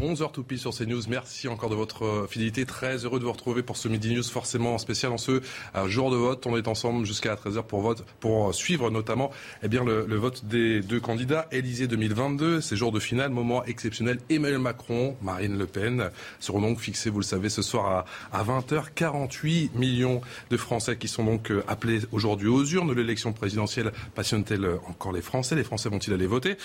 [0.00, 1.02] 11h tout pile sur CNews.
[1.08, 2.64] Merci encore de votre euh, fidélité.
[2.64, 5.42] Très heureux de vous retrouver pour ce Midi News forcément spécial en ce
[5.76, 6.46] euh, jour de vote.
[6.46, 9.30] On est ensemble jusqu'à 13h pour vote, pour euh, suivre notamment
[9.62, 11.46] eh bien, le, vote des deux candidats.
[11.52, 14.20] Élysée 2022, c'est jour de finale, moment exceptionnel.
[14.30, 16.08] Emmanuel Macron, Marine Le Pen
[16.40, 18.84] seront donc fixés, vous le savez, ce soir à, à 20h.
[18.94, 22.94] 48 millions de Français qui sont donc appelés aujourd'hui aux urnes.
[22.94, 25.56] L'élection présidentielle passionne-t-elle encore les Français?
[25.56, 26.56] Les Français vont-ils aller voter?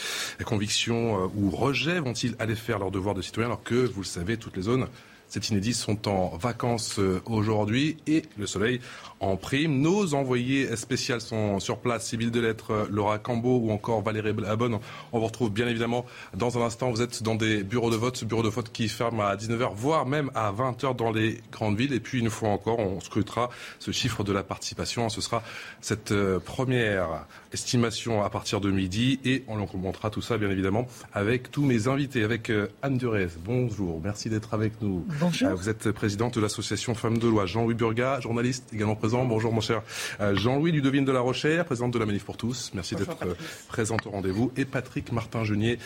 [0.45, 4.37] Conviction ou rejet vont-ils aller faire leur devoir de citoyens alors que, vous le savez,
[4.37, 4.87] toutes les zones
[5.29, 8.81] c'est inédit, sont en vacances euh, aujourd'hui et le soleil
[9.19, 9.79] en prime.
[9.79, 14.79] Nos envoyés spéciaux sont sur place, Sybille Delettre, euh, Laura Cambo ou encore Valérie Abonne.
[15.11, 16.89] On vous retrouve bien évidemment dans un instant.
[16.89, 20.07] Vous êtes dans des bureaux de vote, bureaux de vote qui ferment à 19h, voire
[20.07, 21.93] même à 20h dans les grandes villes.
[21.93, 25.09] Et puis une fois encore, on scrutera ce chiffre de la participation.
[25.09, 25.43] Ce sera
[25.79, 30.87] cette euh, première estimation à partir de midi et on commentera tout ça bien évidemment
[31.13, 33.27] avec tous mes invités, avec Anne Durez.
[33.43, 35.05] Bonjour, merci d'être avec nous.
[35.19, 35.49] Bonjour.
[35.49, 37.45] Euh, vous êtes présidente de l'association Femmes de Loi.
[37.45, 39.25] Jean-Louis Burga, journaliste également présent.
[39.25, 39.81] Bonjour mon cher
[40.21, 42.71] euh, Jean-Louis Ludovine de la Rochère, présidente de la Manif pour tous.
[42.73, 43.33] Merci d'être euh,
[43.67, 44.51] présente au rendez-vous.
[44.55, 45.77] Et Patrick Martin-Genier.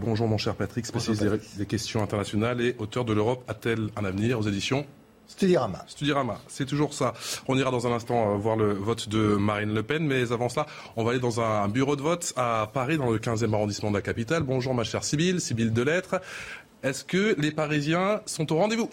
[0.00, 4.38] Bonjour mon cher Patrick, spécialiste des questions internationales et auteur de l'Europe a-t-elle un avenir
[4.38, 4.86] aux éditions
[5.26, 5.84] Studirama.
[5.86, 7.12] Studirama, c'est toujours ça.
[7.48, 10.66] On ira dans un instant voir le vote de Marine Le Pen, mais avant cela,
[10.96, 13.96] on va aller dans un bureau de vote à Paris, dans le 15e arrondissement de
[13.96, 14.42] la capitale.
[14.42, 16.22] Bonjour ma chère Sybille, Sybille Delettre.
[16.82, 18.88] Est-ce que les Parisiens sont au rendez-vous?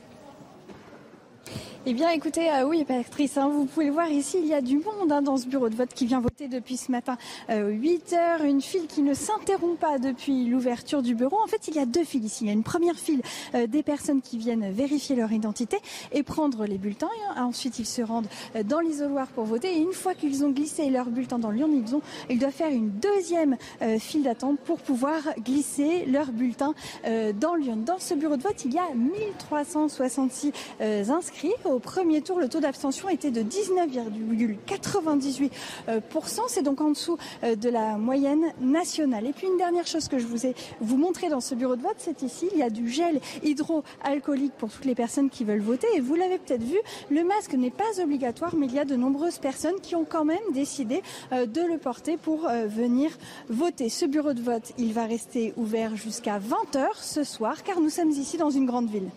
[1.88, 4.62] Eh bien, écoutez, euh, oui, Patrice, hein, vous pouvez le voir ici, il y a
[4.62, 7.16] du monde hein, dans ce bureau de vote qui vient voter depuis ce matin
[7.48, 8.44] 8 euh, heures.
[8.44, 11.38] Une file qui ne s'interrompt pas depuis l'ouverture du bureau.
[11.44, 12.44] En fait, il y a deux files ici.
[12.44, 13.22] Il y a une première file
[13.54, 15.78] euh, des personnes qui viennent vérifier leur identité
[16.12, 17.10] et prendre les bulletins.
[17.38, 18.30] ensuite, ils se rendent
[18.64, 19.76] dans l'isoloir pour voter.
[19.76, 22.72] Et une fois qu'ils ont glissé leur bulletin dans l'urne, ils, ont, ils doivent faire
[22.72, 23.58] une deuxième
[24.00, 26.74] file d'attente pour pouvoir glisser leur bulletin
[27.40, 27.84] dans l'urne.
[27.84, 30.52] Dans ce bureau de vote, il y a 1366
[31.10, 36.42] inscrits premier tour, le taux d'abstention était de 19,98%.
[36.48, 39.26] C'est donc en dessous euh, de la moyenne nationale.
[39.26, 41.82] Et puis une dernière chose que je vous ai vous montré dans ce bureau de
[41.82, 45.62] vote, c'est ici, il y a du gel hydroalcoolique pour toutes les personnes qui veulent
[45.62, 45.88] voter.
[45.96, 46.78] Et vous l'avez peut-être vu,
[47.10, 50.26] le masque n'est pas obligatoire, mais il y a de nombreuses personnes qui ont quand
[50.26, 53.12] même décidé euh, de le porter pour euh, venir
[53.50, 53.90] voter.
[53.90, 58.12] Ce bureau de vote, il va rester ouvert jusqu'à 20h ce soir, car nous sommes
[58.12, 59.10] ici dans une grande ville.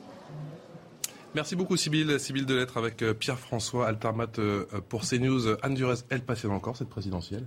[1.34, 5.56] Merci beaucoup Sybille, Sybille Delettre avec euh, Pierre-François Altermat euh, pour CNews.
[5.62, 7.47] Anne Durez, elle passionne encore cette présidentielle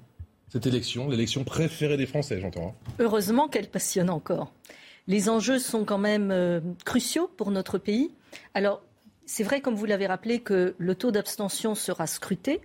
[0.50, 2.76] Cette élection, l'élection préférée des Français, j'entends.
[2.78, 2.94] Hein.
[3.00, 4.54] Heureusement qu'elle passionne encore.
[5.08, 8.12] Les enjeux sont quand même euh, cruciaux pour notre pays.
[8.54, 8.84] Alors,
[9.26, 12.62] c'est vrai, comme vous l'avez rappelé, que le taux d'abstention sera scruté.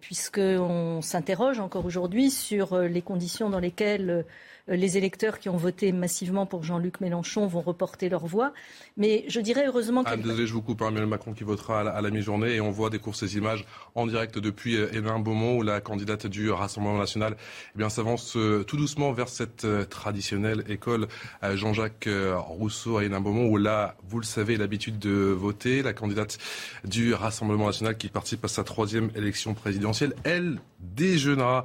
[0.00, 4.22] puisqu'on s'interroge encore aujourd'hui sur les conditions dans lesquelles euh,
[4.70, 8.52] les électeurs qui ont voté massivement pour Jean-Luc Mélenchon vont reporter leur voix.
[8.96, 10.10] Mais je dirais heureusement que.
[10.10, 10.80] Ah, désolé, je vous coupe.
[10.80, 14.06] Emmanuel Macron qui votera à la, mi-journée et on voit des courses ces images en
[14.06, 17.36] direct depuis euh, Hénin Beaumont où la candidate du Rassemblement national
[17.74, 21.08] eh bien, s'avance euh, tout doucement vers cette traditionnelle école
[21.42, 25.82] Jean-Jacques Rousseau à Hénin Beaumont où là, vous le savez, l'habitude de voter.
[25.82, 26.38] La candidate
[26.84, 31.64] du Rassemblement national qui participe à sa troisième élection présidentielle, elle déjeunera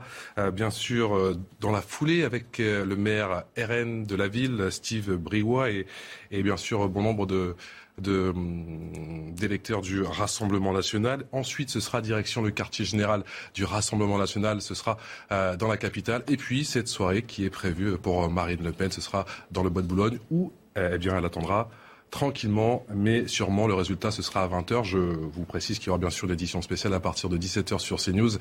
[0.54, 6.44] bien sûr dans la foulée avec le maire RN de la ville, Steve Briouat, et,
[6.44, 7.56] bien sûr bon nombre de
[7.98, 11.26] d'électeurs du Rassemblement national.
[11.32, 13.24] Ensuite, ce sera direction le quartier général
[13.54, 14.62] du Rassemblement national.
[14.62, 14.98] Ce sera
[15.32, 16.24] euh, dans la capitale.
[16.28, 19.70] Et puis, cette soirée qui est prévue pour Marine Le Pen, ce sera dans le
[19.70, 21.70] Bois de Boulogne où euh, eh bien, elle attendra
[22.12, 24.84] tranquillement, mais sûrement le résultat ce sera à 20h.
[24.84, 27.98] Je vous précise qu'il y aura bien sûr l'édition spéciale à partir de 17h sur
[27.98, 28.38] CNews.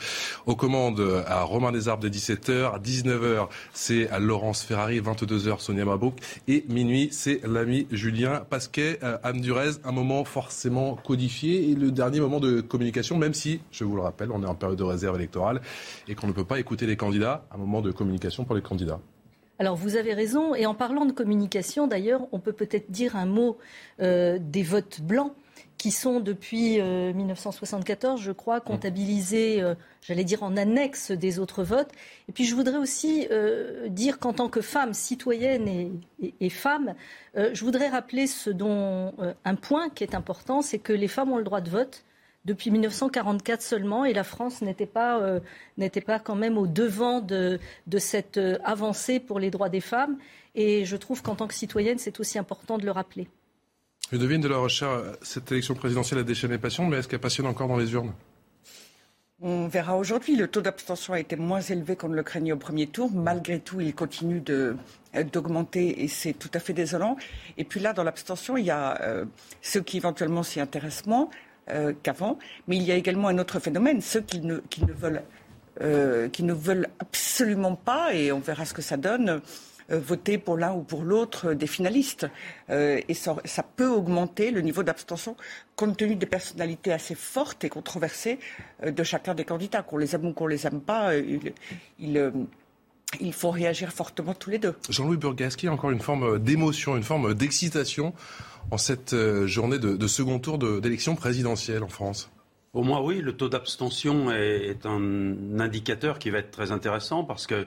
[0.47, 6.15] Aux commandes à Romain Desarbes dès 17h, 19h c'est à Laurence Ferrari, 22h Sonia Mabrouk
[6.49, 9.19] et minuit c'est l'ami Julien Pasquet, euh,
[9.85, 14.03] un moment forcément codifié et le dernier moment de communication, même si, je vous le
[14.03, 15.61] rappelle, on est en période de réserve électorale
[16.09, 19.01] et qu'on ne peut pas écouter les candidats, un moment de communication pour les candidats.
[19.59, 23.27] Alors vous avez raison, et en parlant de communication d'ailleurs, on peut peut-être dire un
[23.27, 23.59] mot
[24.01, 25.33] euh, des votes blancs.
[25.77, 29.63] qui sont depuis 1974, je crois, comptabilisés,
[30.01, 31.91] j'allais dire, en annexe des autres votes.
[32.29, 33.29] Et puis je voudrais aussi
[33.89, 35.93] dire qu'en tant que femme citoyenne et,
[36.41, 36.95] et femme,
[37.35, 39.13] je voudrais rappeler ce dont
[39.45, 42.05] un point qui est important, c'est que les femmes ont le droit de vote
[42.45, 45.41] depuis 1944 seulement, et la France n'était pas, euh,
[45.79, 49.81] n'était pas quand même au devant de, de cette euh, avancée pour les droits des
[49.81, 50.19] femmes.
[50.55, 53.29] Et je trouve qu'en tant que citoyenne, c'est aussi important de le rappeler.
[54.13, 57.47] Je devine de la recherche, cette élection présidentielle a déchaîné passion, mais est-ce qu'elle passionne
[57.47, 58.13] encore dans les urnes?
[59.41, 60.37] On verra aujourd'hui.
[60.37, 63.11] Le taux d'abstention a été moins élevé qu'on ne le craignait au premier tour.
[63.13, 64.77] Malgré tout, il continue de,
[65.33, 67.17] d'augmenter et c'est tout à fait désolant.
[67.59, 69.25] Et puis là, dans l'abstention, il y a euh,
[69.61, 71.29] ceux qui éventuellement s'y intéressent moins,
[71.71, 72.39] euh, qu'avant.
[72.69, 74.61] Mais il y a également un autre phénomène, ceux qui ne,
[75.81, 79.41] euh, veulent absolument pas, et on verra ce que ça donne,
[79.91, 82.27] euh, voter pour l'un ou pour l'autre des finalistes.
[82.69, 85.37] et ça, peut augmenter le niveau d'abstention
[85.75, 88.39] compte tenu des personnalités assez fortes et controversées
[88.85, 89.83] de chacun des candidats.
[89.83, 92.33] Qu'on les aime ou qu'on les aime pas, il
[93.21, 94.75] il faut réagir fortement tous les deux.
[94.89, 98.13] Jean-Louis Burgaschi, encore une forme d'émotion, une forme d'excitation
[98.71, 102.31] en cette euh, journée de, second tour d'élection présidentielle en France
[102.73, 107.47] Au moins oui, le taux d'abstention est, un indicateur qui va être très intéressant parce
[107.47, 107.67] que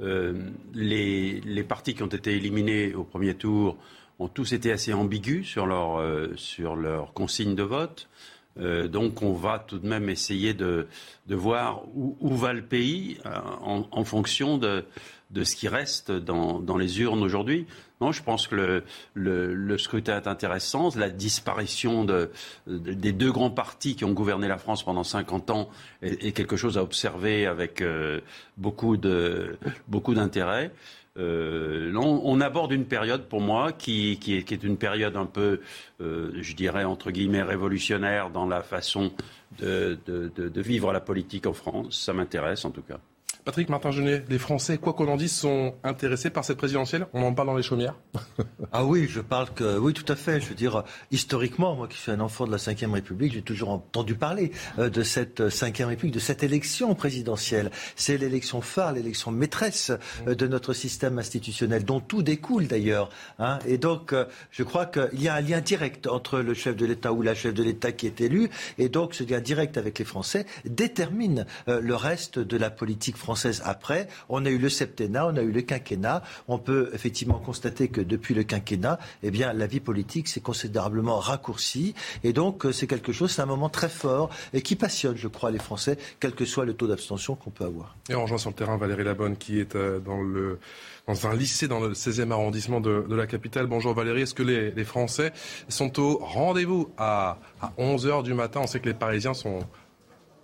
[0.00, 3.76] euh, les, partis qui ont été éliminés au premier tour
[4.18, 8.08] ont tous été assez ambigus sur leur, euh, sur leur consigne de vote.
[8.56, 10.86] Donc on va tout de même essayer de,
[11.28, 14.84] voir où, va le pays en, fonction de,
[15.30, 17.66] de, ce qui reste dans, dans les urnes aujourd'hui.
[18.02, 18.82] Non, je pense que
[19.14, 20.88] le, scrutin est intéressant.
[20.96, 22.04] La disparition
[22.66, 25.70] des deux grands partis qui ont gouverné la France pendant 50 ans
[26.02, 28.20] est, quelque chose à observer avec euh,
[28.56, 30.72] beaucoup d'intérêt.
[31.18, 35.60] Euh, on, aborde une période pour moi qui, est, une période un peu,
[36.00, 39.12] euh, je dirais, entre guillemets, révolutionnaire dans la façon
[39.58, 39.98] de
[40.56, 42.02] vivre la politique en France.
[42.04, 42.98] Ça m'intéresse en tout cas.
[43.44, 47.34] Patrick Martin-Genet, les Français, quoi qu'on en dise, sont intéressés par cette présidentielle On en
[47.34, 47.96] parle dans les chaumières
[48.72, 49.78] Ah oui, je parle que.
[49.78, 50.40] Oui, tout à fait.
[50.40, 53.70] Je veux dire, historiquement, moi qui suis un enfant de la Ve République, j'ai toujours
[53.70, 57.72] entendu parler euh, de cette Ve République, de cette élection présidentielle.
[57.96, 59.90] C'est l'élection phare, l'élection maîtresse
[60.28, 63.10] euh, de notre système institutionnel, dont tout découle d'ailleurs.
[63.40, 63.58] Hein.
[63.66, 66.86] Et donc, euh, je crois qu'il y a un lien direct entre le chef de
[66.86, 68.50] l'État ou la chef de l'État qui est élu.
[68.78, 73.31] Et donc, ce lien direct avec les Français détermine le reste de la politique française
[73.64, 74.08] après.
[74.28, 76.22] On a eu le septennat, on a eu le quinquennat.
[76.48, 81.18] On peut effectivement constater que depuis le quinquennat, eh bien, la vie politique s'est considérablement
[81.18, 81.94] raccourcie.
[82.24, 85.28] Et donc, euh, c'est quelque chose, c'est un moment très fort et qui passionne, je
[85.28, 87.96] crois, les Français, quel que soit le taux d'abstention qu'on peut avoir.
[88.08, 90.00] Et on rejoint sur le terrain Valérie Labonne, qui est euh,
[91.06, 93.66] dans un lycée dans le 16e arrondissement de, la capitale.
[93.66, 95.32] Bonjour Valérie, est-ce que les, Français
[95.68, 97.38] sont au rendez-vous à,
[97.78, 98.60] 11h du matin?
[98.62, 99.60] On sait que les Parisiens sont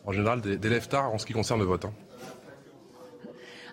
[0.04, 1.84] en général des, des tard en ce qui concerne le vote.
[1.84, 1.92] Hein.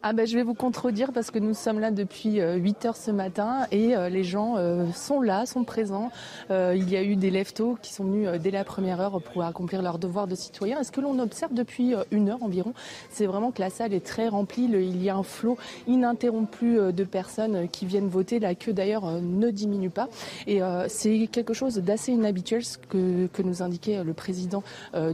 [0.07, 2.95] Ah ben, je vais vous contredire parce que nous sommes là depuis 8 euh, heures
[2.95, 6.11] ce matin et euh, les gens euh, sont là, sont présents.
[6.51, 9.81] il y a eu des leftos qui sont venus dès la première heure pour accomplir
[9.81, 10.79] leur devoir de citoyen.
[10.79, 12.75] Et ce que l'on observe depuis une heure environ,
[13.09, 14.65] c'est vraiment que la salle est très remplie.
[14.65, 15.57] il y a un flot
[15.87, 18.39] ininterrompu de personnes qui viennent voter.
[18.39, 20.07] La queue d'ailleurs ne diminue pas.
[20.45, 24.61] Et c'est quelque chose d'assez inhabituel ce que, que nous indiquait le président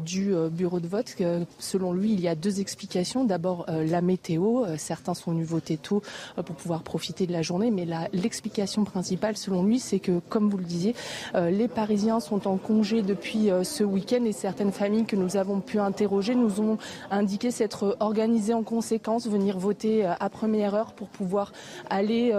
[0.04, 1.16] du bureau de vote.
[1.60, 3.24] selon lui, il y a deux explications.
[3.24, 6.02] D'abord la météo certains sont venus voter tôt
[6.38, 7.72] euh, pour pouvoir profiter de la journée.
[7.72, 10.96] Mais l'explication principale, selon lui, c'est que, comme vous le disiez,
[11.36, 15.38] euh, les Parisiens sont en congé depuis euh, ce week-end et certaines familles que nous
[15.38, 16.78] avons pu interroger nous ont
[17.12, 21.52] indiqué s'être organisées en conséquence, venir voter à première heure pour pouvoir
[21.90, 22.32] aller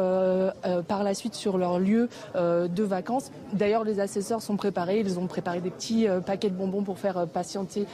[0.89, 3.31] par la suite sur leur lieu de vacances.
[3.53, 5.01] D'ailleurs, les assesseurs sont préparés.
[5.01, 7.87] Ils ont préparé des petits paquets de bonbons pour faire patienter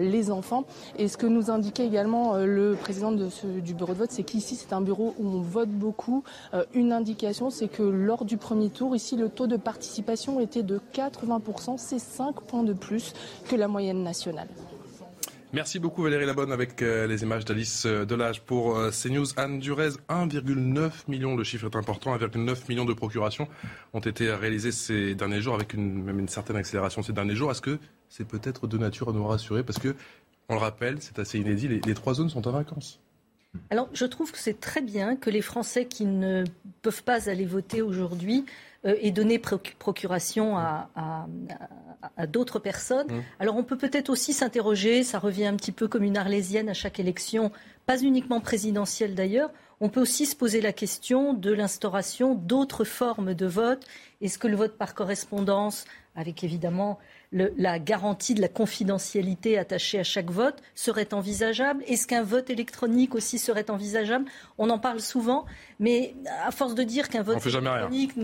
[0.00, 0.64] les enfants.
[0.96, 3.28] Et ce que nous indiquait également le président de
[3.60, 6.24] du bureau de vote, c'est qu'ici, c'est un bureau où on vote beaucoup.
[6.52, 10.62] Euh, une indication, c'est que lors du premier tour, ici, le taux de participation était
[10.62, 11.78] de 80%.
[11.78, 13.14] C'est 5 points de plus
[13.48, 14.48] que la moyenne nationale.
[15.54, 19.28] Merci beaucoup Valérie Labonne avec euh, les images d'Alice euh, Delage pour CNews.
[19.38, 23.48] Anne Durez, 1,9 million, le chiffre est important, 1,9 million de procurations
[23.94, 27.50] ont été réalisées ces derniers jours avec une, même une certaine accélération ces derniers jours.
[27.50, 27.78] Est-ce que
[28.10, 29.62] c'est peut-être de nature à nous rassurer?
[29.62, 29.94] Parce que,
[30.50, 33.00] on le rappelle, c'est assez inédit, les trois zones sont en vacances.
[33.70, 36.44] Alors, je trouve que c'est très bien que les Français qui ne
[36.82, 38.44] peuvent pas aller voter aujourd'hui
[38.84, 40.88] euh, aient donné procuration à,
[42.28, 43.08] d'autres personnes.
[43.08, 43.22] Mmh.
[43.40, 46.74] Alors, on peut peut-être aussi s'interroger, ça revient un petit peu comme une arlésienne à
[46.74, 47.50] chaque élection,
[47.86, 49.50] pas uniquement présidentielle d'ailleurs,
[49.80, 53.86] on peut aussi se poser la question de l'instauration d'autres formes de vote.
[54.20, 55.84] Est-ce que le vote par correspondance,
[56.16, 56.98] avec évidemment
[57.32, 61.82] la garantie de la confidentialité attachée à chaque vote, serait envisageable?
[61.86, 64.24] Est-ce qu'un vote électronique aussi serait envisageable?
[64.56, 65.44] On en parle souvent,
[65.78, 68.16] mais à force de dire qu'un vote électronique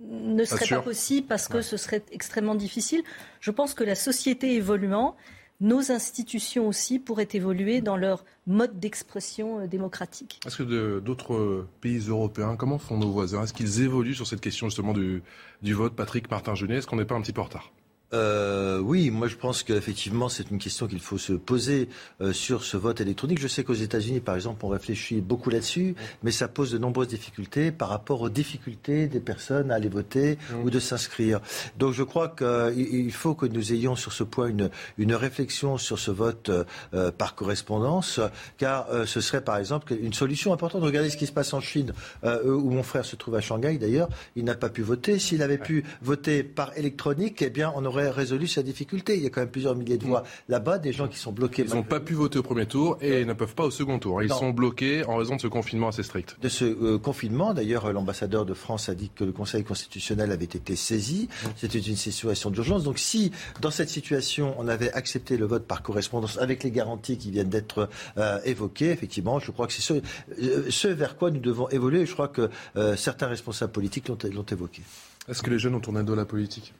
[0.00, 3.02] ne serait pas, possible parce que ce serait extrêmement difficile,
[3.40, 5.16] je pense que la société évoluant,
[5.60, 10.40] nos institutions aussi pourraient évoluer dans leur mode d'expression euh, démocratique.
[10.46, 13.42] Est-ce que d'autres pays européens, comment font nos voisins?
[13.42, 15.22] Est-ce qu'ils évoluent sur cette question justement du,
[15.60, 15.94] du vote?
[15.94, 17.70] Patrick Martin-Genet, est-ce qu'on n'est pas un petit peu en retard?
[18.12, 21.88] Euh, oui, moi je pense qu'effectivement c'est une question qu'il faut se poser
[22.20, 23.38] euh, sur ce vote électronique.
[23.40, 27.08] Je sais qu'aux États-Unis, par exemple, on réfléchit beaucoup là-dessus, mais ça pose de nombreuses
[27.08, 30.64] difficultés par rapport aux difficultés des personnes à aller voter mmh.
[30.64, 31.40] ou de s'inscrire.
[31.78, 35.98] Donc je crois qu'il faut que nous ayons sur ce point une, une réflexion sur
[35.98, 36.50] ce vote
[36.94, 38.20] euh, par correspondance,
[38.58, 40.82] car euh, ce serait par exemple une solution importante.
[40.82, 41.92] Regardez ce qui se passe en Chine,
[42.24, 44.08] euh, où mon frère se trouve à Shanghai d'ailleurs.
[44.36, 45.18] Il n'a pas pu voter.
[45.18, 49.16] S'il avait pu voter par électronique, eh bien on aurait résolu sa difficulté.
[49.16, 51.64] Il y a quand même plusieurs milliers de voix là-bas, des gens qui sont bloqués.
[51.66, 54.22] Ils n'ont pas pu voter au premier tour et ne peuvent pas au second tour.
[54.22, 56.36] Ils sont bloqués en raison de ce confinement assez strict.
[56.40, 60.44] De ce euh, confinement, d'ailleurs, l'ambassadeur de France a dit que le Conseil constitutionnel avait
[60.44, 61.28] été saisi.
[61.56, 62.84] C'était une situation d'urgence.
[62.84, 67.18] Donc si, dans cette situation, on avait accepté le vote par correspondance avec les garanties
[67.18, 67.88] qui viennent d'être
[68.18, 69.94] euh, évoquées, effectivement, je crois que c'est ce,
[70.42, 72.06] euh, ce, vers quoi nous devons évoluer.
[72.06, 72.50] Je crois que
[72.96, 74.82] certains responsables politiques l'ont évoqué.
[75.28, 76.72] Est-ce que les jeunes ont tourné dos à la politique?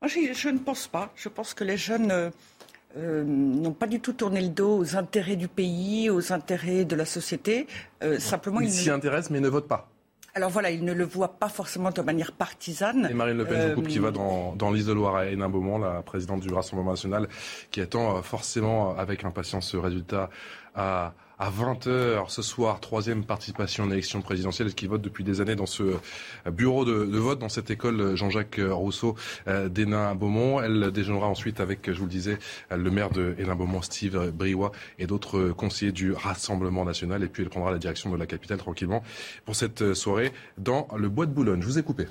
[0.00, 1.12] Moi, je, ne pense pas.
[1.14, 2.30] Je pense que les jeunes euh,
[2.96, 6.96] euh, n'ont pas du tout tourné le dos aux intérêts du pays, aux intérêts de
[6.96, 7.66] la société.
[8.02, 9.88] Euh, simplement, ils s'y intéressent, mais ne votent pas.
[10.34, 13.08] Alors voilà, ils ne le voient pas forcément de manière partisane.
[13.10, 16.40] Et Marine Le Pen, je coupe, qui va dans, dans l'isoloir à Hénin-Beaumont, la présidente
[16.40, 17.28] du Rassemblement national,
[17.72, 20.30] qui attend forcément avec impatience ce résultat
[20.74, 25.56] à à 20h ce soir, troisième participation en élection présidentielle, qui vote depuis des années
[25.56, 25.96] dans ce
[26.52, 29.16] bureau de, vote, dans cette école Jean-Jacques Rousseau
[29.48, 30.60] euh, d'Hénin-Beaumont.
[30.60, 32.38] Elle déjeunera ensuite avec, je vous le disais,
[32.70, 37.22] le maire de Hénin-Beaumont, Steve Briouat, et d'autres conseillers du Rassemblement national.
[37.22, 39.02] Et puis elle prendra la direction de la capitale tranquillement
[39.46, 41.62] pour cette soirée dans le bois de Boulogne.
[41.62, 42.06] Je vous ai coupé.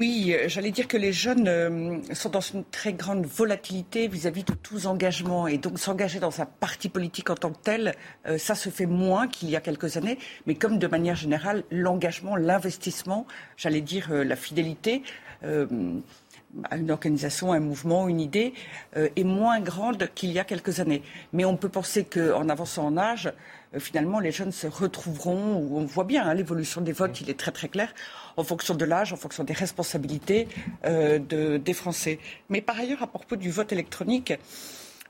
[0.00, 4.44] Oui, euh, j'allais dire que les jeunes euh, sont dans une très grande volatilité vis-à-vis
[4.44, 5.48] de tous engagements.
[5.48, 7.94] Et donc s'engager dans un parti politique en tant que tel,
[8.26, 10.18] euh, ça se fait moins qu'il y a quelques années.
[10.46, 13.26] Mais comme de manière générale, l'engagement, l'investissement,
[13.56, 15.02] j'allais dire la fidélité
[15.42, 18.54] à une organisation, un mouvement, une idée,
[18.96, 21.02] est moins grande qu'il y a quelques années.
[21.32, 23.32] Mais on peut penser qu'en avançant en âge,
[23.78, 27.52] finalement, les jeunes se retrouveront, on voit bien hein, l'évolution des votes, il est très
[27.52, 27.92] très clair,
[28.38, 30.48] en fonction de l'âge, en fonction des responsabilités
[30.84, 32.18] euh, des Français.
[32.48, 34.32] Mais par ailleurs, à propos du vote électronique,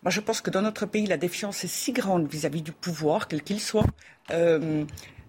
[0.03, 3.29] moi je pense que dans notre pays, la défiance est si grande vis-à-vis du pouvoir,
[3.29, 3.87] quel qu'il soit.
[4.31, 4.85] Euh,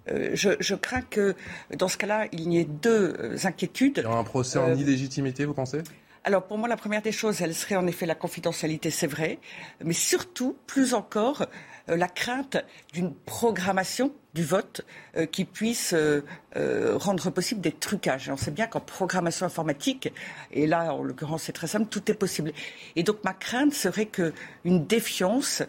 [0.10, 1.36] euh, je, crains que
[1.76, 3.98] dans ce cas-là, il y ait deux inquiétudes.
[3.98, 5.80] Il y aura un procès en illégitimité, vous pensez?
[6.24, 9.40] Alors pour moi, la première des choses, elle serait en effet la confidentialité, c'est vrai,
[9.84, 11.48] mais surtout, plus encore,
[11.96, 12.58] la crainte
[12.94, 14.82] d'une programmation du vote
[15.18, 16.24] euh, qui puisse euh,
[16.56, 18.30] euh, rendre possible des trucages.
[18.30, 20.14] on sait bien qu'en programmation informatique,
[20.52, 22.54] et là en l'occurrence c'est très simple, tout est possible.
[22.96, 25.64] Et donc ma crainte serait qu'une défiance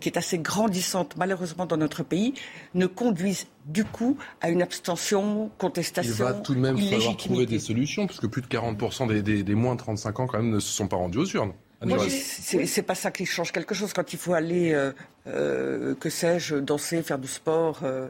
[0.00, 2.34] qui est assez grandissante malheureusement dans notre pays
[2.74, 6.12] ne conduise du coup à une abstention, contestation.
[6.12, 9.42] Il va tout de même falloir trouver des solutions, puisque plus de 40% des, des,
[9.42, 11.52] des moins de 35 ans quand même ne se sont pas rendus aux urnes.
[11.84, 14.92] C'est pas ça qui change quelque chose quand il faut aller, euh,
[15.26, 18.08] euh, que sais-je, danser, faire du sport, euh,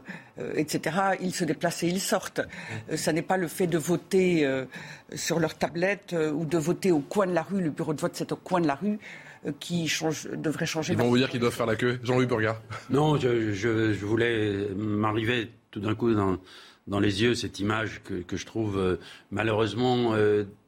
[0.55, 0.97] etc.
[1.21, 2.41] Ils se déplacent et ils sortent.
[2.95, 4.47] ça n'est pas le fait de voter
[5.15, 7.61] sur leur tablette ou de voter au coin de la rue.
[7.61, 8.99] Le bureau de vote, c'est au coin de la rue
[9.59, 10.93] qui change, devrait changer.
[10.93, 11.99] Ils vont vous dire qu'ils doivent faire la queue.
[12.03, 12.61] Jean-Louis Burgard.
[12.89, 16.37] Non, je, je, je voulais m'arriver tout d'un coup dans,
[16.87, 18.97] dans, les yeux cette image que, que je trouve
[19.31, 20.15] malheureusement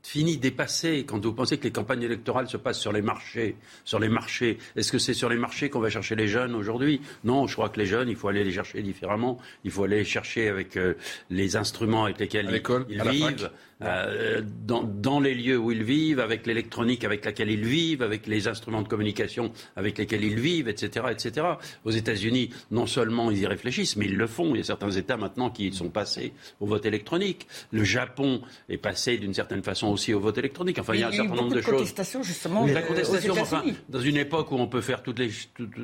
[0.06, 4.00] fini, dépassé, quand vous pensez que les campagnes électorales se passent sur les marchés, sur
[4.00, 7.02] les marchés, est-ce que c'est sur les marchés qu'on va chercher les jeunes aujourd'hui?
[7.24, 9.40] Non, je crois que les jeunes, il faut aller les chercher différemment.
[9.64, 10.94] Il faut aller les chercher avec euh,
[11.30, 12.46] les instruments avec lesquels
[12.88, 13.50] ils, vivent,
[13.82, 18.28] euh, dans, dans, les lieux où ils vivent, avec l'électronique avec laquelle ils vivent, avec
[18.28, 21.48] les instruments de communication avec lesquels ils vivent, etc., etc.
[21.84, 24.54] Aux États-Unis, non seulement ils y réfléchissent, mais ils le font.
[24.54, 27.48] Il y a certains États maintenant qui sont passés au vote électronique.
[27.72, 30.78] Le Japon est passé d'une certaine façon aussi au vote électronique.
[30.80, 31.74] Enfin, il y a un certain nombre de, choses.
[31.74, 32.66] Contestation, justement.
[32.66, 35.32] la euh, contestation, enfin, dans une époque où on peut faire toutes les,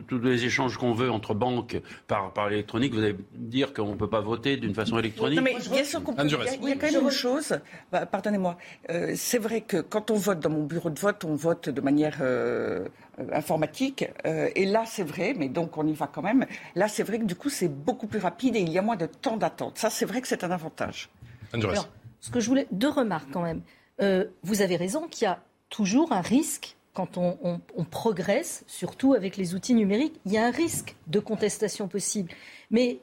[0.07, 3.95] tous les échanges qu'on veut entre banques par, par électronique, vous allez dire qu'on ne
[3.95, 6.23] peut pas voter d'une façon électronique non, mais bien sûr qu'on peut.
[6.23, 7.59] Il y, a, quand même une chose.
[7.91, 8.57] Bah, pardonnez-moi.
[8.89, 11.81] Euh, c'est vrai que quand on vote dans mon bureau de vote, on vote de
[11.81, 12.87] manière euh,
[13.33, 14.05] informatique.
[14.25, 16.45] et là, c'est vrai, mais donc on y va quand même.
[16.75, 18.97] Là, c'est vrai que du coup, c'est beaucoup plus rapide et il y a moins
[18.97, 19.77] de temps d'attente.
[19.77, 21.09] Ça, c'est vrai que c'est un avantage.
[21.53, 21.89] Alors,
[22.21, 23.61] ce que je voulais, deux remarques quand même.
[24.01, 29.55] Vous avez raison qu'il y a toujours un risque quand on, progresse, surtout avec les
[29.55, 32.31] outils numériques, il y a un risque de contestation possible.
[32.69, 32.99] Mais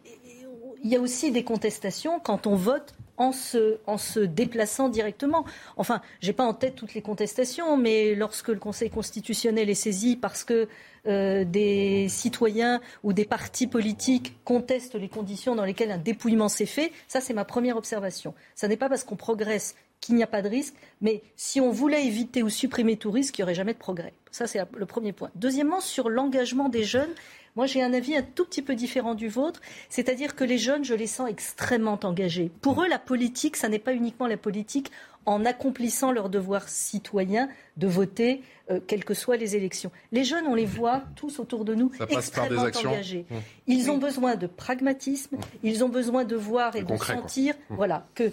[0.85, 5.45] il y a aussi des contestations quand on vote en se, en se déplaçant directement.
[5.77, 9.75] Enfin, je n'ai pas en tête toutes les contestations, mais lorsque le Conseil constitutionnel est
[9.75, 10.69] saisi parce que
[11.07, 16.67] euh, des citoyens ou des partis politiques contestent les conditions dans lesquelles un dépouillement s'est
[16.67, 18.35] fait, ça c'est ma première observation.
[18.55, 21.71] Ça n'est pas parce qu'on progresse qu'il n'y a pas de risque, mais si on
[21.71, 24.13] voulait éviter ou supprimer tout risque, il n'y aurait jamais de progrès.
[24.31, 25.31] Ça, c'est le premier point.
[25.35, 27.11] Deuxièmement, sur l'engagement des jeunes,
[27.57, 30.85] moi, j'ai un avis un tout petit peu différent du vôtre, c'est-à-dire que les jeunes,
[30.85, 32.53] je les sens extrêmement engagés.
[32.61, 34.93] Pour eux, la politique, ça n'est pas uniquement la politique
[35.27, 37.49] en accomplissant leur devoir citoyen
[37.79, 39.91] de voter, euh, quelles que soient les élections.
[40.13, 43.25] Les jeunes, on les voit tous autour de nous extrêmement engagés.
[43.31, 43.35] Mmh.
[43.69, 45.41] Ils ont besoin de pragmatisme, mmh.
[45.63, 47.75] ils ont besoin de voir et de sentir mmh.
[47.77, 48.31] voilà, que,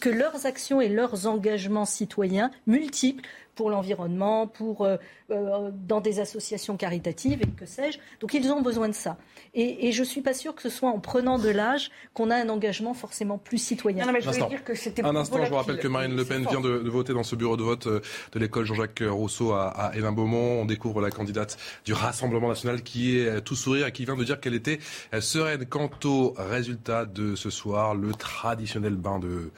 [0.00, 3.24] que leurs actions et leurs engagements citoyens multiples
[3.58, 4.98] pour l'environnement, pour euh,
[5.32, 7.98] euh, dans des associations caritatives et que sais-je.
[8.20, 9.16] Donc ils ont besoin de ça.
[9.52, 12.36] Et, je ne suis pas sûre que ce soit en prenant de l'âge qu'on a
[12.36, 14.06] un engagement forcément plus citoyen.
[14.06, 16.46] Non, mais je dire que c'était un instant, je vous rappelle que Marine Le Pen
[16.48, 20.12] vient de, voter dans ce bureau de vote de l'école Jean-Jacques Rousseau à, à Hénin
[20.12, 20.62] Beaumont.
[20.62, 24.24] On découvre la candidate du Rassemblement national qui est tout sourire et qui vient de
[24.24, 24.78] dire qu'elle était
[25.20, 29.50] sereine quant au résultat de ce soir, le traditionnel bain de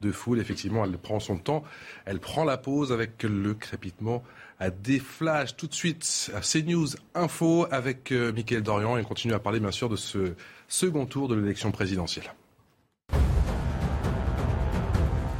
[0.00, 0.38] de foule.
[0.40, 1.64] Effectivement, elle prend son temps.
[2.04, 4.22] Elle prend la pause avec le crépitement
[4.60, 5.56] à des flashs.
[5.56, 9.60] Tout de suite, à CNews Info avec euh, Mickaël Dorian et on continue à parler
[9.60, 10.34] bien sûr de ce
[10.68, 12.30] second tour de l'élection présidentielle.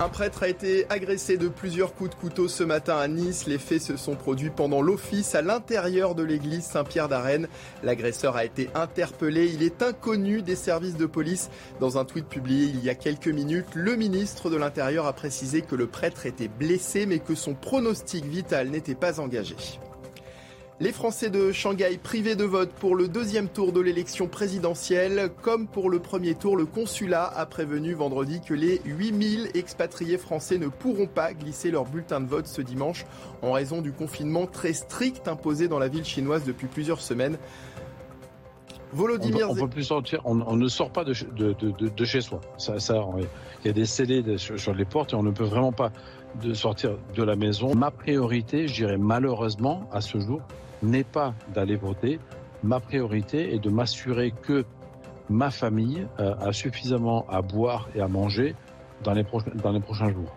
[0.00, 3.48] Un prêtre a été agressé de plusieurs coups de couteau ce matin à Nice.
[3.48, 7.48] Les faits se sont produits pendant l'office à l'intérieur de l'église Saint-Pierre d'Arène.
[7.82, 9.50] L'agresseur a été interpellé.
[9.52, 11.50] Il est inconnu des services de police.
[11.80, 15.62] Dans un tweet publié il y a quelques minutes, le ministre de l'Intérieur a précisé
[15.62, 19.56] que le prêtre était blessé mais que son pronostic vital n'était pas engagé.
[20.80, 25.28] Les Français de Shanghai privés de vote pour le deuxième tour de l'élection présidentielle.
[25.42, 30.56] Comme pour le premier tour, le consulat a prévenu vendredi que les 8000 expatriés français
[30.56, 33.06] ne pourront pas glisser leur bulletin de vote ce dimanche
[33.42, 37.38] en raison du confinement très strict imposé dans la ville chinoise depuis plusieurs semaines.
[38.92, 41.12] Volodymyr on, peut plus sortir, on, ne sort pas de,
[42.04, 42.40] chez soi.
[42.56, 45.90] Ça, il y a des scellés sur, les portes et on ne peut vraiment pas
[46.40, 47.74] de sortir de la maison.
[47.74, 50.40] Ma priorité, je dirais malheureusement à ce jour,
[50.82, 52.18] n'est pas d'aller voter.
[52.62, 54.64] Ma priorité est de m'assurer que
[55.28, 58.54] ma famille euh, a suffisamment à boire et à manger
[59.04, 59.24] dans les,
[59.62, 60.34] dans les prochains jours.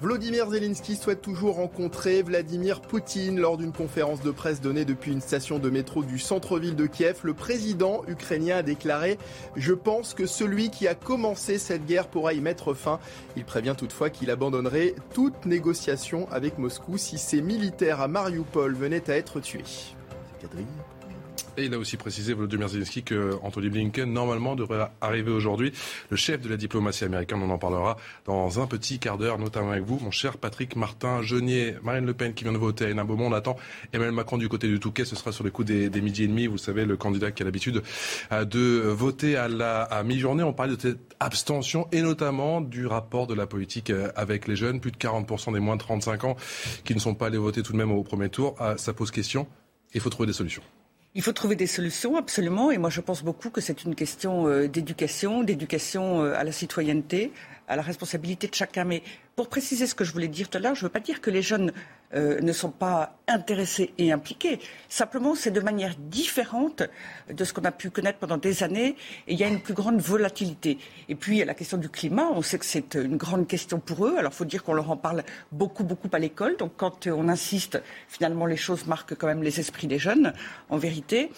[0.00, 5.20] Vladimir Zelensky souhaite toujours rencontrer Vladimir Poutine lors d'une conférence de presse donnée depuis une
[5.20, 7.18] station de métro du centre-ville de Kiev.
[7.24, 9.18] Le président ukrainien a déclaré
[9.56, 13.00] Je pense que celui qui a commencé cette guerre pourra y mettre fin.
[13.36, 19.10] Il prévient toutefois qu'il abandonnerait toute négociation avec Moscou si ses militaires à Mariupol venaient
[19.10, 19.64] à être tués.
[21.58, 25.72] Et il a aussi précisé, Volodymyr Zelensky, que Anthony Blinken, normalement, devrait arriver aujourd'hui.
[26.08, 29.72] Le chef de la diplomatie américaine, on en parlera dans un petit quart d'heure, notamment
[29.72, 32.90] avec vous, mon cher Patrick Martin Genier, Marine Le Pen qui vient de voter à
[32.90, 33.26] Hénin Beaumont.
[33.26, 33.56] On attend
[33.92, 35.04] Emmanuel Macron du côté du Touquet.
[35.04, 36.46] Ce sera sur les coups des, midi et demi.
[36.46, 37.82] Vous savez, le candidat qui a l'habitude
[38.30, 40.44] euh, de voter à la mi-journée.
[40.44, 44.54] On parlait de cette abstention et notamment du rapport de la politique euh, avec les
[44.54, 44.78] jeunes.
[44.78, 46.36] Plus de 40% des moins de 35 ans
[46.84, 48.54] qui ne sont pas allés voter tout de même au premier tour.
[48.60, 49.48] Ah, ça pose question.
[49.92, 50.62] Il faut trouver des solutions.
[51.14, 52.70] Il faut trouver des solutions, absolument.
[52.70, 56.52] Et moi, je pense beaucoup que c'est une question euh, d'éducation, d'éducation euh, à la
[56.52, 57.32] citoyenneté,
[57.66, 58.84] à la responsabilité de chacun.
[58.84, 59.02] Mais
[59.34, 61.20] pour préciser ce que je voulais dire tout à l'heure, je ne veux pas dire
[61.20, 61.72] que les jeunes
[62.14, 64.60] euh, ne sont pas intéressés et impliqués.
[64.88, 66.82] Simplement, c'est de manière différente
[67.30, 68.96] de ce qu'on a pu connaître pendant des années.
[69.26, 70.78] Et il y a une plus grande volatilité.
[71.10, 72.30] Et puis, il y a la question du climat.
[72.32, 74.16] On sait que c'est une grande question pour eux.
[74.16, 76.56] Alors, il faut dire qu'on leur en parle beaucoup, beaucoup à l'école.
[76.56, 80.32] Donc, quand on insiste, finalement, les choses marquent quand même les esprits des jeunes,
[80.70, 81.30] en vérité.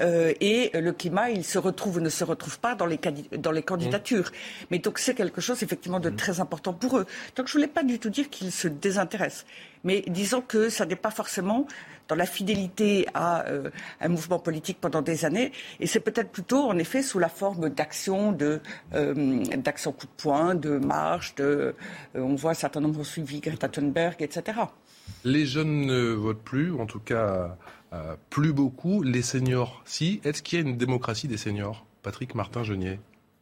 [0.00, 2.98] Euh, et le climat, il se retrouve ou ne se retrouve pas dans les,
[3.38, 4.30] dans les candidatures.
[4.30, 4.66] Mmh.
[4.70, 6.16] Mais donc c'est quelque chose effectivement de mmh.
[6.16, 7.06] très important pour eux.
[7.36, 9.46] Donc je ne voulais pas du tout dire qu'ils se désintéressent.
[9.84, 11.66] Mais disons que ça n'est pas forcément
[12.08, 15.52] dans la fidélité à euh, un mouvement politique pendant des années.
[15.80, 18.60] Et c'est peut-être plutôt, en effet, sous la forme d'actions, de,
[18.94, 21.74] euh, d'actions coup de poing, de marches, de,
[22.14, 24.58] on voit un certain nombre suivis, Greta Thunberg, etc.
[25.24, 27.56] Les jeunes ne votent plus, en tout cas
[28.30, 29.02] plus beaucoup.
[29.02, 30.20] Les seniors, si.
[30.24, 31.86] Est-ce qu'il y a une démocratie des seniors?
[32.02, 32.98] Patrick Martin-Genier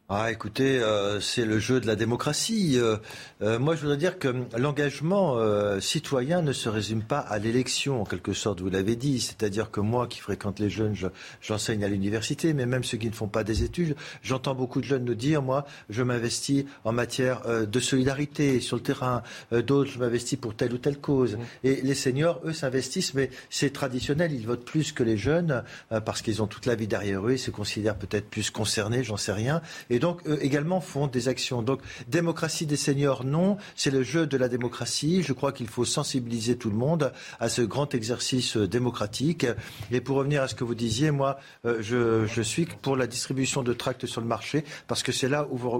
[0.09, 2.77] ah, écoutez, euh, c'est le jeu de la démocratie.
[2.77, 2.97] Euh,
[3.41, 5.39] euh, moi, je voudrais dire que l'engagement
[5.79, 9.21] citoyen ne se résume pas à l'élection, en quelque sorte, vous l'avez dit.
[9.21, 10.93] C'est-à-dire que moi, qui fréquente les jeunes,
[11.41, 14.85] j'enseigne à l'université, mais même ceux qui ne font pas des études, j'entends beaucoup de
[14.85, 19.23] jeunes nous dire, moi, je m'investis en matière de solidarité sur le terrain.
[19.51, 21.37] D'autres, je m'investis pour telle ou telle cause.
[21.37, 21.39] Mmh.
[21.63, 24.33] Et les seniors, eux, s'investissent, mais c'est traditionnel.
[24.33, 25.63] Ils votent plus que les jeunes
[26.05, 27.33] parce qu'ils ont toute la vie derrière eux.
[27.33, 29.61] Ils se considèrent peut-être plus concernés, j'en sais rien.
[29.89, 31.61] Et donc, eux également font des actions.
[31.61, 33.57] Donc, démocratie des seniors, non.
[33.75, 35.23] C'est le jeu de la démocratie.
[35.23, 39.45] Je crois qu'il faut sensibiliser tout le monde à ce grand exercice démocratique.
[39.91, 43.63] Et pour revenir à ce que vous disiez, moi, euh, je, suis pour la distribution
[43.63, 45.77] de tracts sur le marché parce que c'est là où vous,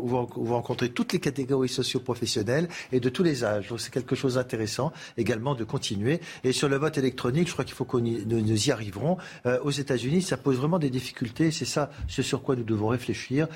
[0.53, 3.69] rencontrez toutes les catégories socio-professionnelles et de tous les âges.
[3.69, 6.19] Donc, c'est quelque chose d'intéressant également de continuer.
[6.43, 9.17] Et sur le vote électronique, je crois qu'il faut qu'on nous, y arriverons.
[9.45, 11.51] Euh, aux États-Unis, ça pose vraiment des difficultés.
[11.51, 13.47] C'est ça ce sur quoi nous devons réfléchir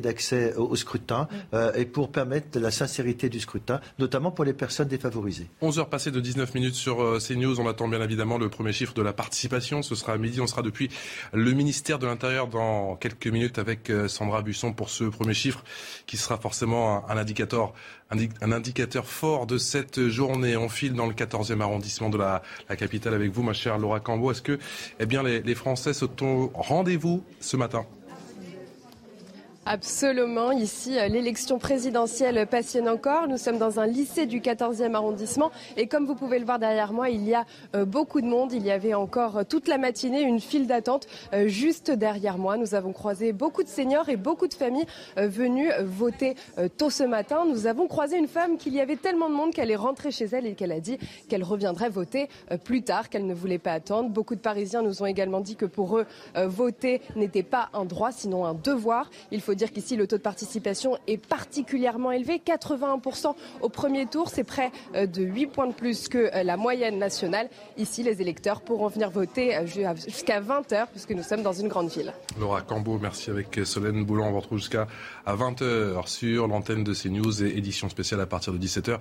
[0.00, 4.88] d'accès au, scrutin euh, et pour permettre la sincérité du scrutin, notamment pour les personnes
[4.88, 5.48] défavorisées.
[5.60, 7.60] 11 heures passées de 19 minutes sur euh, CNews.
[7.60, 9.82] On attend bien évidemment le premier chiffre de la participation.
[9.82, 10.40] Ce sera à midi.
[10.40, 10.90] On sera depuis
[11.32, 15.64] le ministère de l'Intérieur dans quelques minutes avec euh, Sandra Busson pour ce premier chiffre
[16.06, 17.72] qui sera forcément un, indicateur
[18.10, 20.56] un indicateur fort de cette journée.
[20.56, 22.42] On file dans le 14e arrondissement de la,
[22.76, 24.30] capitale avec vous, ma chère Laura Cambo.
[24.30, 24.58] Est-ce que
[25.00, 27.86] eh bien, les, les Français sont au rendez-vous ce matin?
[29.66, 30.52] Absolument.
[30.52, 33.28] Ici, euh, l'élection présidentielle passionne encore.
[33.28, 35.50] Nous sommes dans un lycée du 14e arrondissement.
[35.78, 38.52] Et comme vous pouvez le voir derrière moi, il y a euh, beaucoup de monde.
[38.52, 41.06] Il y avait encore euh, toute la matinée une file d'attente
[41.46, 42.58] juste derrière moi.
[42.58, 46.34] Nous avons croisé beaucoup de seniors et beaucoup de familles venues voter
[46.76, 47.44] tôt ce matin.
[47.48, 50.26] Nous avons croisé une femme qu'il y avait tellement de monde qu'elle est rentrée chez
[50.26, 50.98] elle et qu'elle a dit
[51.28, 52.28] qu'elle reviendrait voter
[52.64, 54.10] plus tard, qu'elle ne voulait pas attendre.
[54.10, 58.12] Beaucoup de Parisiens nous ont également dit que pour eux, voter n'était pas un droit,
[58.12, 59.10] sinon un devoir.
[59.30, 62.42] Il faut faut dire qu'ici, le taux de participation est particulièrement élevé.
[62.44, 66.56] 81% au premier tour, c'est près euh, de 8 points de plus que euh, la
[66.56, 67.48] moyenne nationale.
[67.76, 71.88] Ici, les électeurs pourront venir voter euh, jusqu'à 20h, puisque nous sommes dans une grande
[71.88, 72.12] ville.
[72.40, 74.24] Laura Cambo, merci avec Solène Boulon.
[74.24, 74.88] On vous retrouve jusqu'à
[75.26, 78.98] 20h sur l'antenne de CNews et édition spéciale à partir de 17h.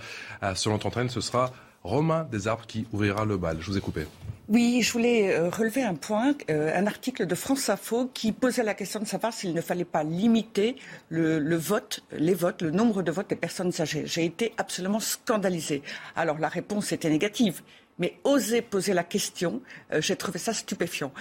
[0.55, 1.51] Sur notre antenne, ce sera
[1.83, 3.57] Romain Desarbres qui ouvrira le bal.
[3.59, 4.05] Je vous ai coupé.
[4.49, 8.63] Oui, je voulais euh, relever un point, euh, un article de France Info qui posait
[8.63, 10.75] la question de savoir s'il ne fallait pas limiter
[11.09, 14.03] le, vote, les votes, le nombre de votes des personnes âgées.
[14.05, 15.81] J'ai été absolument scandalisée.
[16.17, 17.61] Alors la réponse était négative,
[17.99, 19.61] mais oser poser la question,
[19.93, 21.13] euh, j'ai trouvé ça stupéfiant.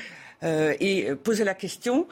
[0.45, 2.09] et poser la question,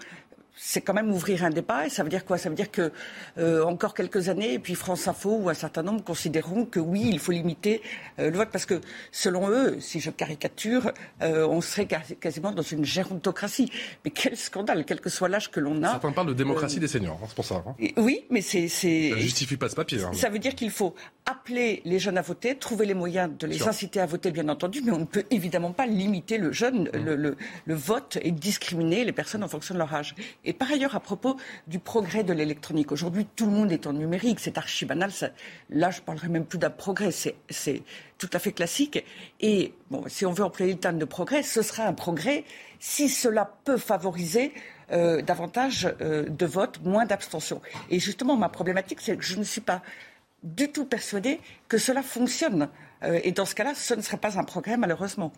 [0.63, 1.87] c'est quand même ouvrir un débat.
[1.87, 2.37] Et ça veut dire quoi?
[2.37, 2.93] Ça veut dire que
[3.39, 7.09] euh, encore quelques années, et puis France Info ou un certain nombre considéreront que oui,
[7.11, 7.81] il faut limiter
[8.19, 10.93] euh, le vote parce que selon eux, si je caricature,
[11.23, 13.73] euh, on serait quasiment dans une gérontocratie.
[14.05, 15.93] Mais quel scandale, quel que soit l'âge que l'on a.
[15.93, 17.65] Certains parlent de démocratie des seniors, hein, c'est pour ça.
[17.67, 17.75] Hein.
[17.97, 18.69] Oui, mais c'est.
[18.69, 20.03] Ça justifie pas ce papier.
[20.05, 20.13] Hein.
[20.13, 20.95] Ça veut dire qu'il faut
[21.25, 24.83] appeler les jeunes à voter, trouver les moyens de les inciter à voter, bien entendu,
[24.85, 27.05] mais on ne peut évidemment pas limiter le jeune, mmh.
[27.05, 30.15] le, le, le, vote et discriminer les personnes en fonction de leur âge.
[30.45, 31.37] Et par ailleurs, à propos
[31.67, 35.11] du progrès de l'électronique, aujourd'hui, tout le monde est en numérique, c'est archi banal.
[35.71, 37.83] là, je parlerai même plus d'un progrès, c'est
[38.19, 39.05] tout à fait classique.
[39.41, 39.75] Et
[40.07, 42.45] si on veut employer le terme de progrès, ce sera un progrès
[42.79, 44.53] si cela peut favoriser
[44.93, 47.61] euh, davantage euh, de votes, moins d'abstention.
[47.91, 49.83] Et justement, ma problématique, c'est que je ne suis pas
[50.43, 52.69] du tout persuadée que cela fonctionne.
[53.03, 55.33] Euh, et dans ce cas-là, ce ne serait pas un progrès, malheureusement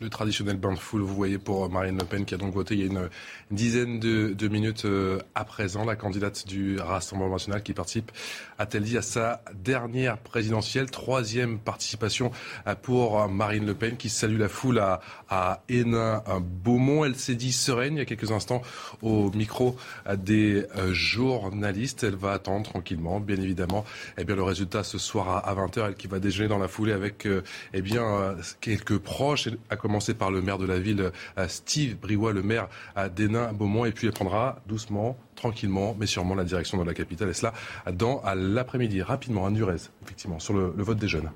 [0.00, 2.74] le traditionnel bain de foule, vous voyez, pour Marine Le Pen, qui a donc voté
[2.74, 3.08] il y a une,
[3.50, 8.10] dizaine de, minutes euh, à présent, la candidate du Rassemblement national qui participe,
[8.58, 12.30] a-t-elle dit, à sa dernière présidentielle, troisième participation
[12.66, 17.04] euh, pour Marine Le Pen, qui salue la foule à, à Hénin, Beaumont.
[17.04, 18.62] Elle s'est dit sereine il y a quelques instants
[19.02, 22.04] au micro euh, des journalistes.
[22.04, 23.84] Elle va attendre tranquillement, bien évidemment,
[24.18, 26.92] eh bien, le résultat ce soir à, 20h, elle qui va déjeuner dans la foulée
[26.92, 27.26] avec
[27.72, 32.32] eh bien, quelques proches, à commencer par le maire de la ville, euh, Steve Briouat,
[32.32, 32.68] le maire
[33.14, 37.34] d'Hénin-Beaumont, et puis elle prendra doucement, tranquillement, mais sûrement la direction de la capitale, et
[37.34, 37.52] cela
[37.92, 39.00] dans l'après-midi.
[39.02, 41.30] Rapidement, à Nurez, effectivement, sur le, vote des jeunes.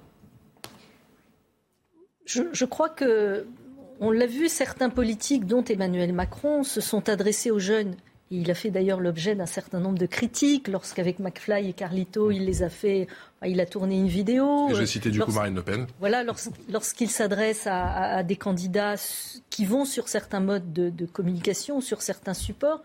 [2.26, 3.46] Je, crois que,
[4.00, 7.94] on l'a vu, certains politiques, dont Emmanuel Macron, se sont adressés aux jeunes.
[8.32, 12.44] Il a fait d'ailleurs l'objet d'un certain nombre de critiques lorsqu'avec McFly et Carlito, il
[12.44, 13.08] les a fait
[13.44, 14.68] il a tourné une vidéo.
[14.70, 15.86] je vais citer du coup Marine Le Pen.
[15.98, 16.24] Voilà,
[16.68, 18.94] lorsqu'il s'adresse à, des candidats
[19.48, 22.82] qui vont sur certains modes de, communication, sur certains supports,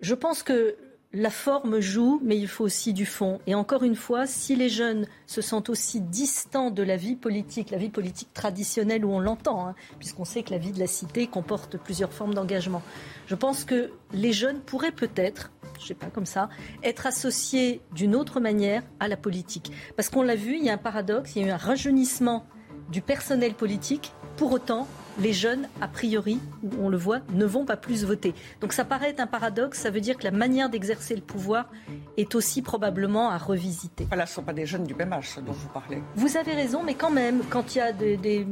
[0.00, 0.76] je pense que
[1.14, 3.40] la forme joue, mais il faut aussi du fond.
[3.46, 7.70] Et encore une fois, si les jeunes se sentent aussi distants de la vie politique,
[7.70, 10.86] la vie politique traditionnelle où on l'entend, hein, puisqu'on sait que la vie de la
[10.86, 12.82] cité comporte plusieurs formes d'engagement,
[13.26, 16.48] je pense que les jeunes pourraient peut-être, je ne sais pas comme ça,
[16.82, 19.70] être associés d'une autre manière à la politique.
[19.96, 22.46] Parce qu'on l'a vu, il y a un paradoxe, il y a eu un rajeunissement
[22.90, 24.12] du personnel politique.
[24.36, 24.86] Pour autant,
[25.20, 26.40] les jeunes, a priori,
[26.80, 28.34] on le voit, ne vont pas plus voter.
[28.60, 31.70] Donc ça paraît être un paradoxe, ça veut dire que la manière d'exercer le pouvoir
[32.16, 34.06] est aussi probablement à revisiter.
[34.06, 36.02] Voilà, ce ne sont pas des jeunes du même âge dont vous parlez.
[36.16, 38.46] Vous avez raison, mais quand même, quand il y a des, des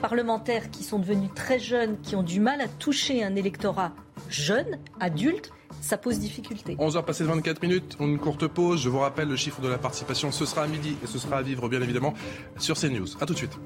[0.00, 3.92] parlementaires qui sont devenus très jeunes, qui ont du mal à toucher un électorat
[4.28, 6.76] jeune, adulte, ça pose difficulté.
[6.76, 8.82] 11h passées de 24 minutes, une courte pause.
[8.82, 11.38] Je vous rappelle le chiffre de la participation, ce sera à midi et ce sera
[11.38, 12.14] à vivre bien évidemment
[12.58, 13.16] sur CNews.
[13.20, 13.58] A tout de suite.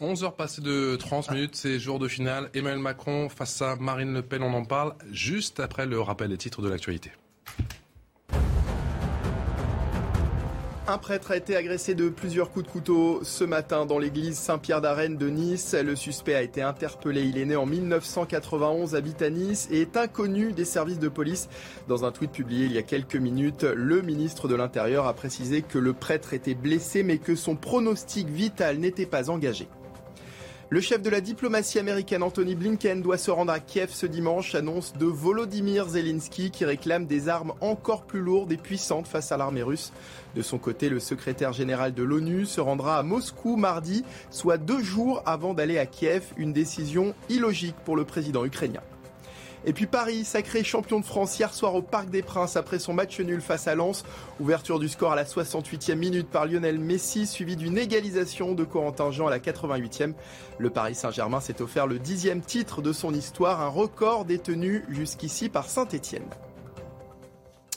[0.00, 2.50] 11h passées de 30 minutes, c'est jour de finale.
[2.52, 6.36] Emmanuel Macron face à Marine Le Pen, on en parle juste après le rappel des
[6.36, 7.12] titres de l'actualité.
[10.88, 14.80] Un prêtre a été agressé de plusieurs coups de couteau ce matin dans l'église Saint-Pierre
[14.80, 15.74] d'Arène de Nice.
[15.74, 17.22] Le suspect a été interpellé.
[17.22, 21.48] Il est né en 1991, habite à Nice et est inconnu des services de police.
[21.88, 25.62] Dans un tweet publié il y a quelques minutes, le ministre de l'Intérieur a précisé
[25.62, 29.66] que le prêtre était blessé mais que son pronostic vital n'était pas engagé.
[30.68, 34.56] Le chef de la diplomatie américaine Anthony Blinken doit se rendre à Kiev ce dimanche,
[34.56, 39.36] annonce de Volodymyr Zelensky qui réclame des armes encore plus lourdes et puissantes face à
[39.36, 39.92] l'armée russe.
[40.34, 44.82] De son côté, le secrétaire général de l'ONU se rendra à Moscou mardi, soit deux
[44.82, 48.82] jours avant d'aller à Kiev, une décision illogique pour le président ukrainien.
[49.68, 52.94] Et puis Paris, sacré champion de France hier soir au Parc des Princes après son
[52.94, 54.04] match nul face à Lens.
[54.38, 59.10] Ouverture du score à la 68e minute par Lionel Messi, suivi d'une égalisation de Corentin
[59.10, 60.14] Jean à la 88e.
[60.58, 65.48] Le Paris Saint-Germain s'est offert le dixième titre de son histoire, un record détenu jusqu'ici
[65.48, 66.28] par Saint-Étienne.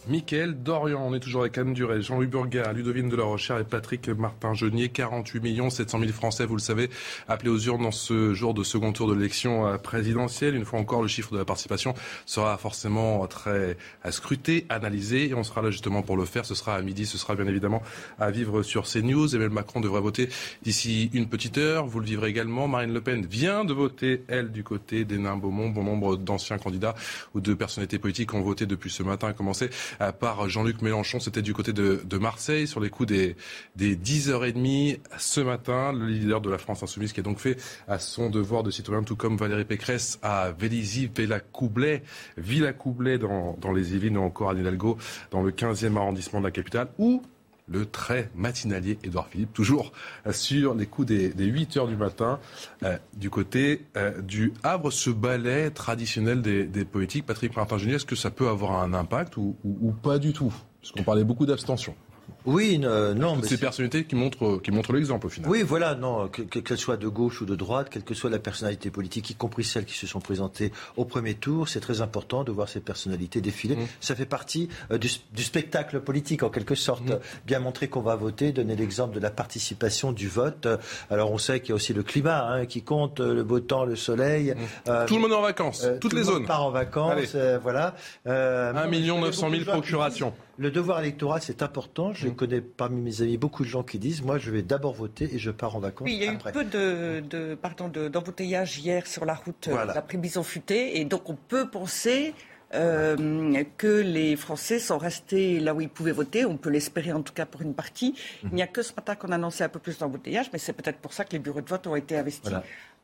[0.07, 3.63] Mickaël Dorian, on est toujours avec Anne Duret, Jean-Louis Burgard, Ludovine de la Rochère et
[3.63, 4.89] Patrick Martin-Genier.
[4.89, 6.89] 48 millions 700 000 Français, vous le savez,
[7.27, 10.55] appelés aux urnes dans ce jour de second tour de l'élection euh, présidentielle.
[10.55, 11.93] Une fois encore, le chiffre de la participation
[12.25, 16.45] sera forcément très à scruter, analysé, et on sera là justement pour le faire.
[16.45, 17.81] Ce sera à midi, ce sera bien évidemment
[18.19, 19.35] à vivre sur CNews.
[19.35, 20.29] Emmanuel Macron devrait voter
[20.63, 21.85] d'ici une petite heure.
[21.85, 22.67] Vous le vivrez également.
[22.67, 25.69] Marine Le Pen vient de voter, elle, du côté des Nains Beaumont.
[25.69, 26.95] Bon nombre d'anciens candidats
[27.35, 29.69] ou de personnalités politiques ont voté depuis ce matin, a commencé
[30.19, 31.19] par Jean-Luc Mélenchon.
[31.19, 33.35] C'était du côté de, Marseille, sur les coups des,
[33.75, 35.93] des 10h30 ce matin.
[35.93, 39.03] Le leader de la France Insoumise qui a donc fait à son devoir de citoyen,
[39.03, 42.03] tout comme Valérie Pécresse à Vélizy, Villa-Coublet,
[42.37, 44.97] Villa-Coublet dans, dans les Yvelines ou encore à Hidalgo
[45.31, 47.21] dans le 15e arrondissement de la capitale, où
[47.69, 49.91] le très matinalier Édouard Philippe, toujours
[50.31, 52.39] sur les coups des, 8 heures du matin,
[52.83, 57.25] euh, du côté euh, du Havre, ce ballet traditionnel des, des politiques.
[57.25, 60.53] Patrick martin est-ce que ça peut avoir un impact ou, ou pas du tout?
[60.81, 61.95] Parce qu'on parlait beaucoup d'abstention.
[62.45, 63.35] Oui, non.
[63.35, 65.49] mais ces personnalités qui montrent, qui montrent l'exemple au final.
[65.49, 68.39] Oui, voilà, non, qu'elles que soient de gauche ou de droite, quelle que soit la
[68.39, 72.43] personnalité politique, y compris celles qui se sont présentées au premier tour, c'est très important
[72.43, 73.75] de voir ces personnalités défiler.
[73.75, 73.87] Mmh.
[73.99, 75.09] Ça fait partie euh, du,
[75.43, 77.09] spectacle politique, en quelque sorte.
[77.09, 77.19] Mmh.
[77.45, 80.67] Bien montrer qu'on va voter, donner l'exemple de la participation, du vote.
[81.09, 83.85] Alors on sait qu'il y a aussi le climat hein, qui compte, le beau temps,
[83.85, 84.51] le soleil.
[84.51, 84.89] Mmh.
[84.89, 86.45] Euh, tout le monde est en vacances, euh, toutes les zones.
[86.45, 87.95] part en vacances, voilà.
[88.25, 90.33] 1 million 900 000 procurations.
[90.57, 92.13] Le devoir électoral, c'est important.
[92.13, 92.35] Je mm.
[92.35, 95.39] connais parmi mes amis beaucoup de gens qui disent Moi, je vais d'abord voter et
[95.39, 96.05] je pars en vacances.
[96.05, 99.97] Oui, il y a eu peu de, de pardon, d'embouteillage hier sur la route voilà.
[99.97, 100.99] après bison futé.
[100.99, 102.33] Et donc, on peut penser
[102.73, 106.45] euh, que les Français sont restés là où ils pouvaient voter.
[106.45, 108.15] On peut l'espérer en tout cas pour une partie.
[108.43, 110.73] Il n'y a que ce matin qu'on a annoncé un peu plus d'embouteillage, mais c'est
[110.73, 112.53] peut-être pour ça que les bureaux de vote ont été investis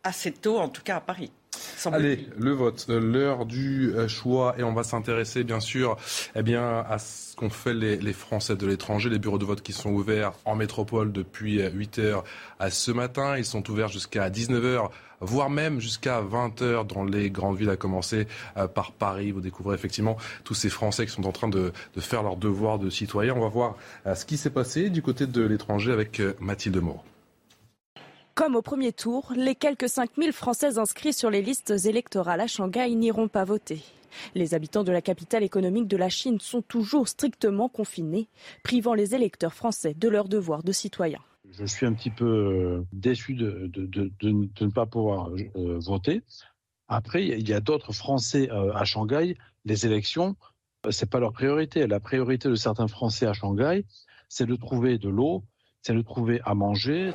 [0.06, 1.32] assez tôt, en tout cas à Paris.
[1.86, 5.98] Allez, le vote, euh, l'heure du euh, choix, et on va s'intéresser bien sûr
[6.36, 9.92] eh à ce qu'ont fait les, Français de l'étranger, les bureaux de vote qui sont
[9.92, 12.22] ouverts en métropole depuis 8 euh,
[12.60, 13.38] à ce matin.
[13.38, 14.90] Ils sont ouverts jusqu'à 19h
[15.22, 18.28] voire même jusqu'à 20h dans les grandes villes, à commencer
[18.76, 19.32] par Paris.
[19.32, 22.90] Vous découvrez effectivement tous ces Français qui sont en train de, faire leur devoir de
[22.90, 23.34] citoyen.
[23.34, 23.76] On va voir
[24.14, 27.02] ce qui s'est passé du côté de l'étranger avec Mathilde Moreau.
[28.36, 32.94] Comme au premier tour, les quelques 5000 Français inscrits sur les listes électorales à Shanghai
[32.94, 33.82] n'iront pas voter.
[34.34, 38.28] Les habitants de la capitale économique de la Chine sont toujours strictement confinés,
[38.62, 41.20] privant les électeurs français de leur devoir de citoyen.
[41.50, 43.72] Je suis un petit peu euh, déçu de,
[44.22, 46.22] ne pas pouvoir euh, voter.
[46.90, 49.38] Après, il y a d'autres Français euh, à Shanghai.
[49.64, 50.36] Les élections,
[50.90, 51.88] ce n'est pas leur priorité.
[51.88, 53.86] La priorité de certains Français à Shanghai,
[54.28, 55.46] c'est de trouver de l'eau,
[55.82, 57.14] c'est de trouver à manger.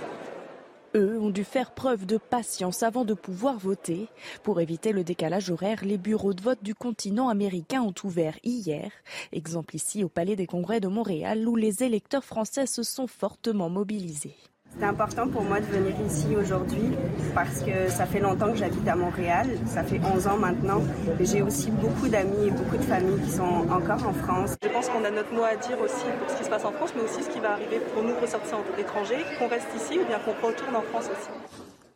[0.95, 4.09] Eux, ont dû faire preuve de patience avant de pouvoir voter.
[4.43, 8.91] Pour éviter le décalage horaire, les bureaux de vote du continent américain ont ouvert hier.
[9.33, 13.71] Exemple ici au Palais des Congrès de Montréal où les électeurs français se sont fortement
[13.71, 14.37] mobilisés.
[14.79, 16.97] C'est important pour moi de venir ici aujourd'hui
[17.35, 19.49] parce que ça fait longtemps que j'habite à Montréal.
[19.67, 20.81] Ça fait 11 ans maintenant.
[21.21, 24.57] J'ai aussi beaucoup d'amis et beaucoup de familles qui sont encore en France.
[24.63, 26.73] Je pense qu'on a notre mot à dire aussi pour ce qui se passe en
[26.73, 30.07] France, mais aussi ce qui va arriver pour nous ressortissants d'étrangers, qu'on reste ici ou
[30.07, 31.31] bien qu'on retourne en France aussi.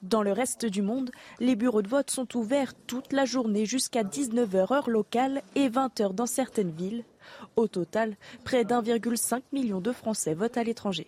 [0.03, 1.11] Dans le reste du monde,
[1.41, 6.13] les bureaux de vote sont ouverts toute la journée jusqu'à 19h heure locale et 20h
[6.13, 7.05] dans certaines villes.
[7.57, 11.07] Au total, près d'1,5 million de Français votent à l'étranger.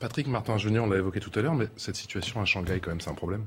[0.00, 2.90] Patrick Martin Junior, on l'a évoqué tout à l'heure, mais cette situation à Shanghai, quand
[2.90, 3.46] même, c'est un problème.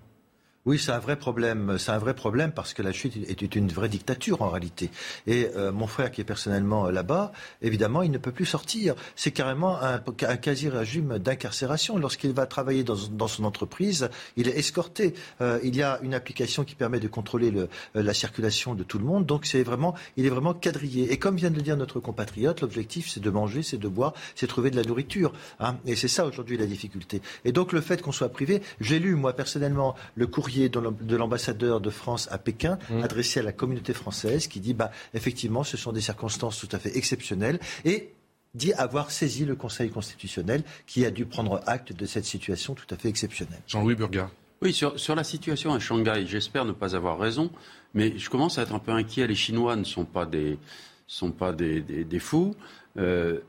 [0.65, 1.77] Oui, c'est un vrai problème.
[1.79, 4.91] C'est un vrai problème parce que la Chine est une vraie dictature en réalité.
[5.25, 8.95] Et euh, mon frère qui est personnellement euh, là-bas, évidemment, il ne peut plus sortir.
[9.15, 11.97] C'est carrément un, quasi-régime d'incarcération.
[11.97, 15.13] Lorsqu'il va travailler dans, son entreprise, il est escorté.
[15.39, 18.99] Euh, il y a une application qui permet de contrôler le, la circulation de tout
[18.99, 19.25] le monde.
[19.25, 21.13] Donc c'est vraiment, il est vraiment quadrillé.
[21.13, 24.13] Et comme vient de le dire notre compatriote, l'objectif c'est de manger, c'est de boire,
[24.35, 25.31] c'est de trouver de la nourriture.
[25.61, 25.77] Hein.
[25.85, 27.21] Et c'est ça aujourd'hui la difficulté.
[27.45, 31.79] Et donc le fait qu'on soit privé, j'ai lu moi personnellement le courrier de l'ambassadeur
[31.79, 33.03] de France à Pékin, mmh.
[33.03, 36.79] adressé à la communauté française, qui dit bah, effectivement, ce sont des circonstances tout à
[36.79, 37.59] fait exceptionnelles.
[37.85, 38.09] Et
[38.55, 42.87] dit avoir saisi le Conseil constitutionnel qui a dû prendre acte de cette situation tout
[42.89, 43.59] à fait exceptionnelle.
[43.67, 44.31] Jean-Louis Burga.
[44.63, 47.51] Oui, sur, sur, la situation à Shanghai, j'espère ne pas avoir raison,
[47.93, 49.27] mais je commence à être un peu inquiet.
[49.27, 50.57] Les Chinois ne sont pas des,
[51.05, 52.55] sont pas des, des, fous.
[52.97, 53.39] Euh,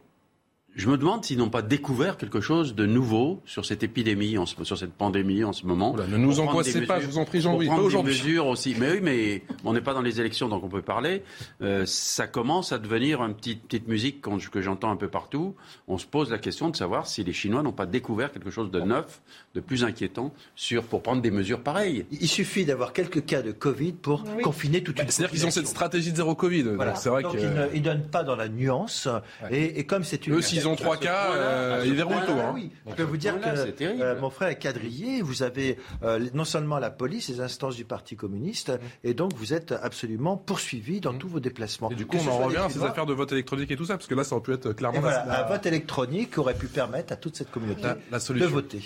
[0.76, 4.78] je me demande s'ils n'ont pas découvert quelque chose de nouveau sur cette épidémie, sur
[4.78, 5.94] cette pandémie en ce moment.
[5.96, 7.66] ne nous angoissez pas, je vous en prie, Jean-Louis.
[7.66, 8.14] Pas aujourd'hui.
[8.14, 8.74] mesures aussi.
[8.78, 11.22] Mais oui, mais on n'est pas dans les élections, donc on peut parler.
[11.62, 15.54] Euh, ça commence à devenir une petite, petite musique que j'entends un peu partout.
[15.88, 18.70] On se pose la question de savoir si les Chinois n'ont pas découvert quelque chose
[18.70, 19.20] de neuf,
[19.54, 22.06] de plus inquiétant, sur, pour prendre des mesures pareilles.
[22.10, 25.50] Il suffit d'avoir quelques cas de Covid pour confiner toute une bah, C'est-à-dire qu'ils ont
[25.50, 26.64] cette stratégie de zéro Covid.
[26.94, 27.36] C'est vrai donc
[27.74, 29.08] ils ne donnent pas dans la nuance.
[29.50, 32.32] Et, comme c'est une ils ont trois cas, euh, ils verront tout.
[32.32, 32.54] Hein.
[32.88, 35.22] Je peux vous dire que euh, mon frère est quadrillé.
[35.22, 38.78] Vous avez euh, non seulement la police, les instances du Parti communiste, mm.
[39.04, 41.18] et donc vous êtes absolument poursuivi dans mm.
[41.18, 41.90] tous vos déplacements.
[41.90, 43.94] Et du coup, on en revient à ces affaires de vote électronique et tout ça,
[43.94, 45.06] parce que là, ça aurait pu être clairement.
[45.06, 48.82] Un vote électronique aurait pu permettre à toute cette communauté de voter.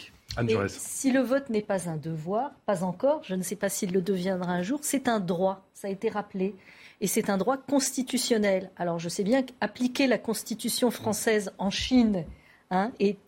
[0.69, 4.01] si le vote n'est pas un devoir, pas encore, je ne sais pas s'il le
[4.01, 5.67] deviendra un jour, c'est un droit.
[5.75, 6.55] Ça a été rappelé
[7.01, 8.71] et c'est un droit constitutionnel.
[8.77, 12.25] Alors je sais bien qu'appliquer la Constitution française en Chine
[12.71, 13.19] hein, est,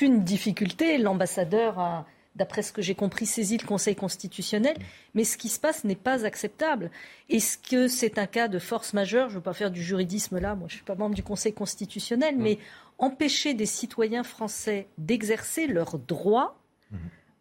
[0.00, 0.98] une difficulté.
[0.98, 4.76] L'ambassadeur a, d'après ce que j'ai compris, saisi le Conseil constitutionnel.
[5.14, 6.90] Mais ce qui se passe n'est pas acceptable.
[7.28, 9.28] Est-ce que c'est un cas de force majeure?
[9.28, 11.22] Je ne veux pas faire du juridisme là, moi je ne suis pas membre du
[11.22, 12.58] Conseil constitutionnel, mais
[12.98, 16.56] empêcher des citoyens français d'exercer leurs droits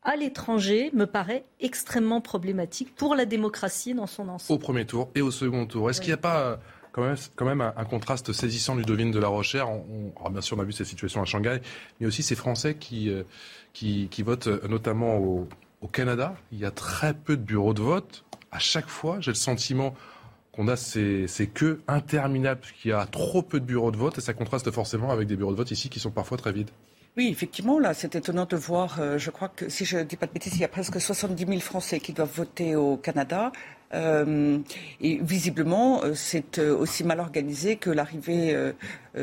[0.04, 4.58] à l'étranger me paraît extrêmement problématique pour la démocratie dans son ensemble.
[4.58, 5.90] Au premier tour et au second tour.
[5.90, 6.56] Est-ce qu'il n'y a pas euh,
[6.92, 10.58] quand même, quand même un, contraste saisissant du devine de la Rochère on, Bien sûr,
[10.58, 11.60] on a vu cette situation à Shanghai,
[12.00, 13.24] mais aussi ces Français qui, euh,
[13.74, 15.48] qui, votent euh, notamment au,
[15.92, 16.34] Canada.
[16.54, 18.24] Il y a très peu de bureaux de vote.
[18.54, 19.94] À chaque fois, j'ai le sentiment
[20.54, 24.18] qu'on a ces, ces queues interminables, qu'il y a trop peu de bureaux de vote,
[24.18, 26.70] et ça contraste forcément avec des bureaux de vote ici qui sont parfois très vides.
[27.16, 28.98] Oui, effectivement, là, c'est étonnant de voir.
[29.00, 31.00] Euh, je crois que, si je ne dis pas de bêtises, il y a presque
[31.00, 33.52] 70 000 Français qui doivent voter au Canada.
[33.94, 34.58] Euh,
[35.00, 38.58] et visiblement, euh, c'est aussi mal organisé que l'arrivée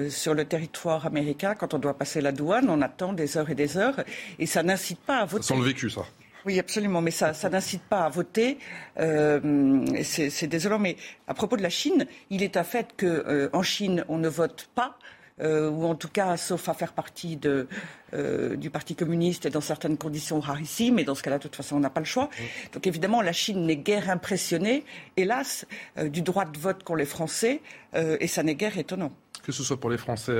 [0.09, 1.57] sur le territoire américain.
[1.57, 4.05] Quand on doit passer la douane, on attend des heures et des heures,
[4.39, 5.43] et ça n'incite pas à voter.
[5.43, 6.03] Ça sent le vécu, ça.
[6.47, 8.59] Oui, absolument, mais ça, ça n'incite pas à voter.
[8.97, 14.19] c'est désolant, mais à propos de la Chine, il est un fait qu'en Chine, on
[14.19, 14.97] ne vote pas
[15.43, 17.67] ou en tout cas, sauf à faire partie de,
[18.13, 21.57] euh, du Parti communiste et dans certaines conditions rarissimes, mais dans ce cas-là, de toute
[21.57, 22.29] façon, on n'a pas le choix.
[22.73, 24.85] Donc évidemment, la Chine n'est guère impressionnée,
[25.17, 25.67] hélas,
[25.99, 27.63] euh, du droit de vote qu'ont les Français,
[27.95, 29.11] et ça n'est guère étonnant.
[29.43, 30.37] Que ce soit pour les Français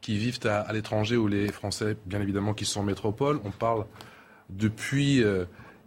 [0.00, 3.50] qui vivent à, à l'étranger ou les Français, bien évidemment, qui sont en métropole, on
[3.50, 3.84] parle
[4.48, 5.22] depuis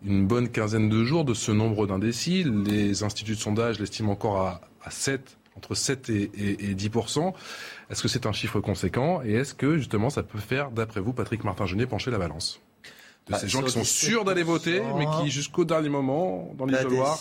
[0.05, 2.43] une bonne quinzaine de jours de ce nombre d'indécis.
[2.43, 7.33] Les instituts de sondage l'estiment encore à, à 7 entre 7 et, 10%
[7.89, 11.13] Est-ce que c'est un chiffre conséquent Et est-ce que justement ça peut faire, d'après vous,
[11.13, 12.61] Patrick Martin-Genet, pencher la balance
[13.27, 16.65] de bah, ces gens qui sont sûrs d'aller voter, mais qui jusqu'au dernier moment, dans
[16.65, 17.17] l'isoloir,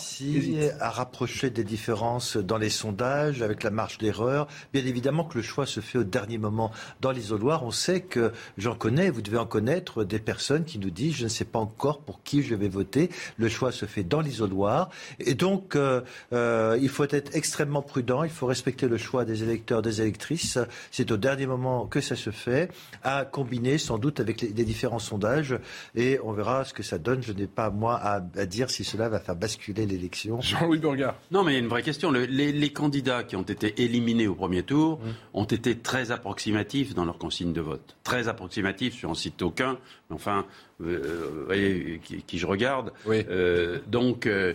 [0.81, 4.47] à rapprocher des différences dans les sondages, avec la marge d'erreur.
[4.73, 7.63] Bien évidemment que le choix se fait au dernier moment dans l'isoloir.
[7.63, 11.23] On sait que, j'en connais, vous devez en connaître, des personnes qui nous disent, je
[11.23, 13.09] ne sais pas encore pour qui je vais voter.
[13.37, 14.89] Le choix se fait dans l'isoloir.
[15.19, 16.01] Et donc, euh,
[16.33, 20.57] euh, il faut être extrêmement prudent, il faut respecter le choix des électeurs, des électrices.
[20.91, 22.69] C'est au dernier moment que ça se fait,
[23.03, 25.57] à combiner sans doute avec les, les différents sondages.
[25.95, 27.21] Et on verra ce que ça donne.
[27.21, 30.41] Je n'ai pas, moi, à, dire si cela va faire basculer l'élection.
[30.41, 31.15] Jean-Louis Burgard.
[31.31, 32.11] Non, mais il y a une vraie question.
[32.11, 35.09] les, candidats qui ont été éliminés au premier tour mmh.
[35.35, 37.95] ont été très approximatifs dans leur consigne de vote.
[38.03, 39.77] Très approximatifs, je n'en cite aucun,
[40.09, 40.45] mais enfin,
[40.81, 42.91] euh, vous voyez qui, je regarde.
[43.07, 44.53] Euh, donc, euh,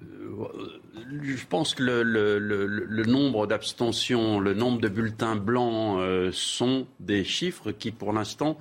[0.00, 6.00] je pense que le, nombre d'abstentions, le nombre de bulletins blancs
[6.32, 8.58] sont des chiffres qui, pour l'instant,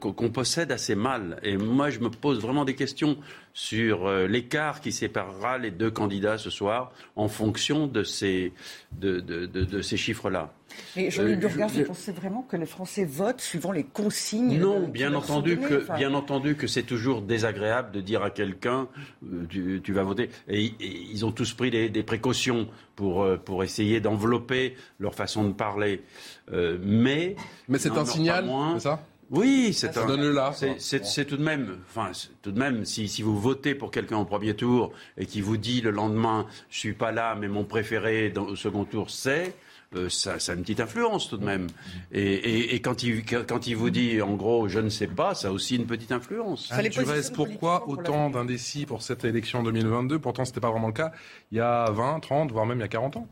[0.00, 1.38] qu'on possède assez mal.
[1.42, 3.16] Et moi, je me pose vraiment des questions
[3.52, 8.52] sur l'écart qui séparera les deux candidats ce soir en fonction de ces,
[8.92, 10.52] de ces chiffres-là.
[10.96, 14.88] Mais Jean-Luc euh, Burgard, vous pensez vraiment que les Français votent suivant les consignes Non,
[14.88, 18.88] bien entendu, que, bien entendu que c'est toujours désagréable de dire à quelqu'un
[19.24, 20.30] euh, tu, vas voter.
[20.48, 25.52] Et, ils ont tous pris des, précautions pour, euh, pour essayer d'envelopper leur façon de
[25.52, 26.02] parler.
[26.50, 27.36] mais
[27.68, 29.04] mais c'est un signal, c'est ça?
[29.30, 30.06] Oui, c'est un.
[30.06, 30.52] Donne-le là.
[30.78, 32.10] C'est tout de même, enfin,
[32.42, 35.56] tout de même, si, si vous votez pour quelqu'un au premier tour et qui vous
[35.56, 39.54] dit le lendemain, je suis pas là, mais mon préféré au second tour, c'est
[39.96, 41.66] euh, ça, a une petite influence tout de même.
[42.12, 45.50] Et, quand, il, quand il vous dit, en gros, je ne sais pas, ça a
[45.50, 46.68] aussi une petite influence.
[46.70, 50.88] Ah, tu restes pourquoi autant d'indécis pour cette élection 2022 Pourtant, ce n'était pas vraiment
[50.88, 51.12] le cas
[51.50, 53.28] il y a 20, 30, voire même il y a 40 ans.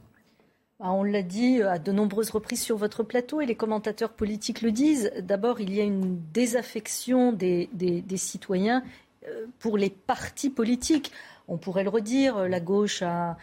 [0.81, 4.63] Bah, on l'a dit à de nombreuses reprises sur votre plateau et les commentateurs politiques
[4.63, 5.11] le disent.
[5.21, 7.69] D'abord, il y a une désaffection des,
[8.17, 8.85] citoyens
[9.27, 11.13] euh, pour les partis politiques
[11.49, 13.37] on pourrait le redire, la gauche a,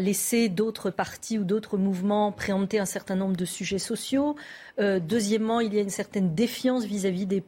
[0.00, 4.36] laissé d'autres partis ou d'autres mouvements préempter un certain nombre de sujets sociaux.
[4.78, 7.42] Euh, deuxièmement, il y a une certaine défiance vis-à-vis des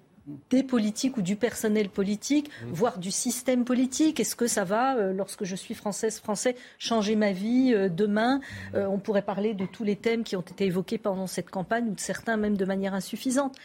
[0.68, 2.72] politiques ou du personnel politique, mmh.
[2.72, 4.20] voire du système politique.
[4.20, 8.40] Est-ce que ça va, euh, lorsque je suis française, français, changer ma vie euh, demain
[8.72, 8.78] mmh.
[8.78, 11.94] On pourrait parler de tous les thèmes qui ont été évoqués pendant cette campagne, ou
[11.94, 13.56] de certains même de manière insuffisante.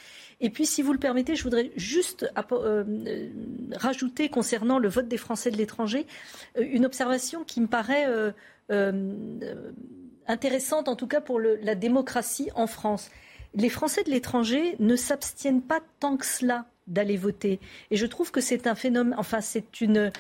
[0.42, 3.30] Et puis, si vous le permettez, je voudrais juste euh, euh,
[3.76, 6.06] rajouter concernant le vote des Français de l'étranger
[6.58, 8.06] euh, une observation qui me paraît
[10.28, 13.10] intéressante, en tout cas pour la démocratie en France.
[13.56, 17.60] Les Français de l'étranger ne s'abstiennent pas tant que cela d'aller voter.
[17.90, 20.12] Et je trouve que c'est un phénomène, enfin c'est une,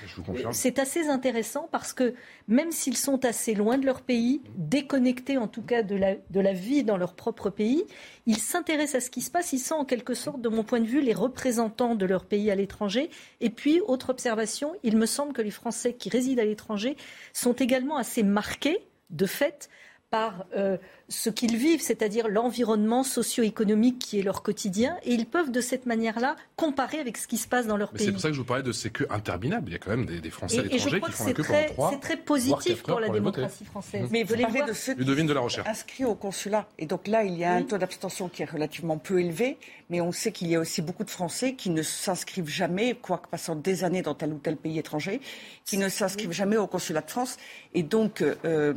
[0.51, 2.15] c'est assez intéressant parce que
[2.47, 6.39] même s'ils sont assez loin de leur pays, déconnectés en tout cas de la, de
[6.39, 7.85] la vie dans leur propre pays,
[8.25, 10.79] ils s'intéressent à ce qui se passe, ils sont en quelque sorte, de mon point
[10.79, 13.11] de vue, les représentants de leur pays à l'étranger.
[13.41, 16.97] Et puis, autre observation, il me semble que les Français qui résident à l'étranger
[17.33, 18.79] sont également assez marqués,
[19.11, 19.69] de fait,
[20.09, 20.77] par euh,
[21.09, 25.85] ce qu'ils vivent, c'est-à-dire l'environnement socio-économique qui est leur quotidien, et ils peuvent de cette
[25.85, 28.05] manière-là comparer avec ce qui se passe dans leur pays.
[28.05, 29.69] C'est pour ça que je vous parlais de ces queues interminables.
[29.69, 31.91] Il y a quand même des, Français à l'étranger qui font la queue pendant trois.
[31.91, 34.07] C'est très positif pour la démocratie française.
[34.11, 35.67] Mais vous parlez de ceux qui de la recherche.
[35.67, 36.67] inscrits au consulat.
[36.77, 39.57] Et donc là, il y a un taux d'abstention qui est relativement peu élevé,
[39.89, 43.27] mais on sait qu'il y a aussi beaucoup de Français qui ne s'inscrivent jamais, quoique
[43.27, 45.21] passant des années dans tel ou tel pays étranger,
[45.65, 47.37] qui ne s'inscrivent jamais au consulat de France.
[47.73, 48.73] Et donc, euh,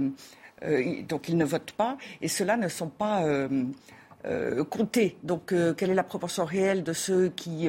[1.09, 3.65] donc ils ne votent pas, et ceux-là ne sont pas euh,
[4.27, 5.17] euh, comptés.
[5.23, 7.69] Donc quelle est la proportion réelle de ceux qui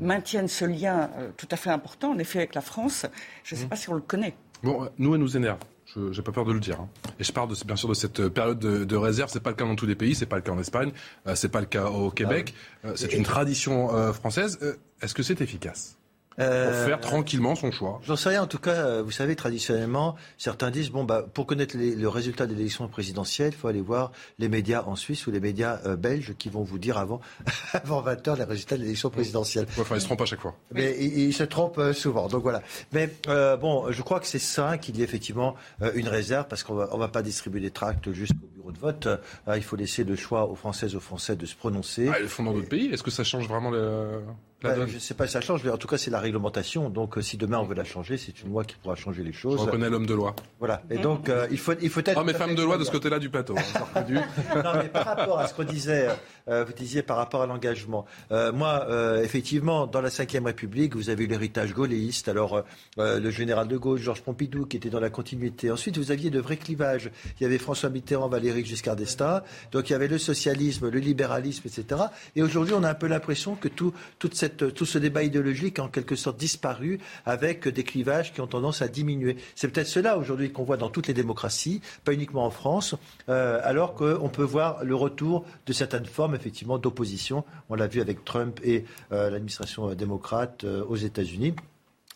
[0.00, 3.06] maintiennent ce lien tout à fait important, en effet, avec la France?
[3.44, 3.68] Je ne sais mmh.
[3.68, 4.34] pas si on le connaît.
[4.62, 5.58] Bon, nous, elle nous énerve.
[5.96, 6.80] Je n'ai pas peur de le dire.
[6.80, 6.88] Hein.
[7.18, 9.30] Et je parle de, bien sûr de cette période de, de réserve.
[9.32, 10.14] C'est pas le cas dans tous les pays.
[10.14, 10.92] C'est pas le cas en Espagne.
[11.26, 12.54] Ce c'est pas le cas au Québec.
[12.84, 14.58] Ah c'est une tradition française.
[15.00, 15.97] Est-ce que c'est efficace?
[16.38, 18.00] Euh, pour faire tranquillement son choix.
[18.04, 18.42] J'en sais rien.
[18.42, 22.46] En tout cas, euh, vous savez, traditionnellement, certains disent bon, bah, pour connaître le résultat
[22.46, 25.96] de l'élection présidentielle, il faut aller voir les médias en Suisse ou les médias euh,
[25.96, 27.20] belges qui vont vous dire avant,
[27.72, 29.66] avant 20 heures les résultats de l'élection présidentielle.
[29.78, 30.54] enfin, ils se trompent à chaque fois.
[30.72, 32.28] Mais ils, se trompent souvent.
[32.28, 32.62] Donc voilà.
[32.92, 35.54] Mais bon, je crois que c'est ça qu'il y ait effectivement
[35.94, 39.08] une réserve parce qu'on va, on va pas distribuer des tracts jusqu'au bureau de vote.
[39.54, 42.08] il faut laisser le choix aux Françaises, aux Français de se prononcer.
[42.12, 42.86] Ah, ils le font dans d'autres pays.
[42.92, 44.22] Est-ce que ça change vraiment le...
[44.60, 46.90] Bah, je ne sais pas si ça change, mais en tout cas, c'est la réglementation.
[46.90, 49.32] Donc, euh, si demain on veut la changer, c'est une loi qui pourra changer les
[49.32, 49.60] choses.
[49.60, 50.34] On reconnaît l'homme de loi.
[50.58, 50.82] Voilà.
[50.90, 52.18] Et donc, euh, il faut, il faut être.
[52.20, 53.54] Oh, mais femme de loi de ce côté-là du plateau.
[53.56, 54.04] Hein,
[54.56, 56.08] non, mais par rapport à ce qu'on disait,
[56.48, 58.04] euh, vous disiez par rapport à l'engagement.
[58.30, 58.86] moi,
[59.22, 62.28] effectivement, dans la Ve République, vous avez eu l'héritage gaulléiste.
[62.28, 62.64] Alors,
[62.96, 65.70] le général de Gaulle, Georges Pompidou, qui était dans la continuité.
[65.70, 67.12] Ensuite, vous aviez de vrais clivages.
[67.38, 69.42] Il y avait François Mitterrand, Valéry Giscard d'Estaing.
[69.70, 72.02] Donc, il y avait le socialisme, le libéralisme, etc.
[72.34, 75.78] Et aujourd'hui, on a un peu l'impression que tout, toute cette, tout ce débat idéologique
[75.78, 79.36] a en quelque sorte disparu avec des clivages qui ont tendance à diminuer.
[79.54, 82.94] C'est peut-être cela aujourd'hui qu'on voit dans toutes les démocraties, pas uniquement en France,
[83.28, 87.44] euh, alors qu'on peut voir le retour de certaines formes effectivement d'opposition.
[87.68, 91.54] On l'a vu avec Trump et euh, l'administration démocrate euh, aux États-Unis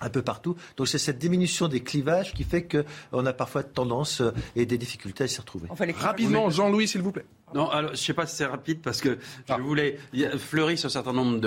[0.01, 0.57] un peu partout.
[0.77, 4.21] Donc c'est cette diminution des clivages qui fait qu'on a parfois tendance
[4.57, 5.69] et des difficultés à s'y retrouver.
[5.95, 7.25] Rapidement, Jean-Louis, s'il vous plaît.
[7.55, 9.99] Non, alors, je ne sais pas si c'est rapide parce que je voulais.
[10.13, 11.39] Il y a fleurissent un certain nombre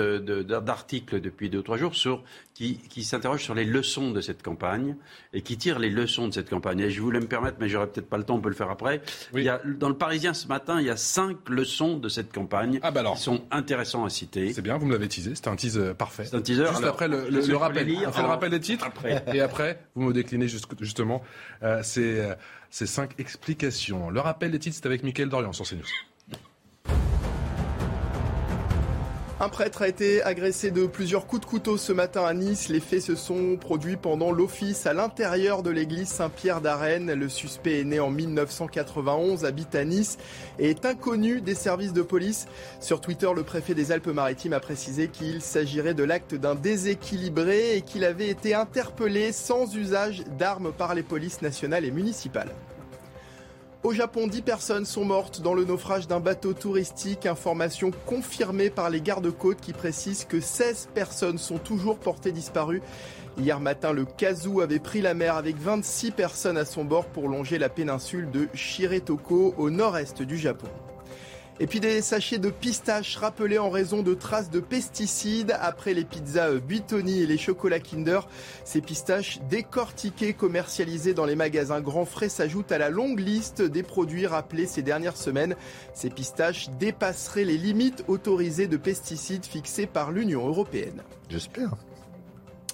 [0.60, 2.22] d'articles de, depuis deux ou trois jours sur,
[2.54, 4.96] qui, qui s'interrogent sur les leçons de cette campagne
[5.32, 6.80] et qui tirent les leçons de cette campagne.
[6.80, 8.70] Et je voulais me permettre, mais j'aurais peut-être pas le temps, on peut le faire
[8.70, 9.02] après.
[9.34, 12.32] Il y a, dans le Parisien ce matin, il y a cinq leçons de cette
[12.32, 13.16] campagne ah bah alors.
[13.16, 14.52] qui sont intéressantes à citer.
[14.52, 16.24] C'est bien, vous me l'avez teasé, c'est un tease parfait.
[16.24, 16.66] C'est un teaser.
[16.66, 17.86] Juste après le, le, rappel.
[18.06, 18.86] on fait le rappel des titres.
[18.86, 19.24] Après.
[19.32, 20.48] Et après, vous me déclinez
[20.80, 21.22] justement
[21.62, 22.34] euh, ces, euh,
[22.70, 24.10] ces cinq explications.
[24.10, 25.84] Le rappel des titres, c'est avec Mickaël Dorian sur CNews.
[29.38, 32.70] Un prêtre a été agressé de plusieurs coups de couteau ce matin à Nice.
[32.70, 37.12] Les faits se sont produits pendant l'office à l'intérieur de l'église Saint-Pierre d'Arène.
[37.12, 40.16] Le suspect est né en 1991, habite à Nice
[40.58, 42.46] et est inconnu des services de police.
[42.80, 47.82] Sur Twitter, le préfet des Alpes-Maritimes a précisé qu'il s'agirait de l'acte d'un déséquilibré et
[47.82, 52.54] qu'il avait été interpellé sans usage d'armes par les polices nationales et municipales.
[53.82, 57.26] Au Japon, 10 personnes sont mortes dans le naufrage d'un bateau touristique.
[57.26, 62.82] Information confirmée par les gardes-côtes qui précisent que 16 personnes sont toujours portées disparues.
[63.38, 67.28] Hier matin, le Kazu avait pris la mer avec 26 personnes à son bord pour
[67.28, 70.68] longer la péninsule de Shiretoko au nord-est du Japon.
[71.58, 76.04] Et puis des sachets de pistaches rappelés en raison de traces de pesticides après les
[76.04, 78.28] pizzas Buitoni et les chocolats Kinder.
[78.64, 83.82] Ces pistaches décortiquées, commercialisées dans les magasins Grand Frais s'ajoutent à la longue liste des
[83.82, 85.56] produits rappelés ces dernières semaines.
[85.94, 91.02] Ces pistaches dépasseraient les limites autorisées de pesticides fixées par l'Union européenne.
[91.30, 91.70] J'espère.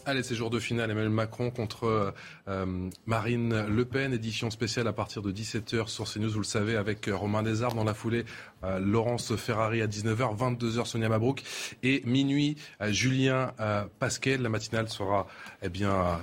[0.04, 0.90] Allez, c'est jour de finale.
[0.90, 2.12] Emmanuel Macron contre
[2.48, 4.12] euh, Marine Le Pen.
[4.12, 7.76] Édition spéciale à partir de 17h sur CNews, vous le savez, avec euh, Romain Desarbes
[7.76, 8.24] dans la foulée.
[8.64, 11.44] Euh, Laurence Ferrari à 19h, 22h Sonia Mabrouk
[11.84, 12.56] et minuit
[12.88, 13.52] Julien
[14.00, 14.38] Pasquet.
[14.38, 15.28] La matinale sera
[15.62, 16.18] eh bien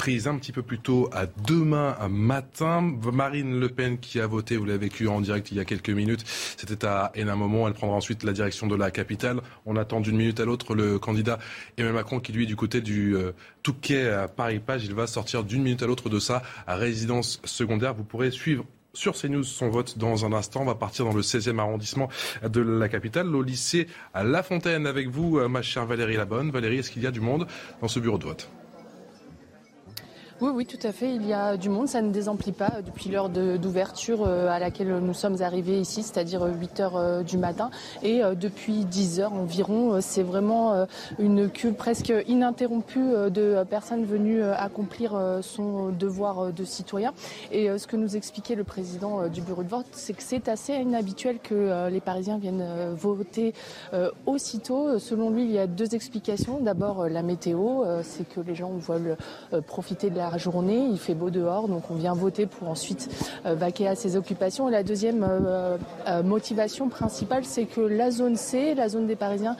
[0.00, 2.80] prise un petit peu plus tôt à demain matin.
[3.12, 5.90] Marine Le Pen qui a voté, vous l'avez vécu en direct il y a quelques
[5.90, 6.24] minutes,
[6.56, 7.68] c'était à un moment.
[7.68, 9.42] Elle prendra ensuite la direction de la capitale.
[9.66, 11.38] On attend d'une minute à l'autre le candidat
[11.76, 13.32] Emmanuel Macron qui lui est du côté du euh,
[13.62, 14.86] Touquet à Paris-Page.
[14.86, 17.92] Il va sortir d'une minute à l'autre de sa résidence secondaire.
[17.92, 20.62] Vous pourrez suivre sur CNews son vote dans un instant.
[20.62, 22.08] On va partir dans le 16e arrondissement
[22.42, 26.50] de la capitale, au lycée à La Fontaine avec vous, euh, ma chère Valérie Labonne.
[26.50, 27.46] Valérie, est-ce qu'il y a du monde
[27.82, 28.50] dans ce bureau de vote?
[30.40, 31.14] Oui, oui, tout à fait.
[31.14, 31.86] Il y a du monde.
[31.86, 36.42] Ça ne désemplit pas depuis l'heure d'ouverture euh, à laquelle nous sommes arrivés ici, c'est-à-dire
[36.46, 37.70] 8 heures euh, du matin.
[38.02, 40.86] Et euh, depuis 10 heures environ, c'est vraiment
[41.18, 47.12] une queue presque ininterrompue de personnes venues accomplir son devoir de citoyen.
[47.52, 50.74] Et ce que nous expliquait le président du bureau de vote, c'est que c'est assez
[50.74, 52.64] inhabituel que les Parisiens viennent
[52.94, 53.52] voter
[54.26, 54.98] aussitôt.
[54.98, 56.60] Selon lui, il y a deux explications.
[56.60, 59.16] D'abord, la météo, c'est que les gens veulent
[59.66, 63.08] profiter de la journée, il fait beau dehors, donc on vient voter pour ensuite
[63.46, 64.68] euh, vaquer à ses occupations.
[64.68, 65.76] Et la deuxième euh,
[66.06, 69.56] euh, motivation principale, c'est que la zone C, la zone des Parisiens,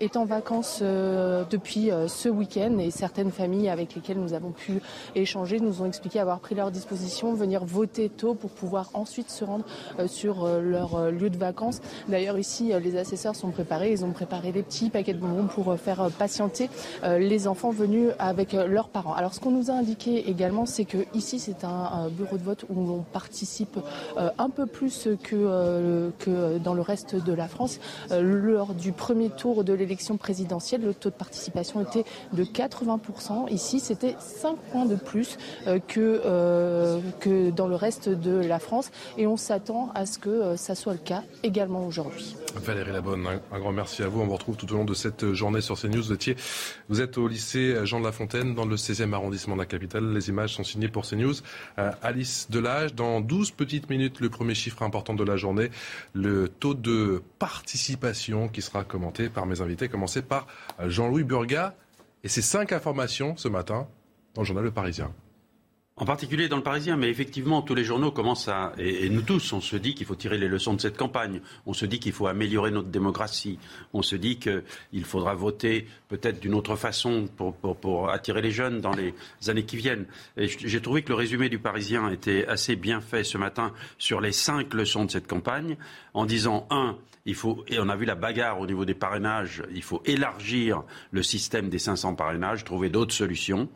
[0.00, 4.80] est en vacances depuis ce week-end et certaines familles avec lesquelles nous avons pu
[5.14, 9.44] échanger nous ont expliqué avoir pris leur disposition, venir voter tôt pour pouvoir ensuite se
[9.44, 9.64] rendre
[10.06, 11.80] sur leur lieu de vacances.
[12.08, 15.74] D'ailleurs ici, les assesseurs sont préparés, ils ont préparé des petits paquets de bonbons pour
[15.78, 16.68] faire patienter
[17.04, 19.14] les enfants venus avec leurs parents.
[19.14, 22.64] Alors ce qu'on nous a indiqué également, c'est que ici c'est un, bureau de vote
[22.68, 23.78] où l'on participe
[24.16, 27.80] euh, un peu plus que, euh, que dans le reste de la France.
[28.10, 33.50] Euh, lors du premier tour de l'élection présidentielle, le taux de participation était de 80%.
[33.50, 35.38] Ici, c'était 5 points de plus
[35.88, 38.90] que, que dans le reste de la France.
[39.16, 42.36] Et on s'attend à ce que ça soit le cas également aujourd'hui.
[42.56, 44.20] Valérie Labonne, un, grand merci à vous.
[44.20, 46.02] On vous retrouve tout au long de cette journée sur CNews.
[46.02, 46.16] Vous,
[46.88, 50.01] vous êtes au lycée Jean de La Fontaine, dans le 16e arrondissement de la capitale.
[50.02, 51.34] Les images sont signées pour CNews.
[51.78, 55.70] Euh, Alice Delage, dans 12 petites minutes, le premier chiffre important de la journée,
[56.12, 60.46] le taux de participation qui sera commenté par mes invités, commencé par
[60.84, 61.74] Jean-Louis Burga.
[62.24, 63.88] Et ces cinq informations ce matin
[64.34, 65.12] dans le journal Le Parisien.
[66.02, 68.72] En particulier dans le Parisien, mais effectivement, tous les journaux commencent à.
[68.76, 71.40] Et, nous tous, on se dit qu'il faut tirer les leçons de cette campagne.
[71.64, 73.60] On se dit qu'il faut améliorer notre démocratie.
[73.92, 78.80] On se dit qu'il faudra voter peut-être d'une autre façon pour, pour, attirer les jeunes
[78.80, 79.14] dans les
[79.46, 80.06] années qui viennent.
[80.36, 84.32] J'ai trouvé que le résumé du Parisien était assez bien fait ce matin sur les
[84.32, 85.76] cinq leçons de cette campagne,
[86.14, 86.96] en disant un,
[87.26, 90.82] il faut, et on a vu la bagarre au niveau des parrainages, il faut élargir
[91.12, 93.68] le système des 500 parrainages, trouver d'autres solutions.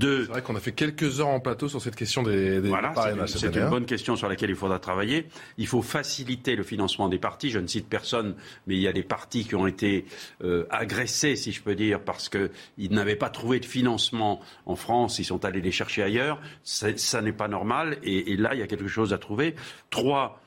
[0.00, 2.92] C'est vrai qu'on a fait quelques heures en plateau sur cette question des, des voilà,
[3.26, 5.28] C'est une, bonne question sur laquelle il faudra travailler.
[5.56, 7.48] Il faut faciliter le financement des partis.
[7.48, 8.34] Je ne cite personne,
[8.66, 10.04] mais il y a des partis qui ont été
[10.44, 15.18] euh, agressés, si je peux dire, parce qu'ils n'avaient pas trouvé de financement en France.
[15.18, 16.38] Ils sont allés les chercher ailleurs.
[16.64, 17.96] Ça n'est pas normal.
[18.02, 19.54] Et, et là, il y a quelque chose à trouver.
[19.88, 20.42] Trois,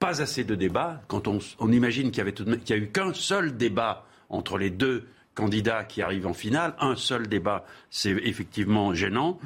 [0.00, 1.02] pas assez de débats.
[1.08, 1.38] Quand on,
[1.70, 5.06] imagine qu'il n'y a eu qu'un seul débat entre les deux
[5.40, 9.38] candidats qui arrivent en finale, un seul débat, c'est effectivement gênant.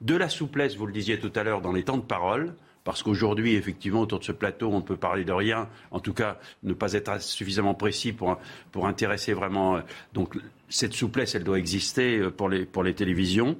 [0.00, 3.02] De la souplesse, vous le disiez tout à l'heure, dans les temps de parole parce
[3.02, 6.72] qu'aujourd'hui, effectivement, autour de ce plateau, on peut parler de rien, en tout cas, ne
[6.72, 8.38] pas être suffisamment précis pour,
[8.72, 9.76] pour intéresser vraiment.
[9.76, 9.80] Euh,
[10.14, 10.36] donc,
[10.68, 13.58] cette souplesse, elle doit exister euh, pour les, pour les télévisions.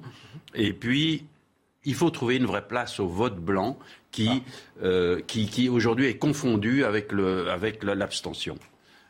[0.55, 1.25] Et puis,
[1.83, 3.77] il faut trouver une vraie place au vote blanc
[4.11, 4.85] qui, ah.
[4.85, 7.13] euh, qui, qui aujourd'hui est confondu avec
[7.83, 8.57] l'abstention.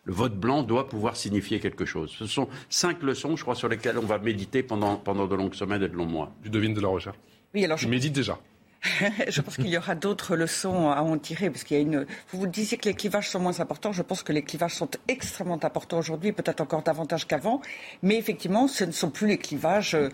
[0.04, 2.12] Le vote blanc doit pouvoir signifier quelque chose.
[2.18, 5.54] Ce sont cinq leçons, je crois, sur lesquelles on va méditer pendant, pendant de longues
[5.54, 6.34] semaines et de longs mois.
[6.43, 7.18] Tu devines de la recherche.
[7.54, 8.39] Oui, alors je médite déjà.
[9.28, 12.08] je pense qu'il y aura d'autres leçons à en tirer, parce qu'il y a une.
[12.30, 13.91] Vous vous disiez que les clivages sont moins importants.
[13.91, 17.62] Je pense que les clivages sont extrêmement importants aujourd'hui, peut-être encore davantage qu'avant.
[18.02, 20.10] Mais effectivement, ce ne sont plus les clivages euh,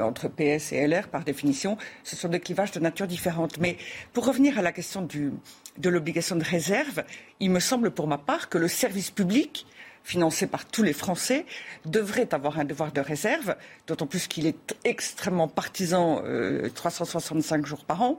[0.00, 1.78] entre PS et LR, par définition.
[2.02, 3.58] Ce sont des clivages de nature différente.
[3.58, 3.76] Mais
[4.12, 5.32] pour revenir à la question du,
[5.78, 7.04] de l'obligation de réserve,
[7.40, 9.66] il me semble pour ma part que le service public
[10.08, 11.44] financé par tous les Français,
[11.84, 13.56] devrait avoir un devoir de réserve,
[13.86, 16.22] d'autant plus qu'il est extrêmement partisan
[16.74, 18.18] 365 euh, jours par an,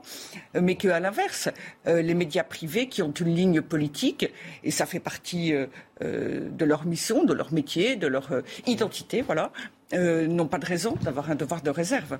[0.54, 1.48] euh, mais qu'à l'inverse,
[1.88, 4.32] euh, les médias privés qui ont une ligne politique,
[4.62, 5.52] et ça fait partie
[6.00, 8.30] de leur mission, de leur métier, de leur
[8.66, 9.50] identité, voilà,
[9.92, 12.18] n'ont pas de raison d'avoir un devoir de réserve.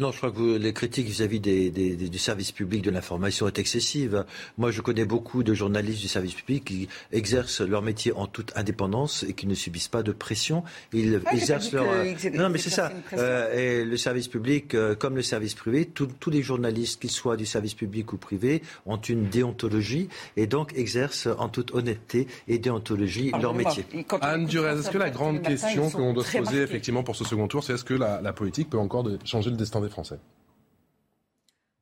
[0.00, 4.24] Non, je crois que les critiques vis-à-vis du service public de l'information est excessive.
[4.56, 8.50] Moi, je connais beaucoup de journalistes du service public qui exercent leur métier en toute
[8.56, 10.64] indépendance et qui ne subissent pas de pression.
[10.94, 11.84] Ils ah, exercent leur.
[12.32, 12.90] Non, mais c'est ça.
[13.12, 17.36] Euh, et le service public, euh, comme le service privé, tous les journalistes, qu'ils soient
[17.36, 22.58] du service public ou privé, ont une déontologie et donc exercent en toute honnêteté et
[22.58, 23.84] déontologie leur métier.
[24.22, 27.24] Anne Durez, est-ce que la grande question que l'on doit se poser effectivement pour ce
[27.24, 30.18] second tour, c'est est-ce que la, la politique peut encore changer le destin des Français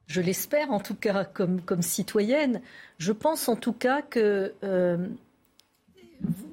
[0.09, 2.63] je l'espère en tout cas comme, citoyenne.
[2.97, 5.07] Je pense en tout cas que euh,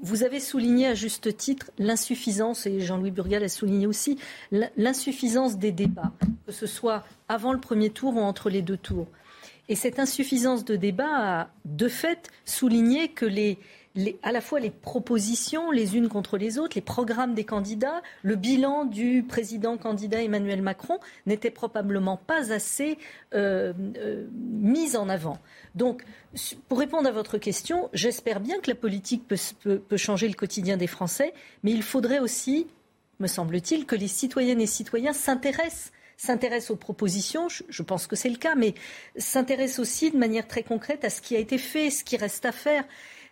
[0.01, 4.19] vous avez souligné à juste titre l'insuffisance, et Jean-Louis Burgal a souligné aussi,
[4.51, 6.11] l'insuffisance des débats,
[6.45, 9.07] que ce soit avant le premier tour ou entre les deux tours.
[9.67, 13.57] Et cette insuffisance de débat a de fait souligné que les,
[14.23, 18.35] à la fois les propositions les unes contre les autres, les programmes des candidats, le
[18.35, 22.97] bilan du président candidat Emmanuel Macron n'étaient probablement pas assez
[23.33, 25.39] euh, euh, mis en avant.
[25.75, 26.03] Donc,
[26.67, 30.87] pour répondre à votre question, j'espère bien que la politique peut, changer le quotidien des
[30.87, 31.33] Français,
[31.63, 32.67] mais il faudrait aussi,
[33.19, 38.29] me semble-t-il, que les citoyennes et citoyens s'intéressent s'intéressent aux propositions, je, pense que c'est
[38.29, 38.73] le cas, mais
[39.17, 42.45] s'intéressent aussi de manière très concrète à ce qui a été fait, ce qui reste
[42.45, 42.85] à faire.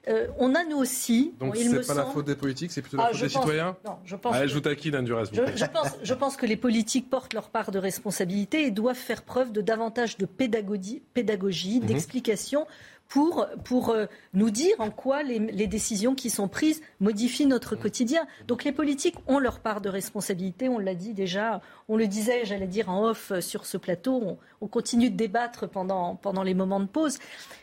[0.09, 1.33] Euh, on a nous aussi.
[1.39, 3.77] Donc ce n'est pas la faute des politiques, c'est plutôt la ah, faute des citoyens
[3.85, 4.35] Non, je pense.
[4.35, 5.13] Allez, je vous taquine, je,
[5.55, 9.21] je, pense, je pense que les politiques portent leur part de responsabilité et doivent faire
[9.21, 11.85] preuve de davantage de pédagogie, pédagogie mhm.
[11.85, 12.67] d'explication
[13.07, 17.75] pour, pour euh, nous dire en quoi les, les, décisions qui sont prises modifient notre
[17.75, 18.25] quotidien.
[18.47, 22.45] Donc les politiques ont leur part de responsabilité, on l'a dit déjà, on le disait,
[22.45, 26.41] j'allais dire en off euh, sur ce plateau, on, on, continue de débattre pendant, pendant
[26.41, 27.19] les moments de pause.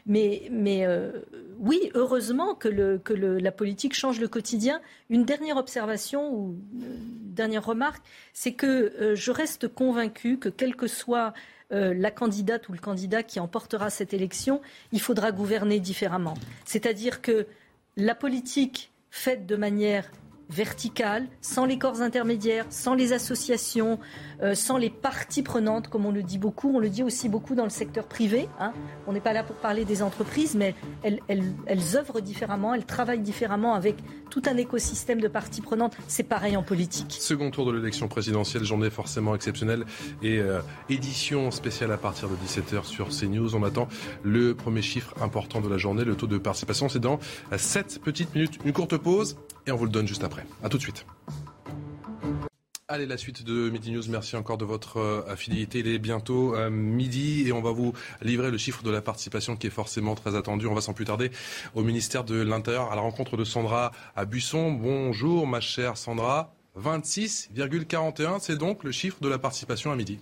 [0.07, 1.11] Mais, mais euh,
[1.59, 4.81] oui, heureusement que, le, que le, la politique change le quotidien.
[5.11, 8.03] Une dernière observation ou dernière remarque,
[8.33, 11.35] c'est que je reste convaincue que quel que soit
[11.73, 16.35] euh, la candidate ou le candidat qui emportera cette élection, il faudra gouverner différemment.
[16.65, 17.47] C'est-à-dire que
[17.97, 20.11] la politique faite de manière
[20.51, 23.99] verticale, sans les corps intermédiaires, sans les associations,
[24.43, 26.73] euh, sans les parties prenantes, comme on le dit beaucoup.
[26.75, 28.49] On le dit aussi beaucoup dans le secteur privé.
[28.59, 28.73] Hein.
[29.07, 33.21] On n'est pas là pour parler des entreprises, mais elles, elles, œuvrent différemment, elles travaillent
[33.21, 33.97] différemment avec
[34.31, 35.97] tout un écosystème de parties prenantes.
[36.09, 37.17] C'est pareil en politique.
[37.21, 39.85] Second tour de l'élection présidentielle, journée forcément exceptionnelle
[40.23, 43.55] et euh, édition spéciale à partir de 17h sur CNews.
[43.55, 43.89] On attend
[44.23, 46.89] le premier chiffre important de la journée, le taux de participation.
[46.89, 47.19] C'est dans
[47.57, 48.59] 7 petites minutes.
[48.65, 49.37] Une courte pause
[49.67, 50.47] et on vous le donne juste après.
[50.63, 51.07] A tout de suite.
[52.93, 54.03] Allez, la suite de Midi News.
[54.09, 55.79] Merci encore de votre euh, fidélité.
[55.79, 59.55] Il est bientôt euh, midi et on va vous livrer le chiffre de la participation
[59.55, 60.67] qui est forcément très attendu.
[60.67, 61.31] On va sans plus tarder
[61.77, 64.73] au ministère de l'Intérieur à la rencontre de Sandra à Busson.
[64.73, 66.53] Bonjour, ma chère Sandra.
[66.81, 70.19] 26,41, c'est donc le chiffre de la participation à midi.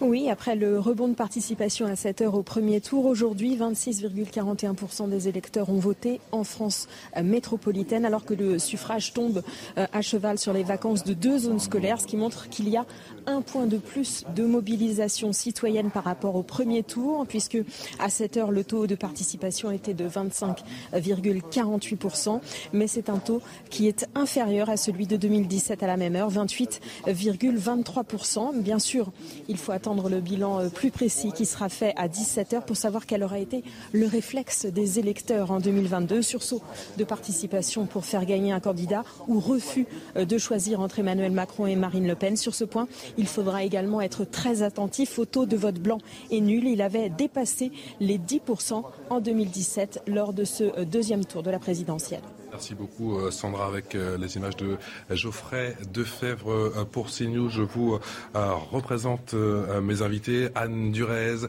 [0.00, 5.28] Oui, après le rebond de participation à 7 heures au premier tour, aujourd'hui, 26,41% des
[5.28, 6.88] électeurs ont voté en France
[7.22, 9.42] métropolitaine, alors que le suffrage tombe
[9.78, 12.76] euh, à cheval sur les vacances de deux zones scolaires, ce qui montre qu'il y
[12.76, 12.84] a
[13.26, 17.58] un point de plus de mobilisation citoyenne par rapport au premier tour, puisque
[17.98, 22.40] à 7 heures, le taux de participation était de 25,48%,
[22.72, 26.30] mais c'est un taux qui est inférieur à celui de 2017 à la même heure,
[26.30, 28.60] 28,23%.
[28.60, 29.10] Bien sûr,
[29.48, 33.04] il faut attendre attendre le bilan plus précis qui sera fait à 17h pour savoir
[33.04, 36.22] quel aura été le réflexe des électeurs en 2022.
[36.22, 36.62] Sursaut
[36.98, 41.74] de participation pour faire gagner un candidat ou refus de choisir entre Emmanuel Macron et
[41.74, 42.36] Marine Le Pen.
[42.36, 42.86] Sur ce point,
[43.18, 45.98] il faudra également être très attentif au taux de vote blanc
[46.30, 46.68] et nul.
[46.68, 52.22] Il avait dépassé les 10% en 2017 lors de ce deuxième tour de la présidentielle.
[52.52, 54.76] Merci beaucoup euh, Sandra avec euh, les images de
[55.10, 57.48] Geoffrey Defebvre euh, pour CNews.
[57.48, 57.98] Je vous
[58.34, 61.46] représente mes invités, Anne Durez,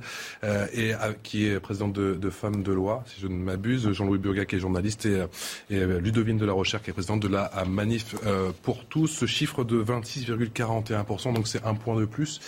[1.23, 4.59] qui est présidente de, Femmes de Loi, si je ne m'abuse, Jean-Louis Burgac qui est
[4.59, 5.25] journaliste et,
[5.69, 8.15] Ludovine de la Recherche qui est présidente de la Manif
[8.61, 9.07] pour tous.
[9.07, 12.39] Ce chiffre de 26,41%, donc c'est un point de plus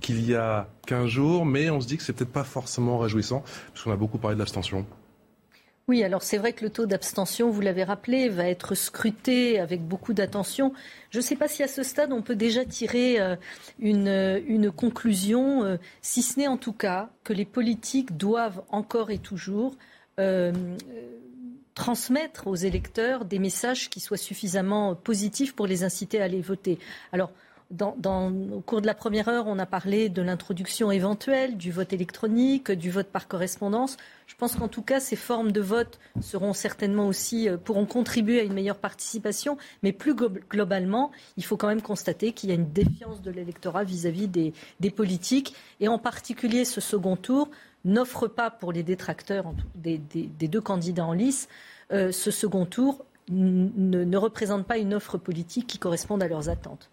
[0.00, 3.44] qu'il y a 15 jours, mais on se dit que c'est peut-être pas forcément réjouissant,
[3.72, 4.86] puisqu'on a beaucoup parlé de l'abstention.
[5.90, 9.82] Oui, alors c'est vrai que le taux d'abstention, vous l'avez rappelé, va être scruté avec
[9.82, 10.72] beaucoup d'attention.
[11.10, 13.34] Je ne sais pas si à ce stade on peut déjà tirer euh,
[13.80, 19.18] une, conclusion, euh, si ce n'est en tout cas que les politiques doivent encore et
[19.18, 19.74] toujours
[20.20, 20.52] euh,
[21.74, 26.78] transmettre aux électeurs des messages qui soient suffisamment positifs pour les inciter à aller voter.
[27.72, 32.72] Au cours de la première heure, on a parlé de l'introduction éventuelle du vote électronique,
[32.72, 33.96] du vote par correspondance.
[34.26, 38.40] Je pense qu'en tout cas, ces formes de vote seront certainement aussi euh, pourront contribuer
[38.40, 39.56] à une meilleure participation.
[39.82, 43.84] Mais plus globalement, il faut quand même constater qu'il y a une défiance de l'électorat
[43.84, 44.52] vis-à-vis des,
[44.90, 47.50] politiques, et en particulier ce second tour
[47.84, 49.44] n'offre pas pour les détracteurs
[49.76, 51.48] des, deux candidats en lice
[51.92, 56.90] euh, ce second tour ne représente pas une offre politique qui corresponde à leurs attentes.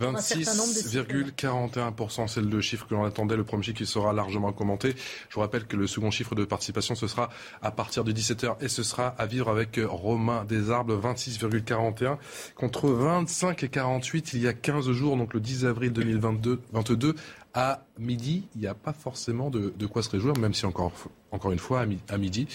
[0.00, 4.94] 26,41%, c'est le chiffre que l'on attendait, le premier chiffre qui sera largement commenté.
[5.28, 7.30] Je vous rappelle que le second chiffre de participation, ce sera
[7.62, 12.16] à partir de 17h et ce sera à vivre avec Romain Desarbes, 26,41
[12.54, 17.14] contre 25,48 il y a 15 jours, donc le 10 avril 2022 22,
[17.54, 18.48] à midi.
[18.54, 20.92] Il n'y a pas forcément de, quoi se réjouir, même si encore,
[21.30, 22.46] encore une fois, à midi,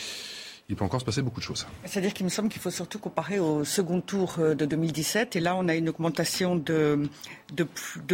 [0.68, 1.68] il peut encore se passer beaucoup de choses.
[1.86, 5.36] C'est-à-dire qu'il me semble qu'il faut surtout comparer au second tour euh, de 2017.
[5.36, 7.08] Et là, on a une augmentation de,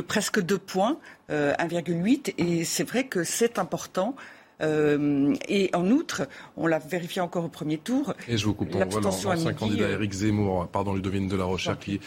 [0.07, 0.97] presque 2 points,
[1.29, 1.31] 1,8.
[1.31, 4.15] Euh, et c'est vrai que c'est important
[4.61, 8.13] euh, et en outre, on l'a vérifié encore au premier tour.
[8.27, 11.79] Et je vous coupe, on voit l'ancien candidat Éric Zemmour, pardon, Ludovine de la Recherche,
[11.79, 11.99] qui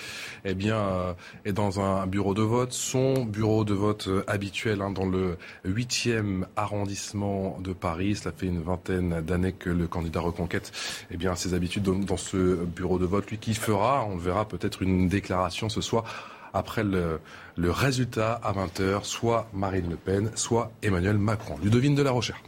[0.45, 1.13] eh bien, euh,
[1.45, 2.73] est dans un bureau de vote.
[2.73, 5.37] Son bureau de vote euh, habituel hein, dans le
[5.67, 8.17] 8e arrondissement de Paris.
[8.17, 10.73] Cela fait une vingtaine d'années que le candidat Reconquête
[11.11, 13.31] eh bien, ses habitudes dans ce bureau de vote.
[13.31, 17.21] Lui qui fera, on verra peut-être une déclaration ce soir après le,
[17.59, 21.57] résultat à 20h, soit Marine Le Pen, soit Emmanuel Macron.
[21.63, 22.41] Ludovine de la Rochère.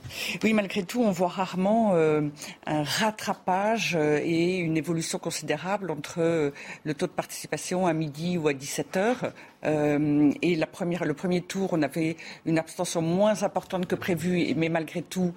[0.43, 2.23] Oui, malgré tout, on voit rarement euh,
[2.67, 6.51] un rattrapage euh, et une évolution considérable entre euh,
[6.85, 9.33] le taux de participation à midi ou à 17h.
[9.65, 15.35] et le premier tour, on avait une abstention moins importante que prévu, mais malgré tout,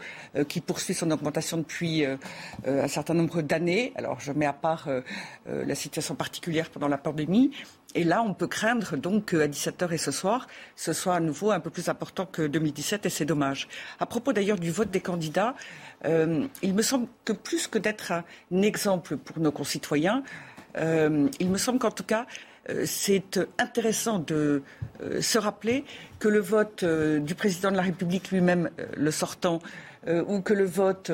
[0.47, 3.91] qui poursuit son augmentation depuis un certain nombre d'années.
[3.95, 4.87] Alors, je mets à part
[5.47, 7.51] la situation particulière pendant la pandémie.
[7.95, 11.51] Et là, on peut craindre donc qu'à 17h et ce soir, ce soit à nouveau
[11.51, 13.67] un peu plus important que 2017 et c'est dommage.
[13.99, 15.55] À propos d'ailleurs du vote des candidats,
[16.05, 20.23] euh, il me semble que plus que d'être un exemple pour nos concitoyens,
[20.77, 22.27] euh, il me semble qu'en tout cas,
[22.69, 24.61] euh, c'est intéressant de
[25.21, 25.83] se rappeler
[26.19, 29.61] que le vote du président de la République lui-même, le sortant,
[30.07, 31.11] ou que le vote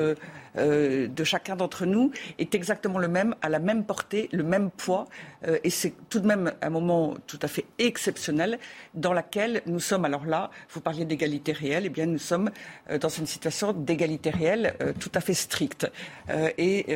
[0.58, 4.70] euh, de chacun d'entre nous est exactement le même, à la même portée, le même
[4.70, 5.06] poids.
[5.46, 8.58] Euh, et c'est tout de même un moment tout à fait exceptionnel
[8.94, 10.04] dans lequel nous sommes.
[10.04, 12.50] Alors là, vous parliez d'égalité réelle, eh bien nous sommes
[12.90, 15.90] euh, dans une situation d'égalité réelle tout à fait stricte.
[16.58, 16.86] et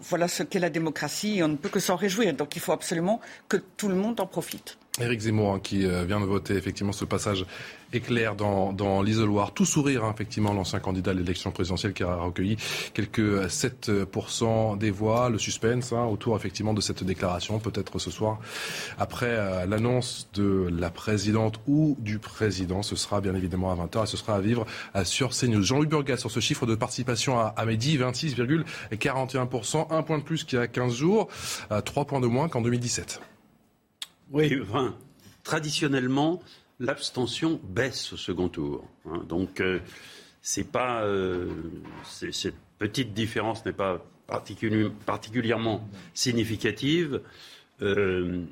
[0.00, 2.34] voilà ce qu'est la démocratie et on ne peut que s'en réjouir.
[2.34, 4.78] Donc il faut absolument que tout le monde en profite.
[5.00, 7.44] Éric Zemmour hein, qui vient de voter effectivement ce passage
[7.92, 9.52] éclair dans, dans l'isoloir.
[9.52, 12.56] Tout sourire, hein, effectivement, l'ancien candidat à l'élection présidentielle qui a recueilli
[12.94, 15.30] quelques 7% des voix.
[15.30, 18.38] Le suspense hein, autour, effectivement, de cette déclaration, peut-être ce soir,
[18.98, 22.82] après euh, l'annonce de la présidente ou du président.
[22.82, 25.62] Ce sera bien évidemment à 20h et ce sera à vivre euh, sur CNews.
[25.62, 30.44] Jean-Louis Burgas, sur ce chiffre de participation à, à Mehdi, 26,41%, un point de plus
[30.44, 31.28] qu'il y a 15 jours,
[31.70, 33.20] euh, trois points de moins qu'en 2017.
[34.30, 34.96] Oui, enfin,
[35.42, 36.42] traditionnellement,
[36.80, 38.86] l'abstention baisse au second tour.
[39.06, 39.22] Hein.
[39.28, 39.80] donc, euh,
[40.42, 41.50] c'est pas euh,
[42.04, 47.20] cette petite différence n'est pas particulièrement significative.
[47.82, 48.44] Euh,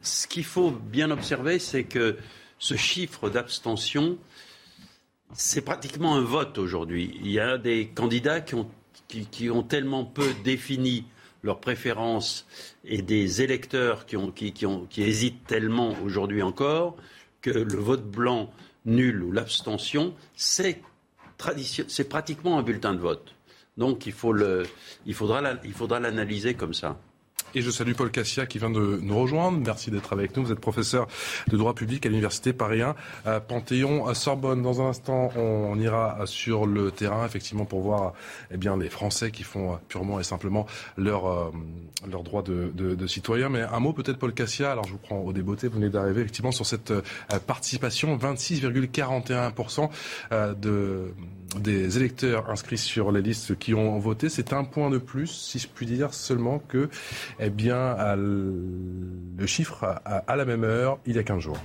[0.00, 2.16] ce qu'il faut bien observer, c'est que
[2.58, 4.18] ce chiffre d'abstention,
[5.32, 7.18] c'est pratiquement un vote aujourd'hui.
[7.20, 11.04] Il y a des candidats qui, ont tellement peu défini
[11.46, 12.46] leurs préférences
[12.84, 14.16] et des électeurs qui,
[14.98, 16.96] hésitent tellement aujourd'hui encore
[17.40, 18.50] que le vote blanc,
[18.84, 20.82] nul ou l'abstention, c'est
[22.08, 23.34] pratiquement un bulletin de vote.
[23.76, 24.64] Donc il, faut le,
[25.06, 25.40] il faudra
[26.00, 26.98] l'analyser comme ça.
[27.56, 29.58] Et je salue Paul Cassia qui vient de nous rejoindre.
[29.64, 30.44] Merci d'être avec nous.
[30.44, 31.06] Vous êtes professeur
[31.48, 32.94] de droit public à l'Université Paris 1,
[33.24, 34.60] à Panthéon, à Sorbonne.
[34.60, 38.12] Dans un instant, on ira sur le terrain, effectivement, pour voir
[38.50, 40.66] eh bien, les Français qui font purement et simplement
[40.98, 41.50] leur, euh,
[42.06, 43.48] leur droit de, de, de, citoyen.
[43.48, 44.70] Mais un mot peut-être, Paul Cassia.
[44.70, 45.68] Alors, je vous prends au débeauté.
[45.68, 47.00] Vous venez d'arriver, effectivement, sur cette euh,
[47.46, 48.18] participation.
[48.18, 49.88] 26,41%
[50.32, 51.14] euh, de,
[51.60, 54.28] des électeurs inscrits sur les listes qui ont voté.
[54.28, 56.88] C'est un point de plus, si je puis dire, seulement que
[57.40, 61.58] eh bien, le chiffre à, la même heure, il y a 15 jours.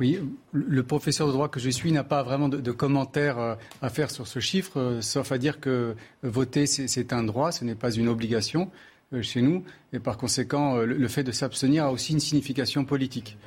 [0.00, 0.18] Oui,
[0.52, 4.10] le professeur de droit que je suis n'a pas vraiment de, commentaires euh, à faire
[4.10, 5.94] sur ce chiffre, euh, sauf à dire que
[6.24, 8.72] voter, c'est un droit, ce n'est pas une obligation
[9.12, 9.62] euh, chez nous,
[9.92, 13.38] et par conséquent, le fait de s'abstenir a aussi une signification politique.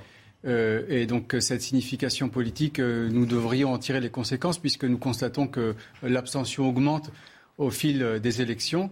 [0.48, 5.76] Et donc cette signification politique, nous devrions en tirer les conséquences puisque nous constatons que
[6.02, 7.12] l'abstention augmente
[7.58, 8.90] au fil des élections.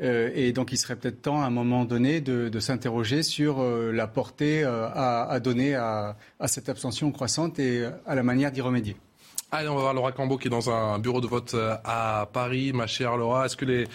[0.00, 3.92] Euh, et donc, il serait peut-être temps, à un moment donné, de, s'interroger sur euh,
[3.92, 8.96] la portée euh, à, donner à, cette abstention croissante et à la manière d'y remédier.
[9.50, 12.72] Allez, on va voir Laura Cambo qui est dans un bureau de vote à Paris.
[12.72, 13.86] Ma chère Laura, est-ce que les,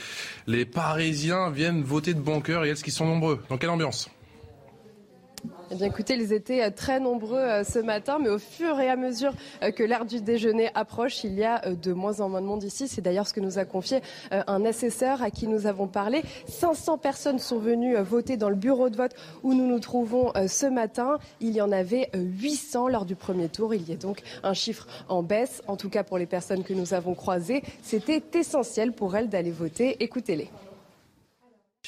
[0.46, 3.42] les Parisiens viennent voter de bon cœur et est-ce qu'ils sont nombreux?
[3.50, 4.08] Dans quelle ambiance?
[5.70, 8.90] Eh bien, écoutez, ils étaient euh, très nombreux euh, ce matin, mais au fur et
[8.90, 9.34] à mesure
[9.64, 12.64] euh, que l'heure du déjeuner approche, il y a de moins en moins de monde
[12.64, 12.88] ici.
[12.88, 16.24] C'est d'ailleurs ce que nous a confié un assesseur à qui nous avons parlé.
[16.48, 19.14] 500 personnes sont venues voter dans le bureau de vote
[19.44, 21.18] où nous nous trouvons ce matin.
[21.40, 23.74] Il y en avait 800 lors du premier tour.
[23.74, 26.74] Il y a donc un chiffre en baisse, en tout cas pour les personnes que
[26.74, 27.64] nous avons croisées.
[27.82, 30.02] C'était essentiel pour elles d'aller voter.
[30.04, 30.50] Écoutez-les.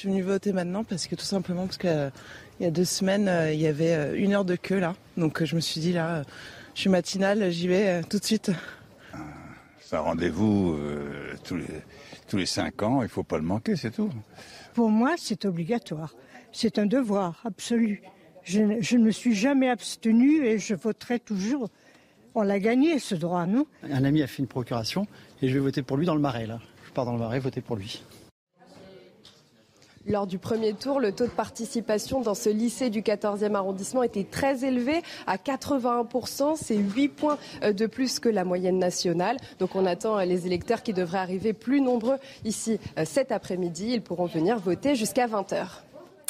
[0.00, 2.10] Je suis venue voter maintenant parce que tout simplement parce que
[2.58, 4.96] il y a deux semaines, euh, il y avait euh, une heure de queue là.
[5.18, 6.22] Donc euh, je me suis dit là,
[6.74, 8.50] je suis matinale, j'y vais tout de suite.
[9.78, 10.74] C'est un rendez-vous
[11.44, 11.66] tous, les,
[12.28, 14.08] tous les cinq ans, il ne faut pas le manquer, c'est tout.
[14.72, 16.14] Pour moi, c'est obligatoire.
[16.50, 18.00] C'est un devoir absolu.
[18.42, 21.68] Je, je, ne me suis jamais abstenue et je voterai toujours.
[22.34, 23.66] On l'a gagné ce droit, non?
[23.82, 25.06] Un ami a fait une procuration
[25.42, 26.58] et je vais voter pour lui dans le Marais là.
[26.86, 28.02] Je pars dans le Marais voter pour lui.
[30.10, 34.24] Lors du premier tour, le taux de participation dans ce lycée du 14e arrondissement était
[34.24, 36.56] très élevé, à 81%.
[36.60, 39.36] C'est 8 points euh, de plus que la moyenne nationale.
[39.60, 43.92] Donc on attend euh, les électeurs qui devraient arriver plus nombreux ici euh, cet après-midi.
[43.92, 45.82] Ils pourront venir voter jusqu'à 20h.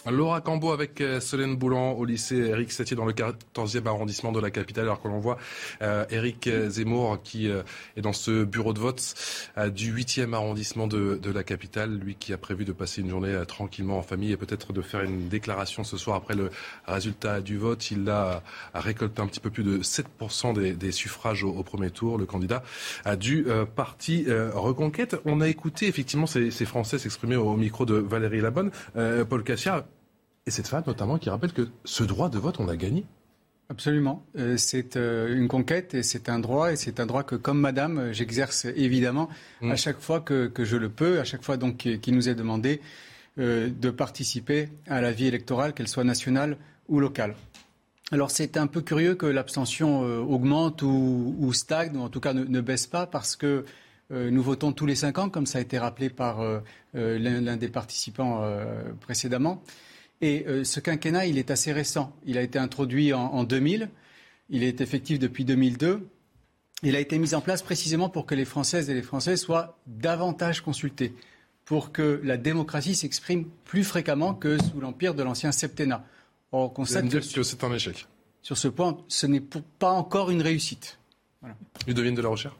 [0.09, 4.41] Laura Cambo avec euh, Solène Boulan au lycée Eric Satie dans le 14e arrondissement de
[4.41, 5.37] la capitale, alors que l'on voit
[5.83, 7.63] euh, Eric Zemmour qui euh,
[7.97, 9.15] est dans ce bureau de vote
[9.75, 13.43] du 8e arrondissement de, de, la capitale, lui qui a prévu de passer une journée
[13.47, 16.51] tranquillement en famille et peut-être de faire une déclaration ce soir après le
[16.87, 17.91] résultat du vote.
[17.91, 18.43] Il a,
[18.75, 22.63] récolté un petit peu plus de 7% des, des, suffrages au, premier tour, le candidat
[23.19, 23.47] du
[23.77, 25.17] parti Reconquête.
[25.25, 28.71] On a écouté effectivement ces, ces Français s'exprimer au micro de Valérie Labonne.
[29.29, 29.87] Paul Cassia
[30.47, 33.05] et cette femme notamment qui rappelle que ce droit de vote, on l'a gagné.
[33.70, 34.26] Absolument.
[34.36, 36.72] Euh, c'est euh, une conquête et c'est un droit.
[36.72, 39.28] Et c'est un droit que, comme madame, euh, j'exerce évidemment
[39.61, 39.70] mm.
[39.70, 42.80] à chaque fois que, je le peux, à chaque fois donc qu'il nous est demandé
[43.36, 47.36] de participer à la vie électorale, qu'elle soit nationale ou locale.
[48.12, 52.61] Alors c'est un peu curieux que l'abstention augmente ou, stagne, ou en tout cas ne,
[52.61, 53.64] baisse pas, parce que
[54.11, 56.45] nous votons tous les cinq ans, comme ça a été rappelé par
[56.93, 58.45] l'un des participants
[59.01, 59.62] précédemment.
[60.21, 62.14] Et euh, ce quinquennat, il est assez récent.
[62.27, 63.89] Il a été introduit en, 2000.
[64.51, 66.07] Il est effectif depuis 2002.
[66.83, 69.79] Il a été mis en place précisément pour que les Françaises et les Français soient
[69.87, 71.14] davantage consultés,
[71.64, 76.05] pour que la démocratie s'exprime plus fréquemment que sous l'empire de l'ancien septennat.
[76.53, 78.07] on constate que, c'est un échec.
[78.43, 79.43] Sur ce point, ce n'est
[79.79, 80.99] pas encore une réussite.
[81.43, 81.57] Voilà.
[81.87, 82.57] Ludovine de la Recherche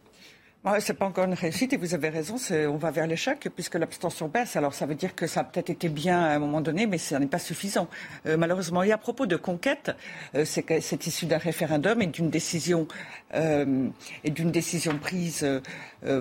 [0.63, 3.77] ce c'est pas encore une réussite et vous avez raison, on va vers l'échec puisque
[3.77, 4.57] l'abstention baisse.
[4.57, 6.99] Alors ça veut dire que ça a peut-être été bien à un moment donné, mais
[6.99, 7.89] ce n'est pas suffisant,
[8.27, 8.83] euh, malheureusement.
[8.83, 9.93] Et à propos de conquête,
[10.35, 12.87] euh, c'est issu d'un référendum et d'une décision,
[13.35, 13.89] euh,
[14.23, 15.47] et d'une décision prise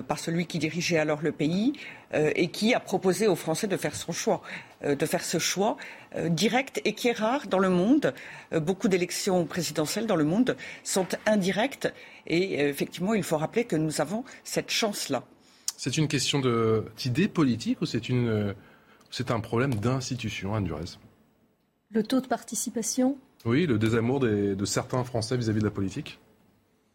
[0.08, 1.74] par celui qui dirigeait alors le pays
[2.12, 4.42] et qui a proposé aux Français de faire son choix,
[4.82, 5.76] de faire ce choix
[6.28, 8.12] direct et qui est rare dans le monde.
[8.52, 11.92] beaucoup d'élections présidentielles dans le monde sont indirectes
[12.26, 15.24] et euh, effectivement, il faut rappeler que nous avons cette chance-là.
[15.76, 16.40] C'est une question
[16.96, 18.54] d'idée politique ou c'est euh,
[19.28, 20.96] un problème d'institution, Anne Durez?
[21.90, 23.16] Le taux de participation?
[23.44, 26.29] Oui, le désamour de certains Français vis-à-vis de la politique euh,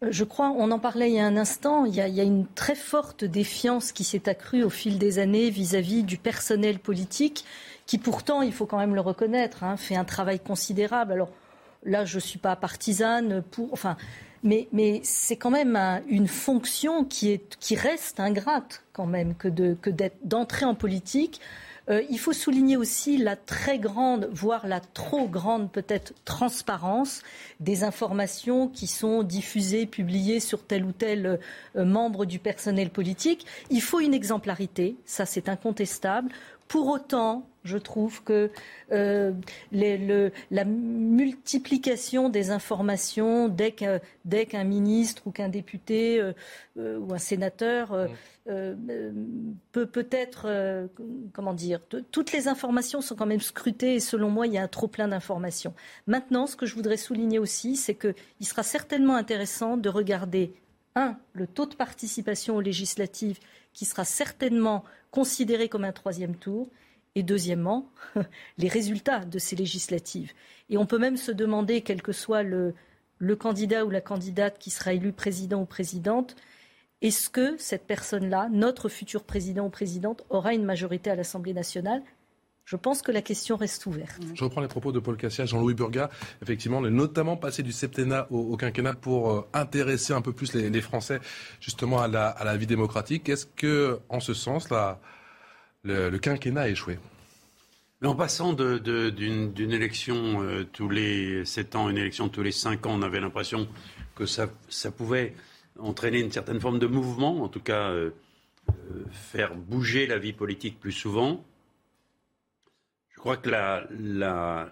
[0.02, 2.74] je crois, on en parlait il y a un instant, il y a, une très
[2.74, 7.44] forte défiance qui s'est accrue au fil des années vis-à-vis du personnel politique,
[7.86, 11.12] qui pourtant, il faut quand même le reconnaître, hein, fait un travail considérable.
[11.12, 11.30] Alors
[11.84, 13.72] là, je ne suis pas partisane pour.
[13.72, 13.96] Enfin,
[14.42, 14.68] mais,
[15.02, 15.76] c'est quand même
[16.08, 17.40] une fonction qui
[17.74, 19.48] reste ingrate quand même que
[20.22, 21.40] d'entrer en politique.
[21.88, 27.22] Euh, il faut souligner aussi la très grande, voire la trop grande peut-être transparence
[27.60, 31.38] des informations qui sont diffusées, publiées sur tel ou tel
[31.76, 33.46] euh, membre du personnel politique.
[33.70, 36.30] Il faut une exemplarité, ça c'est incontestable.
[36.68, 38.50] Pour autant, je trouve que
[38.92, 39.32] euh,
[40.50, 46.32] la multiplication des informations dès qu'un ministre ou qu'un député euh,
[46.78, 48.08] euh, ou un sénateur
[48.46, 49.12] mm.
[49.72, 50.88] peut peut-être,
[51.32, 54.62] comment dire, toutes les informations sont quand même scrutées et selon moi, il y a
[54.62, 55.74] un trop plein d'informations.
[56.06, 60.54] Maintenant, ce que je voudrais souligner aussi, c'est qu'il sera certainement intéressant de regarder,
[60.94, 63.38] un, le taux de participation aux législatives
[63.74, 66.68] qui sera certainement considéré comme un troisième tour,
[67.16, 67.90] et deuxièmement,
[68.58, 70.32] les résultats de ces législatives.
[70.68, 72.74] Et on peut même se demander, quel que soit le,
[73.36, 76.36] candidat ou la candidate qui sera élu président ou présidente,
[77.00, 82.02] est-ce que cette personne-là, notre futur président ou présidente, aura une majorité à l'Assemblée nationale?
[82.66, 84.20] Je pense que la question reste ouverte.
[84.34, 86.10] Je reprends les propos de Paul Cassia, Jean-Louis Burga.
[86.42, 90.52] Effectivement, on est notamment passé du septennat au, quinquennat pour euh, intéresser un peu plus
[90.52, 91.20] les, Français
[91.60, 93.28] justement à la, vie démocratique.
[93.28, 95.00] Est-ce que, en ce sens, là,
[95.86, 96.98] le, quinquennat a échoué
[98.04, 102.86] en passant d'une élection euh, tous les sept ans à une élection tous les cinq
[102.86, 103.66] ans, on avait l'impression
[104.14, 104.48] que ça,
[104.96, 105.34] pouvait
[105.78, 108.10] entraîner une certaine forme de mouvement, en tout cas euh,
[109.10, 111.44] faire bouger la vie politique plus souvent.
[113.10, 114.68] Je crois que la,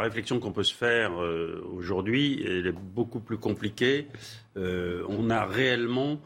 [0.00, 4.06] réflexion qu'on peut se faire euh, aujourd'hui, est beaucoup plus compliquée.
[4.56, 6.20] Euh, on a réellement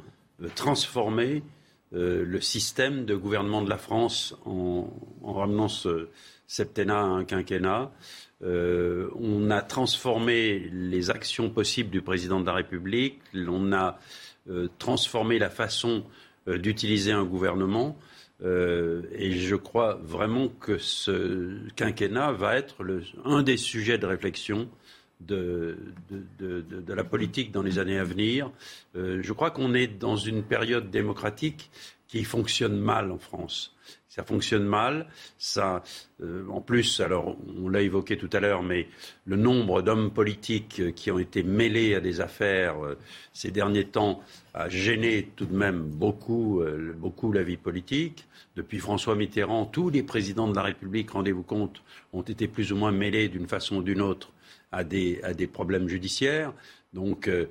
[1.92, 4.88] euh, le système de gouvernement de la France en,
[5.22, 6.08] en ramenant ce
[6.46, 7.92] septennat à un quinquennat.
[8.42, 13.20] on a transformé les actions possibles du président de la République.
[13.34, 13.98] On a
[14.78, 16.04] transformé la façon
[16.48, 17.96] d'utiliser un gouvernement.
[18.42, 22.76] Euh, et je crois vraiment que ce quinquennat va être
[23.24, 24.68] un des sujets de réflexion
[25.20, 25.76] de,
[26.88, 28.50] la politique dans les années à venir.
[28.96, 31.70] Euh, je crois qu'on est dans une période démocratique
[32.08, 33.76] qui fonctionne mal en France.
[34.08, 35.06] Ça fonctionne mal.
[35.38, 35.84] Ça,
[36.20, 38.88] euh, en plus, alors on l'a évoqué tout à l'heure, mais
[39.24, 42.76] le nombre d'hommes politiques qui ont été mêlés à des affaires
[43.32, 44.20] ces derniers temps
[44.54, 46.60] a gêné tout de même beaucoup,
[46.96, 48.26] beaucoup la vie politique.
[48.56, 52.76] Depuis François Mitterrand, tous les présidents de la République, rendez-vous compte, ont été plus ou
[52.76, 54.32] moins mêlés d'une façon ou d'une autre
[54.72, 56.52] à des, problèmes judiciaires.
[56.92, 57.46] Donc, euh,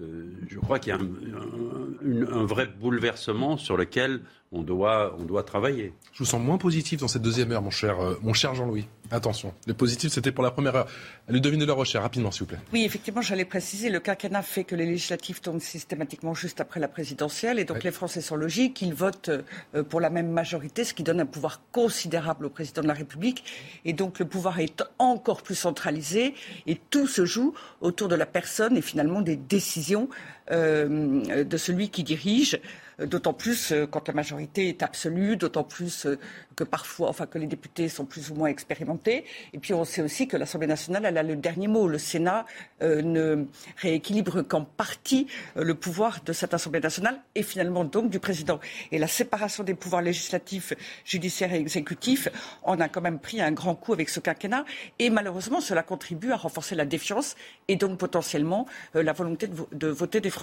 [0.00, 4.20] euh, je crois qu'il y a un, vrai bouleversement sur lequel
[4.52, 5.92] on doit, on doit travailler.
[6.12, 8.88] Je vous sens moins positif dans cette deuxième heure, mon cher, euh, mon cher Jean-Louis.
[9.12, 10.86] Attention, le positif, c'était pour la première heure.
[11.28, 12.58] Le devine de la recherche, rapidement, s'il vous plaît.
[12.72, 16.88] Oui, effectivement, j'allais préciser, le quinquennat fait que les législatives tournent systématiquement juste après la
[16.88, 20.94] présidentielle, et donc les Français sont logiques, ils votent euh, pour la même majorité, ce
[20.94, 23.44] qui donne un pouvoir considérable au président de la République,
[23.84, 26.34] et donc le pouvoir est encore plus centralisé,
[26.66, 30.08] et tout se joue autour de la personne et finalement des décisions
[30.50, 32.60] euh, de celui qui dirige
[33.06, 36.18] d'autant plus euh, quand la majorité est absolue, d'autant plus euh,
[36.56, 39.24] que parfois, enfin que les députés sont plus ou moins expérimentés.
[39.52, 41.88] Et puis on sait aussi que l'Assemblée nationale, elle a le dernier mot.
[41.88, 42.44] Le Sénat
[42.82, 43.46] euh, ne
[43.76, 45.26] rééquilibre qu'en partie
[45.56, 48.60] le pouvoir de cette Assemblée nationale et finalement donc du président.
[48.92, 50.74] Et la séparation des pouvoirs législatifs,
[51.04, 52.28] judiciaires et exécutifs,
[52.62, 54.64] on a quand même pris un grand coup avec ce quinquennat.
[54.98, 57.36] Et malheureusement, cela contribue à renforcer la défiance
[57.68, 60.39] et donc potentiellement la volonté de, voter des Français.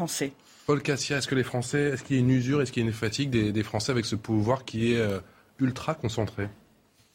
[0.66, 2.86] Paul Cassia, est-ce que les Français, est-ce qu'il y a une usure, est-ce qu'il y
[2.86, 5.20] a une fatigue des, Français avec ce pouvoir qui est euh,
[5.60, 6.50] ultra concentré?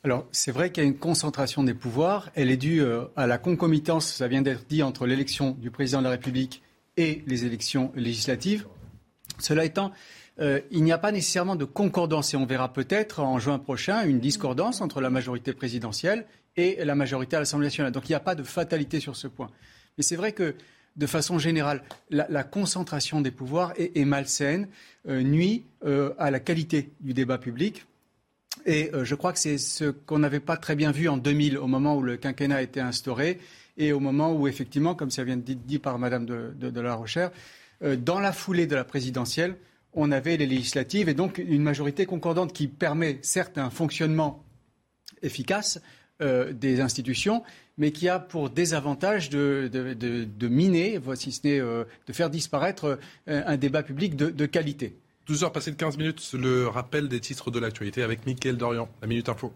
[0.05, 2.31] Alors, c'est vrai qu'il y a une concentration des pouvoirs.
[2.35, 5.99] Elle est due euh, à la concomitance, ça vient d'être dit, entre l'élection du président
[5.99, 6.63] de la République
[6.97, 8.67] et les élections législatives.
[9.39, 9.93] Cela étant,
[10.41, 14.05] euh, il n'y a pas nécessairement de concordance et on verra peut-être en juin prochain
[14.05, 16.27] une discordance entre la majorité présidentielle
[16.57, 17.93] et la majorité à l'Assemblée nationale.
[17.93, 19.51] Donc il n'y a pas de fatalité sur ce point.
[19.97, 20.55] Mais c'est vrai que
[20.97, 24.69] de façon générale, la, concentration des pouvoirs est, malsaine,
[25.09, 27.87] euh, nuit euh, à la qualité du débat public.
[28.67, 31.57] Et euh, je crois que c'est ce qu'on n'avait pas très bien vu en 2000,
[31.57, 33.41] au moment où le quinquennat a été instauré,
[33.79, 37.31] et au moment où, effectivement, comme ça vient de dit par Madame de, la Rochère,
[37.81, 39.57] dans la foulée de la présidentielle,
[39.95, 44.45] on avait les législatives et donc une majorité concordante qui permet certes un fonctionnement
[45.23, 45.81] efficace
[46.53, 47.43] des institutions,
[47.79, 52.99] mais qui a pour désavantage de, de, miner, si ce n'est euh, de faire disparaître
[53.29, 54.97] euh, un débat public de, qualité.
[55.27, 58.89] 12 heures passées de 15 minutes, le rappel des titres de l'actualité avec Mickaël Dorian,
[59.01, 59.53] la Minute Info.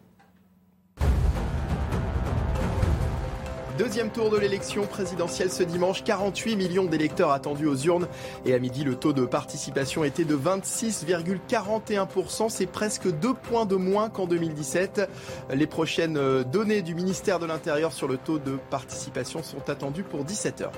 [3.78, 8.08] Deuxième tour de l'élection présidentielle ce dimanche, 48 millions d'électeurs attendus aux urnes.
[8.46, 12.48] Et à midi, le taux de participation était de 26,41%.
[12.48, 15.10] C'est presque deux points de moins qu'en 2017.
[15.52, 20.24] Les prochaines données du ministère de l'Intérieur sur le taux de participation sont attendues pour
[20.24, 20.70] 17h.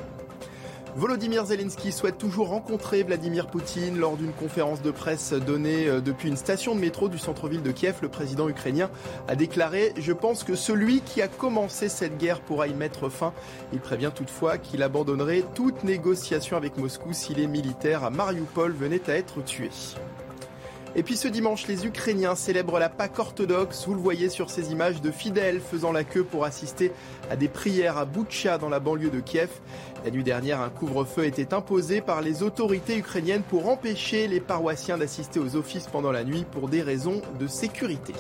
[0.98, 6.28] Volodymyr Zelensky souhaite toujours rencontrer Vladimir Poutine lors d'une conférence de presse donnée euh, depuis
[6.28, 7.98] une station de métro du centre-ville de Kiev.
[8.02, 8.90] Le président ukrainien
[9.28, 13.32] a déclaré Je pense que celui qui a commencé cette guerre pourra y mettre fin.
[13.72, 19.08] Il prévient toutefois qu'il abandonnerait toute négociation avec Moscou si les militaires à Mariupol venaient
[19.08, 19.70] à être tués.
[20.96, 23.86] Et puis ce dimanche, les Ukrainiens célèbrent la Pâque orthodoxe.
[23.86, 26.92] Vous le voyez sur ces images de fidèles faisant la queue pour assister
[27.30, 29.50] à des prières à Boutcha dans la banlieue de Kiev.
[30.04, 34.98] La nuit dernière, un couvre-feu était imposé par les autorités ukrainiennes pour empêcher les paroissiens
[34.98, 38.14] d'assister aux offices pendant la nuit pour des raisons de sécurité.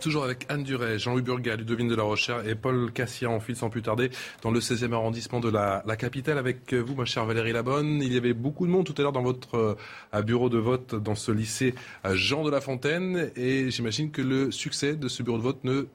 [0.00, 3.56] Toujours avec Anne Duret, Jean-Louis Burga, Ludovine de la Rochère et Paul Cassia en file
[3.56, 4.10] sans plus tarder
[4.42, 6.38] dans le 16e arrondissement de la, capitale.
[6.38, 9.12] Avec vous, ma chère Valérie Labonne, il y avait beaucoup de monde tout à l'heure
[9.12, 9.76] dans votre
[10.14, 11.74] euh, bureau de vote dans ce lycée
[12.04, 15.64] euh, Jean de la Fontaine et j'imagine que le succès de ce bureau de vote
[15.64, 15.86] ne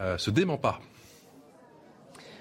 [0.00, 0.80] euh, se dément pas.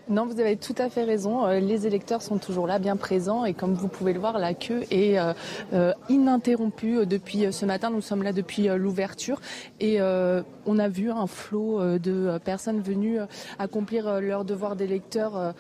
[0.10, 1.46] Non, vous avez tout à fait raison.
[1.46, 3.44] Euh, les électeurs sont toujours là, bien présents.
[3.44, 5.34] Et comme vous pouvez le voir, la queue est euh,
[5.74, 7.90] euh, ininterrompue depuis ce matin.
[7.90, 9.42] Nous sommes là depuis l'ouverture.
[9.82, 13.20] Et on a vu un flot de personnes venues
[13.60, 15.54] accomplir leur devoir d'électeur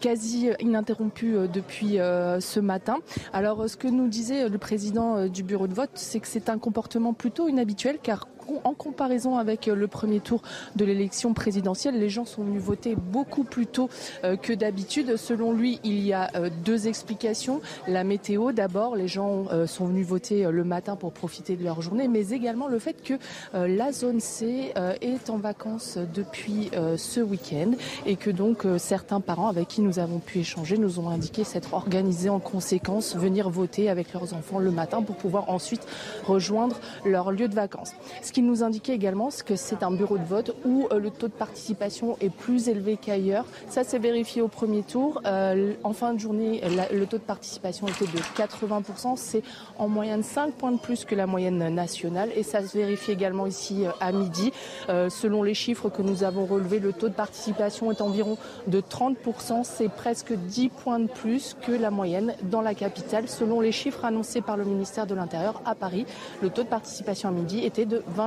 [0.00, 2.98] quasi ininterrompu depuis ce matin.
[3.32, 6.58] Alors ce que nous disait le président du bureau de vote, c'est que c'est un
[6.58, 8.28] comportement plutôt inhabituel car
[8.64, 10.42] en comparaison avec euh, le premier tour
[10.76, 13.88] de l'élection présidentielle, les gens sont venus voter beaucoup plus tôt
[14.24, 15.16] euh, que d'habitude.
[15.16, 17.60] Selon lui, il y a euh, deux explications.
[17.86, 22.08] La météo, d'abord, les gens sont venus voter le matin pour profiter de leur journée,
[22.08, 23.14] mais également le fait que
[23.52, 27.72] la zone C est en vacances depuis ce week-end
[28.06, 31.74] et que donc certains parents avec qui nous avons pu échanger nous ont indiqué s'être
[31.74, 35.86] organisés en conséquence, venir voter avec leurs enfants le matin pour pouvoir ensuite
[36.26, 37.92] rejoindre leur lieu de vacances.
[38.22, 41.28] Ce qui nous indiquait également que c'est un bureau de vote où euh, le taux
[41.28, 43.44] de participation est plus élevé qu'ailleurs.
[43.68, 45.20] Ça s'est vérifié au premier tour.
[45.26, 46.62] Euh, en fin de journée,
[46.92, 49.16] le taux de participation était de 80%.
[49.16, 49.42] C'est
[49.78, 52.30] en moyenne 5 points de plus que la moyenne nationale.
[52.34, 54.52] Et ça se vérifie également ici euh, à midi.
[54.88, 59.64] selon les chiffres que nous avons relevés, le taux de participation est environ de 30%.
[59.64, 63.28] C'est presque 10 points de plus que la moyenne dans la capitale.
[63.28, 66.06] Selon les chiffres annoncés par le ministère de l'Intérieur à Paris,
[66.40, 68.21] le taux de participation à midi était de 20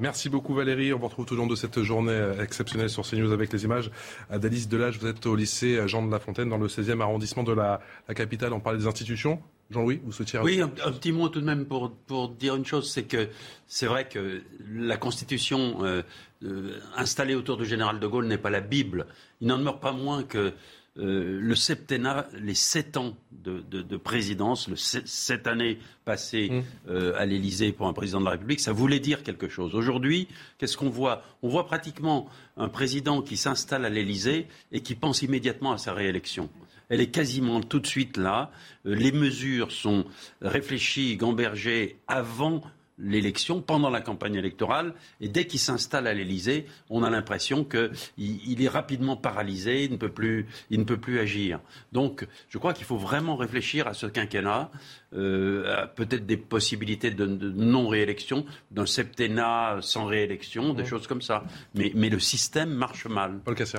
[0.00, 0.94] Merci beaucoup Valérie.
[0.94, 3.90] On vous retrouve tout au long de cette journée exceptionnelle sur CNews avec les images
[4.30, 4.98] d'Alice Delage.
[4.98, 7.80] Vous êtes au lycée Jean de La Fontaine dans le 16e arrondissement de la,
[8.14, 8.54] capitale.
[8.54, 9.42] On parle des institutions.
[9.70, 11.90] Jean-Louis, vous souhaitiez Oui, un, petit mot tout de même pour,
[12.30, 13.28] dire une chose, c'est que
[13.66, 16.02] c'est vrai que la Constitution euh,
[16.42, 19.06] euh, installée autour du général de Gaulle n'est pas la Bible.
[19.40, 20.54] Il n'en demeure pas moins que
[20.98, 26.90] euh, le septennat, les sept ans de, présidence, le sept, années passées mmh.
[26.90, 29.74] euh, à l'Élysée pour un président de la République, ça voulait dire quelque chose.
[29.76, 30.26] Aujourd'hui,
[30.58, 31.22] qu'est-ce qu'on voit?
[31.42, 35.92] On voit pratiquement un président qui s'installe à l'Élysée et qui pense immédiatement à sa
[35.92, 36.50] réélection.
[36.88, 38.50] Elle est quasiment tout de suite là.
[38.84, 40.04] Euh, les mesures sont
[40.42, 42.62] réfléchies, gambergées avant
[43.00, 48.62] l'élection, pendant la campagne électorale, et dès qu'il s'installe à l'Élysée, on a l'impression qu'il
[48.62, 51.60] est rapidement paralysé, il ne, peut plus, il ne peut plus agir.
[51.92, 54.70] Donc, je crois qu'il faut vraiment réfléchir à ce quinquennat,
[55.14, 61.44] euh, peut-être des possibilités de, non-réélection, d'un septennat sans réélection, des choses comme ça.
[61.74, 63.40] Mais, mais le système marche mal.
[63.44, 63.78] Paul Casser.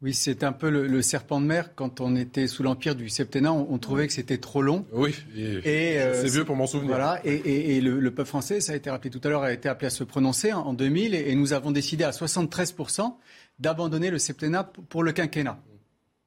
[0.00, 1.74] Oui, c'est un peu le, serpent de mer.
[1.74, 4.86] Quand on était sous l'empire du septennat, on, trouvait que c'était trop long.
[4.92, 6.90] Oui, et, euh, c'est vieux pour m'en souvenir.
[6.90, 9.88] Voilà, et, le, peuple français, ça a été rappelé tout à l'heure, a été appelé
[9.88, 13.16] à se prononcer en, 2000, et, nous avons décidé à 73%
[13.58, 15.60] d'abandonner le septennat pour le quinquennat.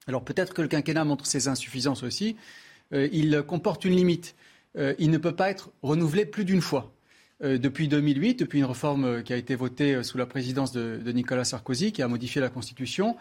[0.06, 2.36] Alors peut-être que le quinquennat montre ses insuffisances aussi.
[2.92, 4.36] Euh, il comporte une limite.
[4.78, 6.92] Euh, il ne peut pas être renouvelé plus d'une fois.
[7.42, 11.46] depuis 2008, depuis une réforme qui a été votée sous la présidence de, de Nicolas
[11.46, 13.16] Sarkozy, qui a modifié la Constitution,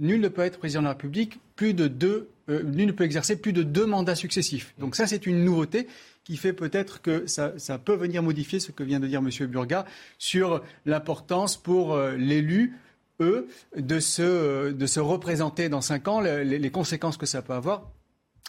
[0.00, 3.04] nul ne peut être président de la République plus de deux, euh, nul ne peut
[3.04, 4.74] exercer plus de deux mandats successifs.
[4.78, 5.86] Donc ça, c'est une nouveauté
[6.24, 9.46] qui fait peut-être que ça, peut venir modifier ce que vient de dire M.
[9.46, 9.84] Burga
[10.18, 12.78] sur l'importance pour euh, l'élu,
[13.20, 13.46] eux,
[13.76, 17.90] de se, euh, de se représenter dans cinq ans, les, conséquences que ça peut avoir.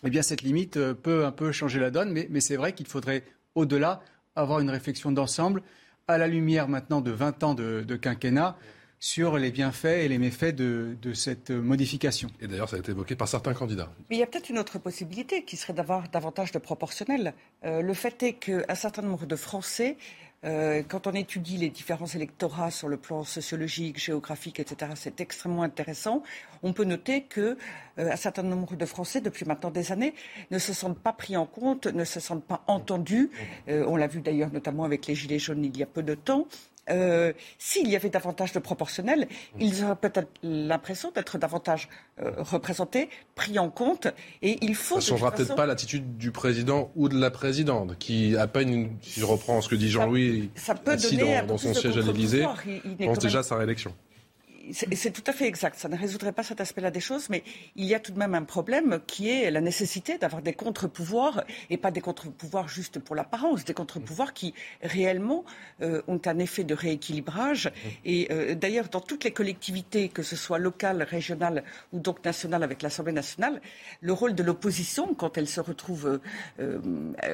[0.05, 3.23] Eh bien, cette limite peut un peu changer la donne, mais, c'est vrai qu'il faudrait,
[3.53, 4.01] au-delà,
[4.35, 5.61] avoir une réflexion d'ensemble,
[6.07, 8.57] à la lumière maintenant de 20 ans de, de quinquennat
[9.01, 12.29] sur les bienfaits et les méfaits de, cette modification.
[12.39, 13.91] Et d'ailleurs, ça a été évoqué par certains candidats.
[14.09, 17.33] Mais il y a peut-être une autre possibilité qui serait d'avoir davantage de proportionnel.
[17.65, 19.97] Euh, le fait est qu'un certain nombre de Français
[20.43, 25.61] euh, quand on étudie les différents électorats sur le plan sociologique, géographique, etc., c'est extrêmement
[25.61, 26.23] intéressant.
[26.63, 27.57] On peut noter que
[27.99, 30.15] euh, un certain nombre de Français, depuis maintenant des années,
[30.49, 33.29] ne se sentent pas pris en compte, ne se sentent pas entendus.
[33.67, 36.15] Euh, on l'a vu d'ailleurs notamment avec les Gilets jaunes il y a peu de
[36.15, 36.47] temps.
[36.89, 39.27] Euh, s'il y avait davantage de proportionnels,
[39.59, 41.89] ils auraient peut-être l'impression d'être davantage
[42.21, 44.07] euh, représentés, pris en compte.
[44.41, 44.95] Et il faut.
[44.95, 48.97] Ça ne changera peut-être pas l'attitude du président ou de la présidente, qui à peine,
[49.01, 50.49] si je reprends ce que dit Jean-Louis,
[50.87, 52.45] assis dans, dans son siège à l'Élysée,
[53.05, 53.93] pense déjà à sa réélection
[54.71, 55.77] c'est tout à fait exact.
[55.77, 57.43] Ça ne résoudrait pas cet aspect-là des choses, mais
[57.75, 61.43] il y a tout de même un problème qui est la nécessité d'avoir des contre-pouvoirs,
[61.69, 65.43] et pas des contre-pouvoirs juste pour l'apparence, des contre-pouvoirs qui réellement
[65.81, 67.71] euh, ont un effet de rééquilibrage.
[68.05, 71.63] Et euh, d'ailleurs, dans toutes les collectivités, que ce soit locales, régionales
[71.93, 73.61] ou donc nationales avec l'Assemblée nationale,
[74.01, 76.19] le rôle de l'opposition, quand elle se retrouve
[76.59, 76.79] euh,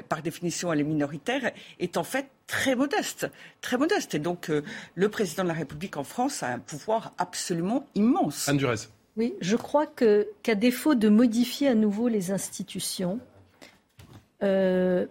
[0.10, 3.30] par définition elle est minoritaire, est en fait très modeste,
[3.62, 4.16] très modeste.
[4.16, 4.50] Et donc,
[4.96, 8.48] le président de la République en France a un pouvoir absolument immense.
[8.48, 8.88] Anne Durez.
[9.16, 13.20] Oui, je crois que qu'à défaut de modifier à nouveau les institutions,
[14.44, 15.08] euh,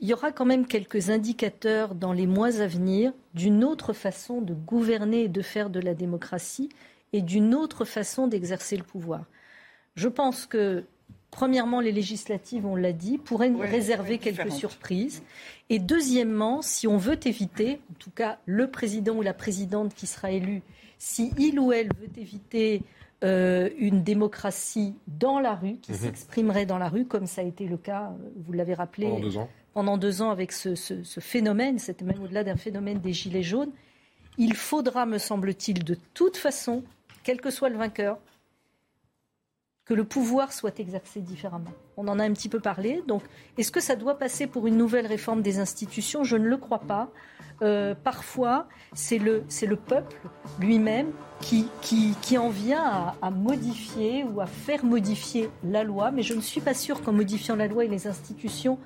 [0.00, 4.40] il y aura quand même quelques indicateurs dans les mois à venir d'une autre façon
[4.40, 6.68] de gouverner et de faire de la démocratie
[7.12, 9.24] et d'une autre façon d'exercer le pouvoir.
[9.94, 10.84] Je pense que
[11.36, 15.22] Premièrement, les législatives, on l'a dit, pourraient réserver quelques surprises.
[15.68, 20.06] Et deuxièmement, si on veut éviter, en tout cas le président ou la présidente qui
[20.06, 20.62] sera élu,
[20.98, 22.82] si il ou elle veut éviter
[23.24, 25.98] euh, une démocratie dans la rue, qui mhm.
[25.98, 29.20] s'exprimerait dans la rue, comme ça a été le cas, euh, vous l'avez rappelé, pendant
[29.20, 33.12] deux ans, pendant deux ans avec ce, ce phénomène, c'était même au-delà d'un phénomène des
[33.12, 33.72] Gilets jaunes,
[34.38, 36.82] il faudra, me semble-t-il, de toute façon,
[37.22, 38.18] quel que soit le vainqueur,
[39.86, 41.70] que le pouvoir soit exercé différemment.
[41.96, 43.02] On en a un petit peu parlé.
[43.06, 43.22] Donc,
[43.56, 46.24] est-ce que ça doit passer pour une nouvelle réforme des institutions?
[46.24, 47.08] Je ne le crois pas.
[47.62, 50.16] Euh, parfois, c'est le, c'est le peuple
[50.58, 56.10] lui-même qui, qui, en vient à, modifier ou à faire modifier la loi.
[56.10, 58.80] Mais je ne suis pas sûre qu'en modifiant la loi et les institutions,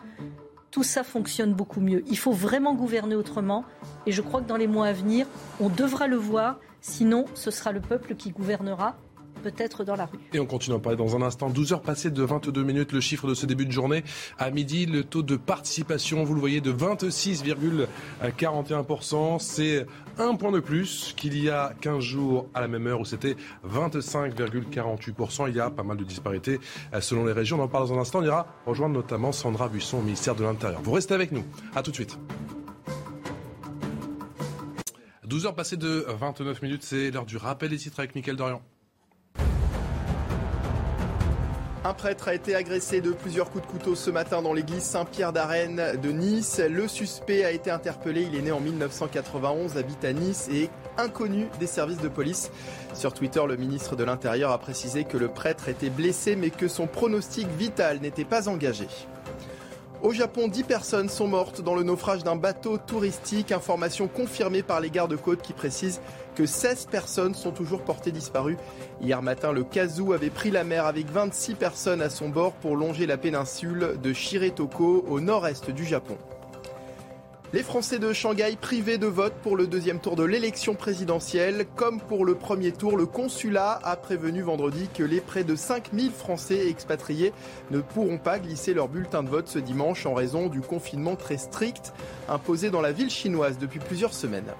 [0.70, 2.04] tout ça fonctionne beaucoup mieux.
[2.08, 3.64] Il faut vraiment gouverner autrement.
[4.04, 5.26] Et je crois que dans les mois à venir,
[5.60, 6.60] on devra le voir.
[6.82, 8.96] Sinon, ce sera le peuple qui gouvernera
[9.40, 10.18] peut-être dans la rue.
[10.32, 11.50] Et on continue à parler dans un instant.
[11.50, 14.04] 12 heures passées de 22 minutes, le chiffre de ce début de journée.
[14.38, 19.38] À midi, le taux de participation, vous le voyez, de 26,41%.
[19.38, 19.86] C'est
[20.18, 23.36] un point de plus qu'il y a 15 jours à la même heure où c'était
[23.68, 25.48] 25,48%.
[25.48, 26.60] Il y a pas mal de disparités
[26.94, 27.58] euh, selon les régions.
[27.58, 28.20] On en parle dans un instant.
[28.20, 30.82] On ira rejoindre notamment Sandra Buisson au ministère de l'Intérieur.
[30.82, 31.44] Vous restez avec nous.
[31.74, 32.18] À tout de suite.
[35.30, 38.60] 12 heures passées de 29 minutes, c'est l'heure du rappel des titres avec Mickaël Dorian.
[41.82, 45.32] Un prêtre a été agressé de plusieurs coups de couteau ce matin dans l'église Saint-Pierre
[45.32, 46.60] d'Arène de Nice.
[46.68, 48.28] Le suspect a été interpellé.
[48.30, 52.50] Il est né en 1991, habite à Nice et est inconnu des services de police.
[52.92, 56.68] Sur Twitter, le ministre de l'Intérieur a précisé que le prêtre était blessé mais que
[56.68, 58.86] son pronostic vital n'était pas engagé.
[60.02, 63.52] Au Japon, 10 personnes sont mortes dans le naufrage d'un bateau touristique.
[63.52, 66.00] Information confirmée par les gardes-côtes qui précisent
[66.34, 68.56] que 16 personnes sont toujours portées disparues.
[69.00, 72.76] Hier matin, le Kazu avait pris la mer avec 26 personnes à son bord pour
[72.76, 76.16] longer la péninsule de Shiretoko au nord-est du Japon.
[77.52, 81.66] Les Français de Shanghai privés de vote pour le deuxième tour de l'élection présidentielle.
[81.74, 86.12] Comme pour le premier tour, le consulat a prévenu vendredi que les près de 5000
[86.12, 87.32] Français expatriés
[87.72, 91.38] ne pourront pas glisser leur bulletin de vote ce dimanche en raison du confinement très
[91.38, 91.92] strict
[92.28, 94.54] imposé dans la ville chinoise depuis plusieurs semaines.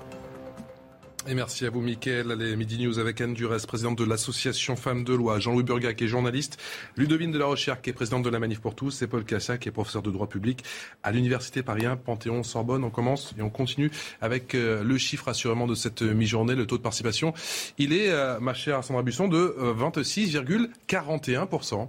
[1.35, 2.29] Merci à vous, Mickaël.
[2.29, 6.03] Les Midi News avec Anne Durès, présidente de l'association Femmes de Loi, Jean-Louis Burgac qui
[6.05, 6.59] est journaliste,
[6.97, 9.61] Ludovine de la Recherche qui est présidente de la Manif pour tous et Paul Cassac
[9.61, 10.65] qui est professeur de droit public
[11.03, 12.83] à l'Université Paris 1, Panthéon, Sorbonne.
[12.83, 16.79] On commence et on continue avec euh, le chiffre assurément de cette mi-journée, le taux
[16.79, 17.33] de participation.
[17.79, 21.89] Il est, euh, ma chère Sandra Busson, de 26,41%.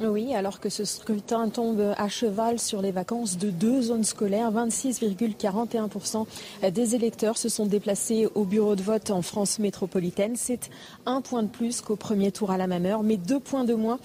[0.00, 4.04] Euh, oui, alors que ce scrutin tombe à cheval sur les vacances de deux zones
[4.04, 6.26] scolaires, 26,41%
[6.70, 10.36] des électeurs se sont déplacés au bureau de vote en France métropolitaine.
[10.36, 10.70] C'est
[11.06, 13.74] un point de plus qu'au premier tour à la même heure, mais deux points de
[13.74, 13.98] moins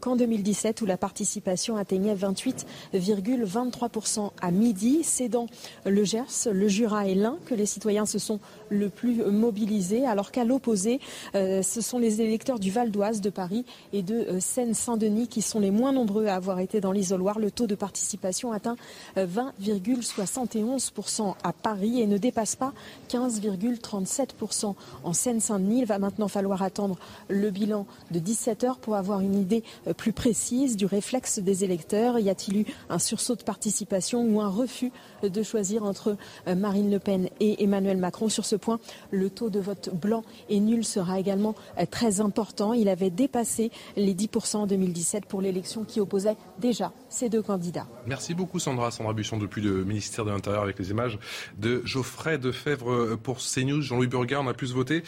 [0.00, 5.00] qu'en 2017 où la participation atteignait 28,23% à midi.
[5.02, 5.46] C'est dans
[5.84, 10.32] le Gers, le Jura et l'Ain que les citoyens se sont le plus mobilisés, alors
[10.32, 11.00] qu'à l'opposé,
[11.34, 15.41] euh, ce sont les électeurs du Val d'Oise, de Paris et de euh, Seine-Saint-Denis qui
[15.42, 17.38] sont les moins nombreux à avoir été dans l'isoloir.
[17.38, 18.76] Le taux de participation atteint
[19.16, 22.72] 20,71% à Paris et ne dépasse pas
[23.10, 24.74] 15,37%
[25.04, 25.80] en Seine-Saint-Denis.
[25.80, 26.98] Il va maintenant falloir attendre
[27.28, 29.62] le bilan de 17 heures pour avoir une idée
[29.96, 32.18] plus précise du réflexe des électeurs.
[32.18, 34.92] Y a-t-il eu un sursaut de participation ou un refus
[35.22, 36.16] de choisir entre
[36.46, 38.28] Marine Le Pen et Emmanuel Macron?
[38.28, 38.78] Sur ce point,
[39.10, 41.54] le taux de vote blanc et nul sera également
[41.90, 42.72] très important.
[42.72, 47.86] Il avait dépassé les 10% en 2017 pour l'élection qui opposait déjà ces deux candidats.
[48.06, 48.90] Merci beaucoup Sandra.
[48.90, 51.18] Sandra Buchon depuis le ministère de l'Intérieur avec les images
[51.56, 53.80] de Geoffrey Defebvre pour CNews.
[53.80, 55.02] Jean-Louis Burgard, on a plus voté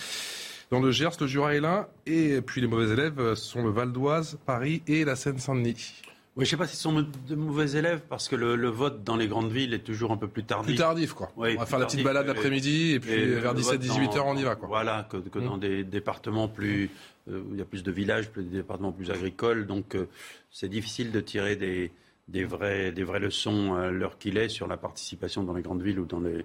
[0.70, 1.88] dans le Gers, le Jura et l'Ain.
[2.06, 5.92] Et puis les mauvais élèves sont le Val d'Oise, Paris et la Seine-Saint-Denis.
[6.36, 9.16] Oui, je ne sais pas s'ils sont de mauvais élèves parce que le, vote dans
[9.16, 10.68] les grandes villes est toujours un peu plus tardif.
[10.68, 11.30] Plus tardif, quoi.
[11.36, 14.56] on va faire la petite balade l'après-midi et puis vers 17-18 heures, on y va,
[14.56, 14.68] quoi.
[14.68, 15.60] Voilà, que, dans mm.
[15.60, 16.90] des départements plus.
[17.30, 19.66] Euh, il y a plus de villages, plus des départements plus agricoles.
[19.66, 20.08] Donc, euh,
[20.50, 24.76] c'est difficile de tirer des, vrais, des vraies leçons à l'heure qu'il est sur la
[24.76, 26.44] participation dans les grandes villes ou dans les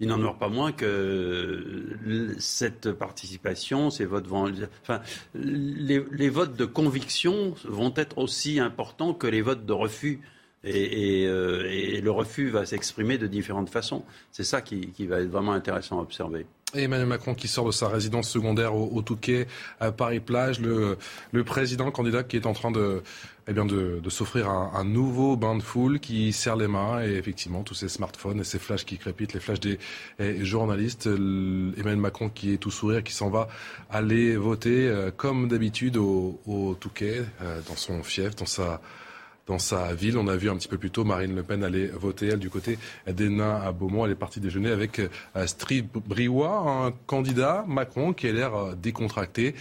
[0.00, 1.96] il n'en demeure pas moins que
[2.38, 4.52] cette participation, ces votes vont,
[4.82, 5.00] enfin,
[5.32, 10.20] les, votes de conviction vont être aussi importants que les votes de refus.
[10.64, 14.04] Et, euh, le refus va s'exprimer de différentes façons.
[14.32, 16.46] C'est ça qui va être vraiment intéressant à observer.
[16.74, 19.46] Emmanuel Macron qui sort de sa résidence secondaire au, Touquet
[19.80, 20.96] à Paris-Plage, le,
[21.44, 23.02] président, le candidat qui est en train de,
[23.48, 27.62] eh bien de, s'offrir un, nouveau bain de foule qui serre les mains et effectivement
[27.62, 29.78] tous ces smartphones et ces flashs qui crépitent, les flashs des
[30.44, 31.06] journalistes.
[31.06, 33.48] Emmanuel Macron qui est tout sourire, qui s'en va
[33.90, 38.80] aller voter euh, comme d'habitude au, au Touquet, euh, dans son fief, dans sa
[39.46, 40.18] dans sa ville.
[40.18, 42.50] On a vu un petit peu plus tôt Marine Le Pen aller voter, elle, du
[42.50, 44.06] côté des Nains à Beaumont.
[44.06, 48.74] Elle est partie déjeuner avec euh, Steve Briouat, un candidat Macron qui a l'air euh,
[48.74, 49.54] décontracté,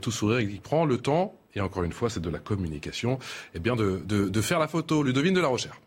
[0.00, 3.56] tout sourire, il prend le temps, et encore une fois, c'est de la communication, et
[3.56, 5.02] eh bien de, faire la photo.
[5.02, 5.80] Ludovine de la Rochère.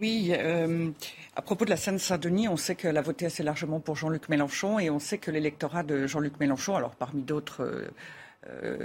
[0.00, 0.90] Oui, euh,
[1.36, 4.78] à propos de la Seine-Saint-Denis, on sait qu'elle a voté assez largement pour Jean-Luc Mélenchon
[4.78, 7.88] et on sait que l'électorat de Jean-Luc Mélenchon, alors parmi d'autres euh,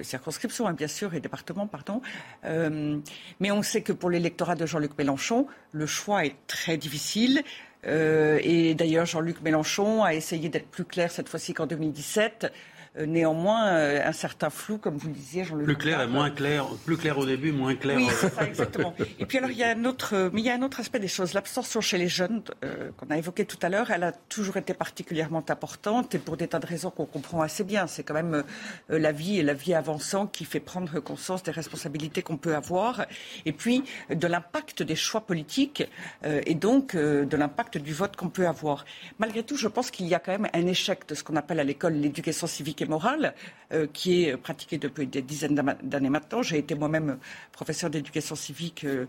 [0.01, 2.01] circonscriptions, hein, bien sûr, et départements, pardon.
[2.43, 2.99] Euh,
[3.39, 7.43] mais on sait que pour l'électorat de Jean-Luc Mélenchon, le choix est très difficile.
[7.87, 12.49] Euh, et d'ailleurs, Jean-Luc Mélenchon a essayé d'être plus clair cette fois-ci qu'en 2017 euh,
[12.97, 15.65] néanmoins euh, un certain flou, comme vous le disiez, Jean-Luc.
[15.65, 17.97] Plus clair et moins clair, plus clair au début, moins clair.
[17.97, 18.93] Oui, c'est ça, exactement.
[19.19, 20.99] et puis alors il y a un autre, mais il y a un autre aspect
[20.99, 21.33] des choses.
[21.33, 24.73] L'abstention chez les jeunes euh, qu'on a évoqué tout à l'heure, elle a toujours été
[24.73, 27.87] particulièrement importante et pour des tas de raisons qu'on comprend assez bien.
[27.87, 28.43] C'est quand même
[28.89, 33.05] la vie et la vie avançant qui fait prendre conscience des responsabilités qu'on peut avoir
[33.45, 35.83] et puis de l'impact des choix politiques
[36.23, 38.85] et donc de l'impact du vote qu'on peut avoir.
[39.19, 41.59] Malgré tout, je pense qu'il y a quand même un échec de ce qu'on appelle
[41.59, 43.33] à l'école l'éducation civique morale,
[43.73, 46.41] euh, qui est pratiquée depuis des dizaines d'années maintenant.
[46.41, 47.17] J'ai été moi-même
[47.51, 49.05] professeur d'éducation civique euh,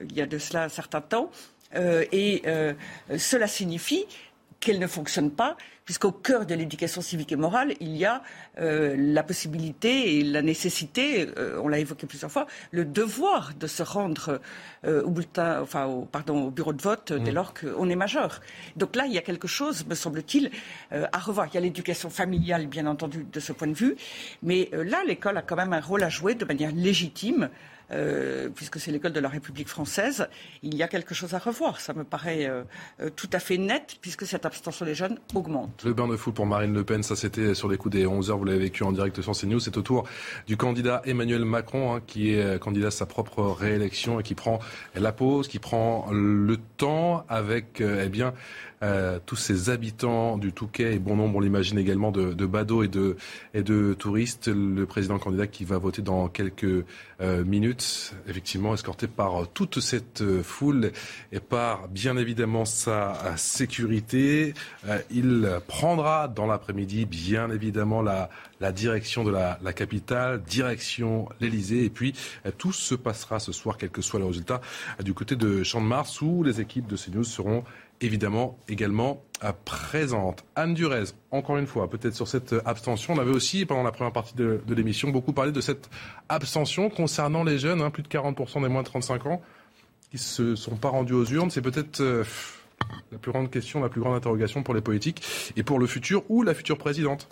[0.00, 1.30] il y a de cela un certain temps.
[1.74, 2.42] Euh, et
[3.16, 4.06] cela signifie
[4.60, 5.56] qu'elle ne fonctionne pas,
[5.88, 8.22] puisqu'au cœur de l'éducation civique et morale, il y a
[8.60, 13.66] euh, la possibilité et la nécessité, euh, on l'a évoqué plusieurs fois, le devoir de
[13.66, 14.38] se rendre
[14.84, 17.34] euh, au bulletin, enfin, au, pardon, au bureau de vote dès mmh.
[17.34, 18.42] lors qu'on est majeur.
[18.76, 20.50] Donc là, il y a quelque chose, me semble-t-il,
[20.90, 21.46] à revoir.
[21.46, 23.96] Il y a l'éducation familiale, bien entendu, de ce point de vue,
[24.42, 27.48] mais là, l'école a quand même un rôle à jouer de manière légitime
[27.90, 30.28] euh, puisque c'est l'école de la République française,
[30.62, 31.80] il y a quelque chose à revoir.
[31.80, 32.62] Ça me paraît euh,
[33.00, 35.82] euh, tout à fait net, puisque cette abstention des jeunes augmente.
[35.84, 38.30] Le bain de foule pour Marine Le Pen, ça c'était sur les coups des 11
[38.30, 39.60] heures, vous l'avez vécu en direct sur CNews.
[39.60, 40.04] C'est au tour
[40.46, 44.58] du candidat Emmanuel Macron, hein, qui est candidat à sa propre réélection et qui prend
[44.94, 48.34] la pause, qui prend le temps avec, eh bien,
[48.82, 52.82] euh, tous ces habitants du Touquet et bon nombre, on l'imagine également, de, de badauds
[52.82, 53.16] et de,
[53.54, 54.48] et de touristes.
[54.48, 56.84] Le président candidat qui va voter dans quelques
[57.20, 60.92] euh, minutes, effectivement escorté par toute cette foule
[61.32, 64.54] et par bien évidemment sa sécurité.
[64.86, 68.30] Euh, il prendra dans l'après-midi bien évidemment la,
[68.60, 71.84] la direction de la, la capitale, direction l'Elysée.
[71.84, 72.14] Et puis,
[72.58, 74.60] tout se passera ce soir, quel que soit le résultat,
[75.02, 77.64] du côté de Champ-de-Mars, où les équipes de CNews seront
[78.00, 79.22] évidemment également
[79.64, 80.44] présente.
[80.56, 83.14] Anne Durez, encore une fois, peut-être sur cette abstention.
[83.14, 85.88] On avait aussi, pendant la première partie de, l'émission, beaucoup parlé de cette
[86.28, 89.42] abstention concernant les jeunes, hein, plus de 40% des moins de 35 ans,
[90.10, 91.50] qui ne se sont pas rendus aux urnes.
[91.50, 92.24] C'est peut-être euh,
[93.12, 95.22] la plus grande question, la plus grande interrogation pour les politiques
[95.56, 97.28] et pour le futur ou la future présidente.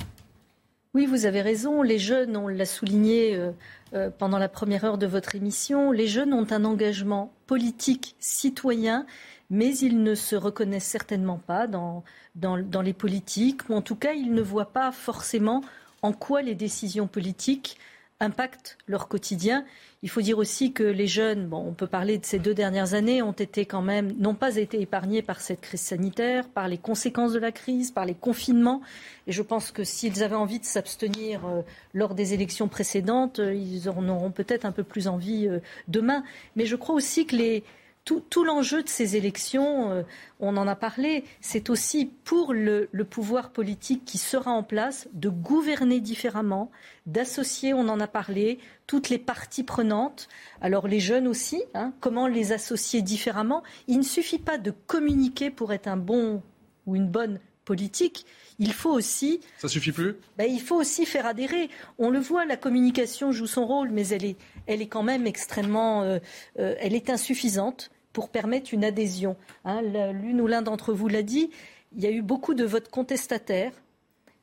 [0.95, 1.83] Oui, vous avez raison.
[1.83, 3.51] Les jeunes, on l'a souligné euh,
[3.93, 9.05] euh, pendant la première heure de votre émission, les jeunes ont un engagement politique citoyen
[9.51, 12.05] mais ils ne se reconnaissent certainement pas dans,
[12.35, 15.63] dans, les politiques, ou en tout cas, ils ne voient pas forcément
[16.03, 17.79] en quoi les décisions politiques
[18.21, 19.65] impactent leur quotidien.
[20.03, 22.95] Il faut dire aussi que les jeunes, bon, on peut parler de ces deux dernières
[22.95, 26.79] années, ont été quand même, n'ont pas été épargnés par cette crise sanitaire, par les
[26.79, 28.81] conséquences de la crise, par les confinements.
[29.27, 31.63] Et je pense que s'ils avaient envie de s'abstenir euh,
[31.93, 36.23] lors des élections précédentes, euh, ils en auront peut-être un peu plus envie euh, demain.
[36.55, 37.65] Mais je crois aussi que les,
[38.07, 40.03] tout, l'enjeu de ces élections, euh,
[40.39, 45.29] on en a parlé, c'est aussi pour le, pouvoir politique qui sera en place de
[45.29, 46.71] gouverner différemment,
[47.07, 50.29] d'associer, on en a parlé, toutes les parties prenantes.
[50.61, 53.65] Alors les jeunes aussi, hein, comment les associer différemment?
[53.89, 56.43] Il ne suffit pas de communiquer pour être un bon
[56.87, 58.25] ou une bonne politique.
[58.61, 59.41] Il faut aussi.
[59.59, 60.15] Ça suffit plus?
[60.39, 61.69] Ben, Il faut aussi faire adhérer.
[61.99, 65.27] On le voit, la communication joue son rôle, mais elle est, elle est quand même
[65.27, 66.03] extrêmement.
[66.03, 66.21] Euh,
[66.61, 69.37] euh, elle est insuffisante pour permettre une adhésion.
[69.67, 71.51] Hein, l'une ou l'un d'entre vous l'a dit,
[71.95, 73.73] il y a eu beaucoup de votes contestataires.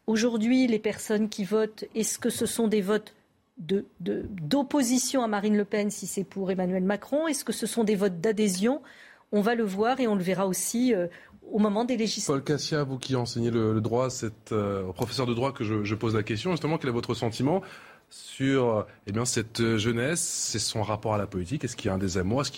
[0.06, 3.16] Aujourd'hui, les personnes qui votent, est-ce que ce sont des votes
[3.58, 7.28] d'opposition à Marine Le Pen si c'est pour Emmanuel Macron?
[7.28, 8.84] Est-ce que ce sont des votes d'adhésion?
[9.32, 11.08] On va le voir et on le verra aussi euh,
[11.52, 12.28] au moment des législatives.
[12.28, 15.96] Paul Cassia, vous qui enseignez le, droit, c'est euh, au professeur de droit que je,
[15.96, 16.52] pose la question.
[16.52, 17.64] Justement, quel est votre sentiment
[18.12, 21.96] sur eh bien, cette jeunesse C'est son rapport à la politique Est-ce qu'il y a
[21.96, 22.52] un désamour Est-ce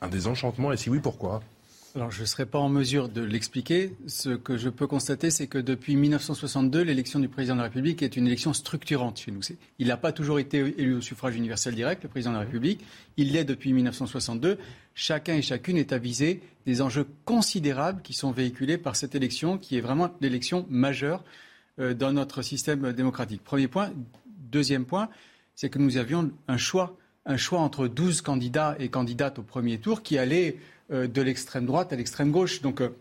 [0.00, 1.40] un désenchantement Et si oui, pourquoi?
[1.96, 3.96] Alors, je ne serai pas en mesure de l'expliquer.
[4.06, 8.02] Ce que je peux constater, c'est que depuis 1962, l'élection du président de la République
[8.02, 9.40] est une élection structurante chez nous.
[9.80, 12.84] Il n'a pas toujours été élu au suffrage universel direct, le président de la République.
[13.16, 14.56] Il l'est depuis 1962.
[14.94, 19.76] Chacun et chacune est avisé des enjeux considérables qui sont véhiculés par cette élection, qui
[19.76, 21.24] est vraiment l'élection majeure
[21.80, 23.42] euh, dans notre système démocratique.
[23.42, 23.90] Premier point.
[24.52, 25.08] Deuxième point,
[25.56, 29.78] c'est que nous avions un choix un choix entre 12 candidats et candidates au premier
[29.78, 30.56] tour qui allaient
[30.90, 32.62] euh, de l'extrême droite à l'extrême gauche.
[32.62, 32.96] Donc euh,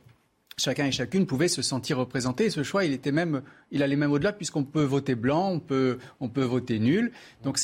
[0.57, 2.49] chacun et chacune pouvait se sentir représenté.
[2.49, 3.41] Ce choix, il, était même,
[3.71, 7.11] il allait même au-delà, puisqu'on peut voter blanc, on peut, on peut voter nul.
[7.43, 7.59] Donc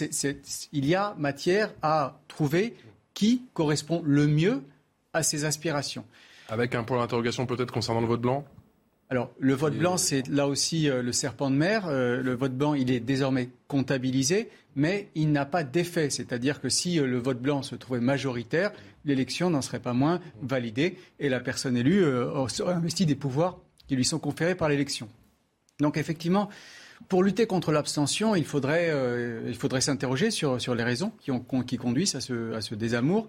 [0.72, 2.76] il y a matière à trouver
[3.14, 4.64] qui correspond le mieux
[5.14, 6.06] à ses aspirations.
[6.50, 8.46] Avec un point d'interrogation peut-être concernant le vote blanc?
[9.10, 11.86] Alors, le vote blanc, c'est là aussi euh, le serpent de mer.
[11.88, 16.10] Euh, le vote blanc, il est désormais comptabilisé, mais il n'a pas d'effet.
[16.10, 18.72] C'est-à-dire que si euh, le vote blanc se trouvait majoritaire,
[19.06, 23.96] l'élection n'en serait pas moins validée et la personne élue aurait investi des pouvoirs qui
[23.96, 25.08] lui sont conférés par l'élection.
[25.80, 26.50] Donc, effectivement,
[27.08, 28.92] pour lutter contre l'abstention, il faudrait,
[29.46, 32.74] il faudrait s'interroger sur, sur les raisons qui, ont, qui conduisent à ce, à ce
[32.74, 33.28] désamour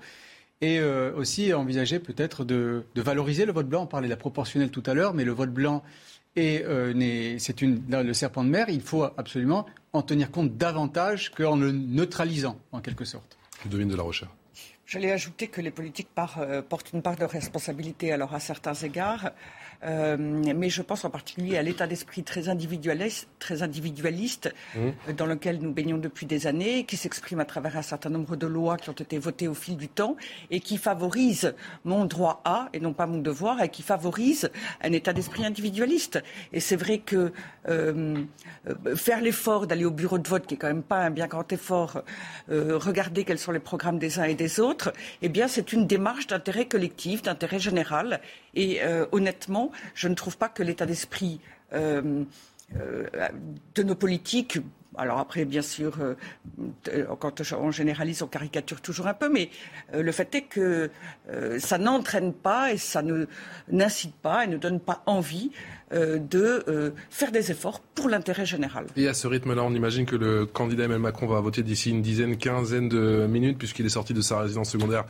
[0.60, 3.82] et euh, aussi envisager peut-être de, valoriser le vote blanc.
[3.82, 5.82] On parlait de la proportionnelle tout à l'heure, mais le vote blanc
[6.38, 8.66] euh, c'est le serpent de mer.
[8.68, 13.38] Il faut absolument en tenir compte davantage qu'en le neutralisant, en quelque sorte.
[13.64, 14.30] Devine de la recherche.
[14.86, 16.08] J'allais ajouter que les politiques
[16.38, 19.30] euh, portent une part de responsabilité, alors à certains égards.
[19.84, 25.12] Euh, mais je pense en particulier à l'état d'esprit très individualiste, très individualiste mmh.
[25.12, 28.46] dans lequel nous baignons depuis des années, qui s'exprime à travers un certain nombre de
[28.46, 30.16] lois qui ont été votées au fil du temps
[30.50, 31.54] et qui favorise
[31.84, 34.50] mon droit à et non pas mon devoir et qui favorise
[34.82, 36.22] un état d'esprit individualiste.
[36.52, 37.32] Et c'est vrai que
[37.68, 38.24] euh,
[38.68, 41.26] euh, faire l'effort d'aller au bureau de vote, qui est quand même pas un bien
[41.26, 42.02] grand effort,
[42.48, 44.92] regarder quels sont les programmes des uns et des autres,
[45.22, 48.20] eh bien c'est une démarche d'intérêt collectif, d'intérêt général.
[48.56, 48.80] Et
[49.12, 51.40] honnêtement, je ne trouve pas que l'état d'esprit
[51.72, 52.24] euh,
[52.76, 53.06] euh,
[53.76, 54.58] de nos politiques
[54.98, 59.50] alors après, bien sûr, euh, quand on généralise, on caricature toujours un peu, mais
[59.92, 60.90] le fait est que
[61.58, 63.02] ça n'entraîne pas et ça
[63.68, 65.50] n'incite pas et ne donne pas envie
[65.92, 68.86] de faire des efforts pour l'intérêt général.
[68.96, 72.00] Et à ce rythme-là, on imagine que le candidat Emmanuel Macron va voter d'ici une
[72.00, 75.04] dizaine, quinzaine de minutes, puisqu'il est sorti de sa résidence secondaire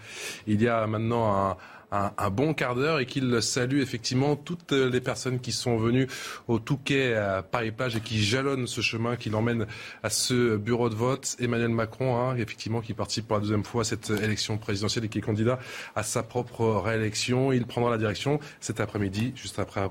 [0.49, 1.57] il y a maintenant un
[1.91, 6.07] un, bon quart d'heure et qu'il salue effectivement toutes les personnes qui sont venues
[6.49, 9.67] au Touquet à Paris-Plage et qui jalonnent ce chemin qui l'emmène
[10.03, 11.37] à ce bureau de vote.
[11.39, 15.09] Emmanuel Macron, hein, effectivement, qui participe pour la deuxième fois à cette élection présidentielle et
[15.09, 15.59] qui est candidat
[15.95, 17.53] à sa propre réélection.
[17.53, 19.89] Il prendra la direction cet après-midi, juste après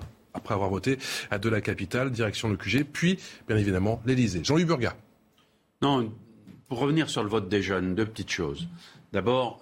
[0.50, 0.98] avoir voté
[1.32, 4.44] à de la capitale, direction le QG, puis bien évidemment l'Elysée.
[4.44, 4.96] Jean-Louis Burga.
[5.82, 6.12] Non,
[6.68, 8.68] pour revenir sur le vote des jeunes, deux petites choses.
[9.14, 9.62] D'abord,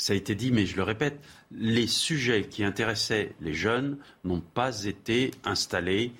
[0.00, 1.20] ça a été dit, mais je le répète,
[1.52, 6.12] les sujets qui intéressaient les jeunes n'ont pas été installés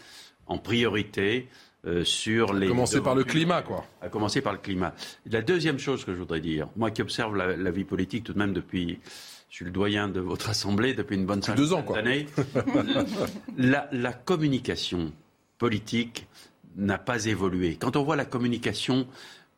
[0.47, 1.49] en priorité
[1.87, 2.67] euh, sur les.
[2.67, 3.87] À commencer par le climat, quoi.
[4.03, 4.95] À commencer par le climat.
[5.25, 8.39] La deuxième chose que je voudrais dire, moi qui observe la, vie politique tout de
[8.39, 9.01] même depuis.
[9.49, 12.27] Je suis le doyen de votre assemblée depuis une bonne cinquantaine d'années.
[13.57, 15.11] la, la communication
[15.57, 16.27] politique
[16.77, 17.77] n'a pas évolué.
[17.81, 19.07] Quand on voit la communication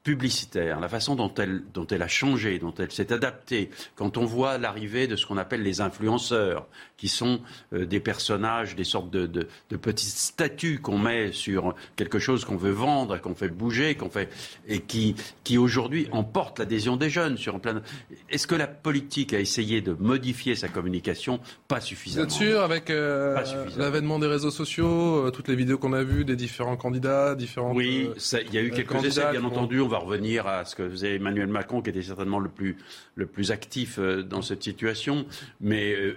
[0.02, 4.24] publicitaire, la façon dont elle, dont elle a changé, dont elle s'est adaptée, quand on
[4.24, 6.66] voit l'arrivée de ce qu'on appelle les influenceurs,
[6.96, 7.40] qui sont
[7.72, 12.44] euh, des personnages, des sortes de, de, de petites statues qu'on met sur quelque chose
[12.44, 14.28] qu'on veut vendre, qu'on fait bouger, qu'on fait
[14.66, 15.14] et qui,
[15.44, 17.80] qui aujourd'hui emportent l'adhésion des jeunes sur un plan.
[18.28, 21.40] Est-ce que la politique a essayé de modifier sa communication?
[21.68, 22.24] Pas suffisamment.
[22.26, 23.36] Êtes sûr avec euh,
[23.76, 27.72] l'avènement des réseaux sociaux, euh, toutes les vidéos qu'on a vues des différents candidats, différents.
[27.72, 28.08] Oui,
[28.46, 29.80] il y a eu quelques essais, bien entendu.
[29.80, 33.98] On va revenir à ce que faisait Emmanuel Macron, qui était certainement le plus, actif
[33.98, 35.26] euh, dans cette situation,
[35.60, 36.16] mais euh,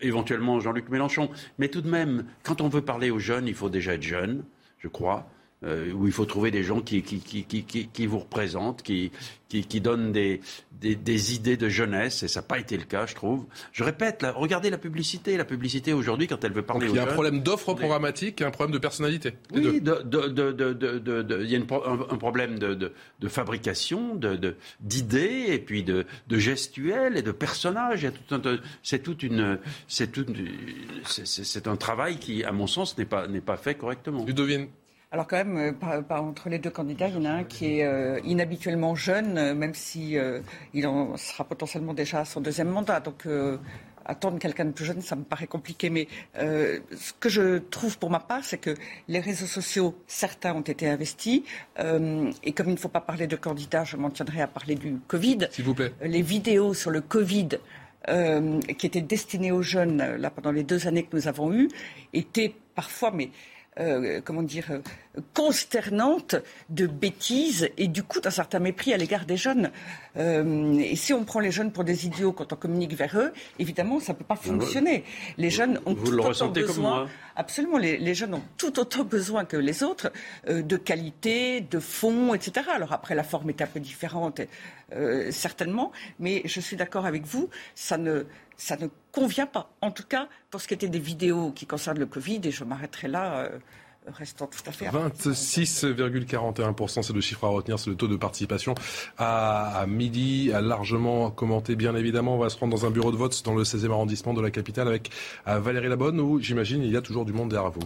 [0.00, 1.28] éventuellement Jean-Luc Mélenchon.
[1.58, 4.44] Mais tout de même, quand on veut parler aux jeunes, il faut déjà être jeune,
[4.78, 5.28] je crois.
[5.64, 9.10] Euh, où il faut trouver des gens qui, qui, qui, qui, qui vous représentent, qui,
[9.48, 10.42] qui, qui donnent des,
[10.82, 13.46] des, des, idées de jeunesse, et ça n'a pas été le cas, je trouve.
[13.72, 15.38] Je répète, là, regardez la publicité.
[15.38, 17.72] La publicité aujourd'hui, quand elle veut parler Donc, aux Il y a un problème d'offre
[17.72, 19.32] programmatique et un problème de personnalité.
[19.54, 22.18] oui, de- de- de- de- de- de- de- il y a une pro- un, un
[22.18, 27.32] problème de, de- de fabrication, de- de- d'idées, et puis de, de gestuels et de
[27.32, 28.06] personnages.
[28.28, 28.40] Tout
[28.82, 29.58] C'est toute une,
[31.06, 34.22] c'est un travail qui, à mon sens, n'est pas pas fait correctement.
[34.26, 34.66] Ludovine.
[35.16, 37.44] Alors quand même, euh, par- par- entre les deux candidats, il y en a un
[37.44, 40.40] qui est euh, inhabituellement jeune, euh, même si euh,
[40.74, 43.00] il en sera potentiellement déjà à son deuxième mandat.
[43.00, 43.56] Donc euh,
[44.04, 45.88] attendre quelqu'un de plus jeune, ça me paraît compliqué.
[45.88, 46.06] Mais
[46.38, 48.74] ce que je trouve pour ma part, c'est que
[49.08, 51.40] les réseaux sociaux, certains ont été investis.
[51.78, 54.98] et comme il ne faut pas parler de candidats, je m'en tiendrai à parler du
[55.08, 55.48] Covid.
[55.50, 55.92] S'il vous plaît.
[56.02, 57.48] Les vidéos sur le Covid
[58.06, 61.68] qui étaient destinées aux jeunes là pendant les deux années que nous avons eues
[62.12, 63.30] étaient parfois, mais
[63.78, 64.80] euh, comment dire, euh,
[65.34, 66.36] consternantes
[66.70, 69.70] de bêtises et du coup d'un certain mépris à l'égard des jeunes.
[70.16, 73.32] Euh, et si on prend les jeunes pour des idiots quand on communique vers eux,
[73.58, 75.04] évidemment, ça ne peut pas fonctionner.
[75.36, 78.42] Les jeunes ont vous tout le autant comme besoin, moi absolument, les, les jeunes ont
[78.56, 80.10] tout autant besoin que les autres
[80.48, 82.66] euh, de qualité, de fond, etc.
[82.74, 84.40] Alors après, la forme est un peu différente,
[84.92, 88.24] euh, certainement, mais je suis d'accord avec vous, ça ne,
[88.56, 89.70] ça ne convient pas.
[89.80, 92.64] En tout cas, pour ce qui était des vidéos qui concernent le Covid, et je
[92.64, 93.48] m'arrêterai là, euh,
[94.08, 94.86] restant tout à fait.
[94.86, 98.74] à- 26,41%, c'est le chiffre à retenir, c'est le taux de participation
[99.18, 102.36] à, à midi, a largement commenté bien évidemment.
[102.36, 104.50] On va se rendre dans un bureau de vote dans le 16e arrondissement de la
[104.50, 105.10] capitale avec
[105.48, 107.80] euh, Valérie Labonne où j'imagine il y a toujours du monde derrière vous.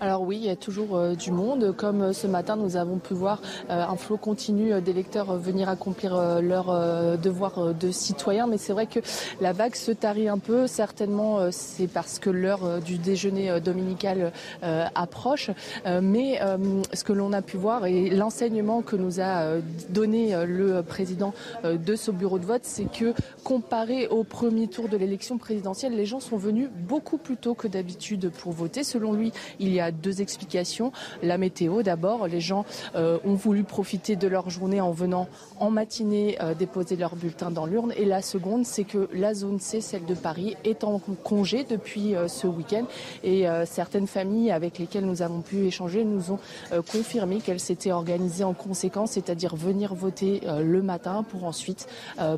[0.00, 1.74] Alors oui, il y a toujours euh, du monde.
[1.76, 3.40] Comme euh, ce matin, nous avons pu voir
[3.70, 8.46] euh, un flot continu d'électeurs venir accomplir leur devoir de citoyen.
[8.46, 9.00] Mais c'est vrai que
[9.40, 10.66] la vague se tarit un peu.
[10.66, 14.32] Certainement, c'est parce que l'heure du déjeuner dominical
[14.62, 15.50] approche.
[15.86, 16.40] Mais
[16.92, 19.58] ce que l'on a pu voir et l'enseignement que nous a
[19.90, 21.34] donné le président
[21.64, 26.06] de ce bureau de vote, c'est que comparé au premier tour de l'élection présidentielle, les
[26.06, 28.84] gens sont venus beaucoup plus tôt que d'habitude pour voter.
[28.84, 29.32] Selon lui,
[29.62, 30.92] il y a deux explications.
[31.22, 32.64] La météo, d'abord, les gens
[32.94, 35.28] euh, ont voulu profiter de leur journée en venant
[35.58, 37.92] en matinée euh, déposer leur bulletin dans l'urne.
[37.96, 42.14] Et la seconde, c'est que la zone C, celle de Paris, est en congé depuis
[42.14, 42.84] euh, ce week-end.
[43.24, 46.38] Et certaines familles avec lesquelles nous avons pu échanger nous ont
[46.90, 51.86] confirmé qu'elles s'étaient organisées en conséquence, c'est-à-dire venir voter le matin pour ensuite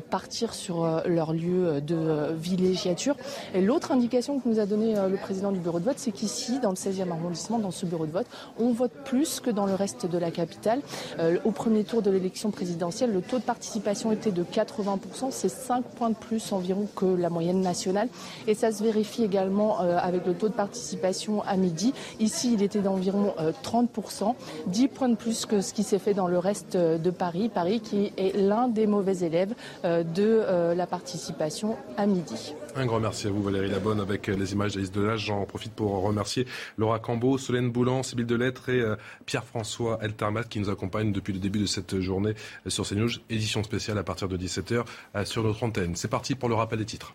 [0.09, 3.15] partir sur leur lieu de villégiature.
[3.53, 6.11] Et l'autre indication que nous a donné euh, le président du bureau de vote, c'est
[6.11, 7.11] qu'ici, dans le 16e
[7.59, 8.27] dans ce bureau de vote,
[8.59, 10.81] on vote plus que dans le reste de la capitale.
[11.19, 15.49] Euh, au premier tour de l'élection présidentielle, le taux de participation était de 80%, c'est
[15.49, 18.09] 5 points de plus environ que la moyenne nationale.
[18.47, 21.93] Et ça se vérifie également euh, avec le taux de participation à midi.
[22.19, 24.35] Ici, il était d'environ euh, 30%,
[24.67, 27.49] 10 points de plus que ce qui s'est fait dans le reste euh, de Paris.
[27.53, 32.53] Paris qui est l'un des mauvais élèves euh, de euh, la participation à midi.
[32.77, 35.21] Un grand merci à vous Valérie Labonne avec euh, les images d'Alice Delage.
[35.21, 36.45] J'en profite pour remercier
[36.77, 38.95] Laura Cambeau, Solène Boulan, Sybille Delettre et euh,
[39.27, 42.33] Pierre-François Eltermat qui nous accompagnent depuis le début de cette journée
[42.65, 43.11] euh, sur CNews.
[43.29, 44.83] Édition spéciale à partir de 17h
[45.15, 45.95] euh, sur notre antenne.
[45.95, 47.13] C'est parti pour le rappel des titres.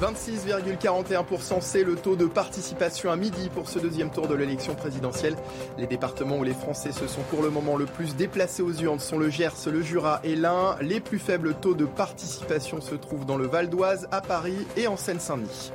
[0.00, 5.36] 26,41%, c'est le taux de participation à midi pour ce deuxième tour de l'élection présidentielle.
[5.76, 9.00] Les départements où les Français se sont pour le moment le plus déplacés aux urnes
[9.00, 10.76] sont le Gers, le Jura et l'Ain.
[10.80, 14.86] Les plus faibles taux de participation se trouvent dans le Val d'Oise, à Paris et
[14.86, 15.72] en Seine-Saint-Denis.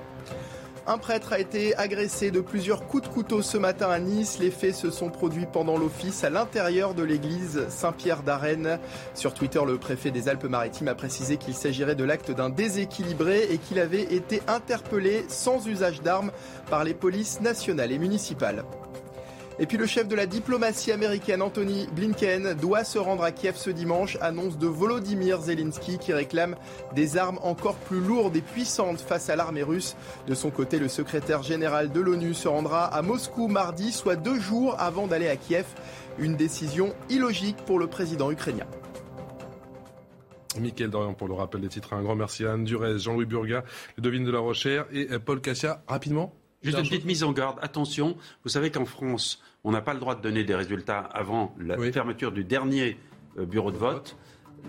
[0.87, 4.37] Un prêtre a été agressé de plusieurs coups de couteau ce matin à Nice.
[4.37, 8.77] Les faits se sont produits pendant l'office à l'intérieur de l'église Saint-Pierre d'Arène.
[9.15, 13.57] Sur Twitter, le préfet des Alpes-Maritimes a précisé qu'il s'agirait de l'acte d'un déséquilibré et
[13.57, 16.31] qu'il avait été interpellé sans usage d'armes
[16.69, 18.63] par les polices nationales et municipales.
[19.57, 23.55] Et puis le chef de la diplomatie américaine, Anthony Blinken, doit se rendre à Kiev
[23.55, 24.17] ce dimanche.
[24.19, 26.57] Annonce de Volodymyr Zelensky qui réclame
[26.93, 29.95] des armes encore plus lourdes et puissantes face à l'armée russe.
[30.27, 34.39] De son côté, le secrétaire général de l'ONU se rendra à Moscou mardi, soit deux
[34.39, 35.65] jours avant d'aller à Kiev.
[36.19, 38.67] Une décision illogique pour le président ukrainien.
[40.59, 41.93] Mickaël Dorian pour le rappel des titres.
[41.93, 43.63] Un grand merci à Anne Durez, Jean-Louis Burga,
[43.97, 45.81] Devine de la Rochère et Paul Cassia.
[45.87, 46.33] Rapidement
[46.65, 47.57] Juste une petite mise en garde.
[47.61, 51.55] Attention, vous savez qu'en France, on n'a pas le droit de donner des résultats avant
[51.59, 52.97] la fermeture du dernier
[53.37, 54.17] euh, bureau de vote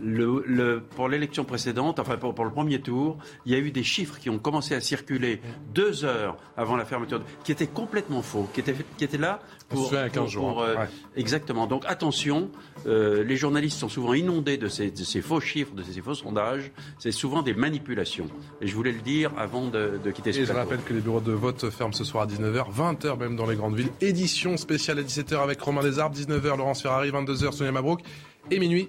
[0.03, 4.19] le, pour l'élection précédente, enfin pour, le premier tour, il y a eu des chiffres
[4.19, 5.41] qui ont commencé à circuler
[5.75, 9.91] deux heures avant la fermeture, qui étaient complètement faux, qui étaient, qui étaient là pour,
[9.91, 10.63] 15 jours.
[10.63, 10.75] Hein.
[10.79, 10.85] Euh,
[11.17, 11.67] exactement.
[11.67, 12.51] Donc attention,
[12.87, 16.71] euh, les journalistes sont souvent inondés de ces, faux chiffres, de ces faux sondages.
[16.99, 18.27] C'est souvent des manipulations.
[18.61, 21.21] Et je voulais le dire avant de, quitter ce Et je rappelle que les bureaux
[21.21, 23.91] de vote ferment ce soir à 19h, 20h même dans les grandes villes.
[24.01, 28.03] Édition spéciale à 17h avec Romain Desarbes, 19h Laurence Ferrari, 22h Sonia Mabrouk
[28.51, 28.89] et minuit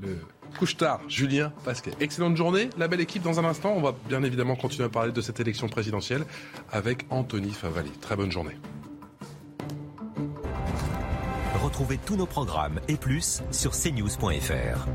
[0.00, 0.18] le
[0.58, 1.92] couche-tard, Julien Pasquet.
[2.00, 3.72] Excellente journée, la belle équipe dans un instant.
[3.76, 6.24] On va bien évidemment continuer à parler de cette élection présidentielle
[6.70, 7.90] avec Anthony Favali.
[8.00, 8.56] Très bonne journée.
[11.62, 14.86] Retrouvez tous nos programmes et plus sur cnews.fr.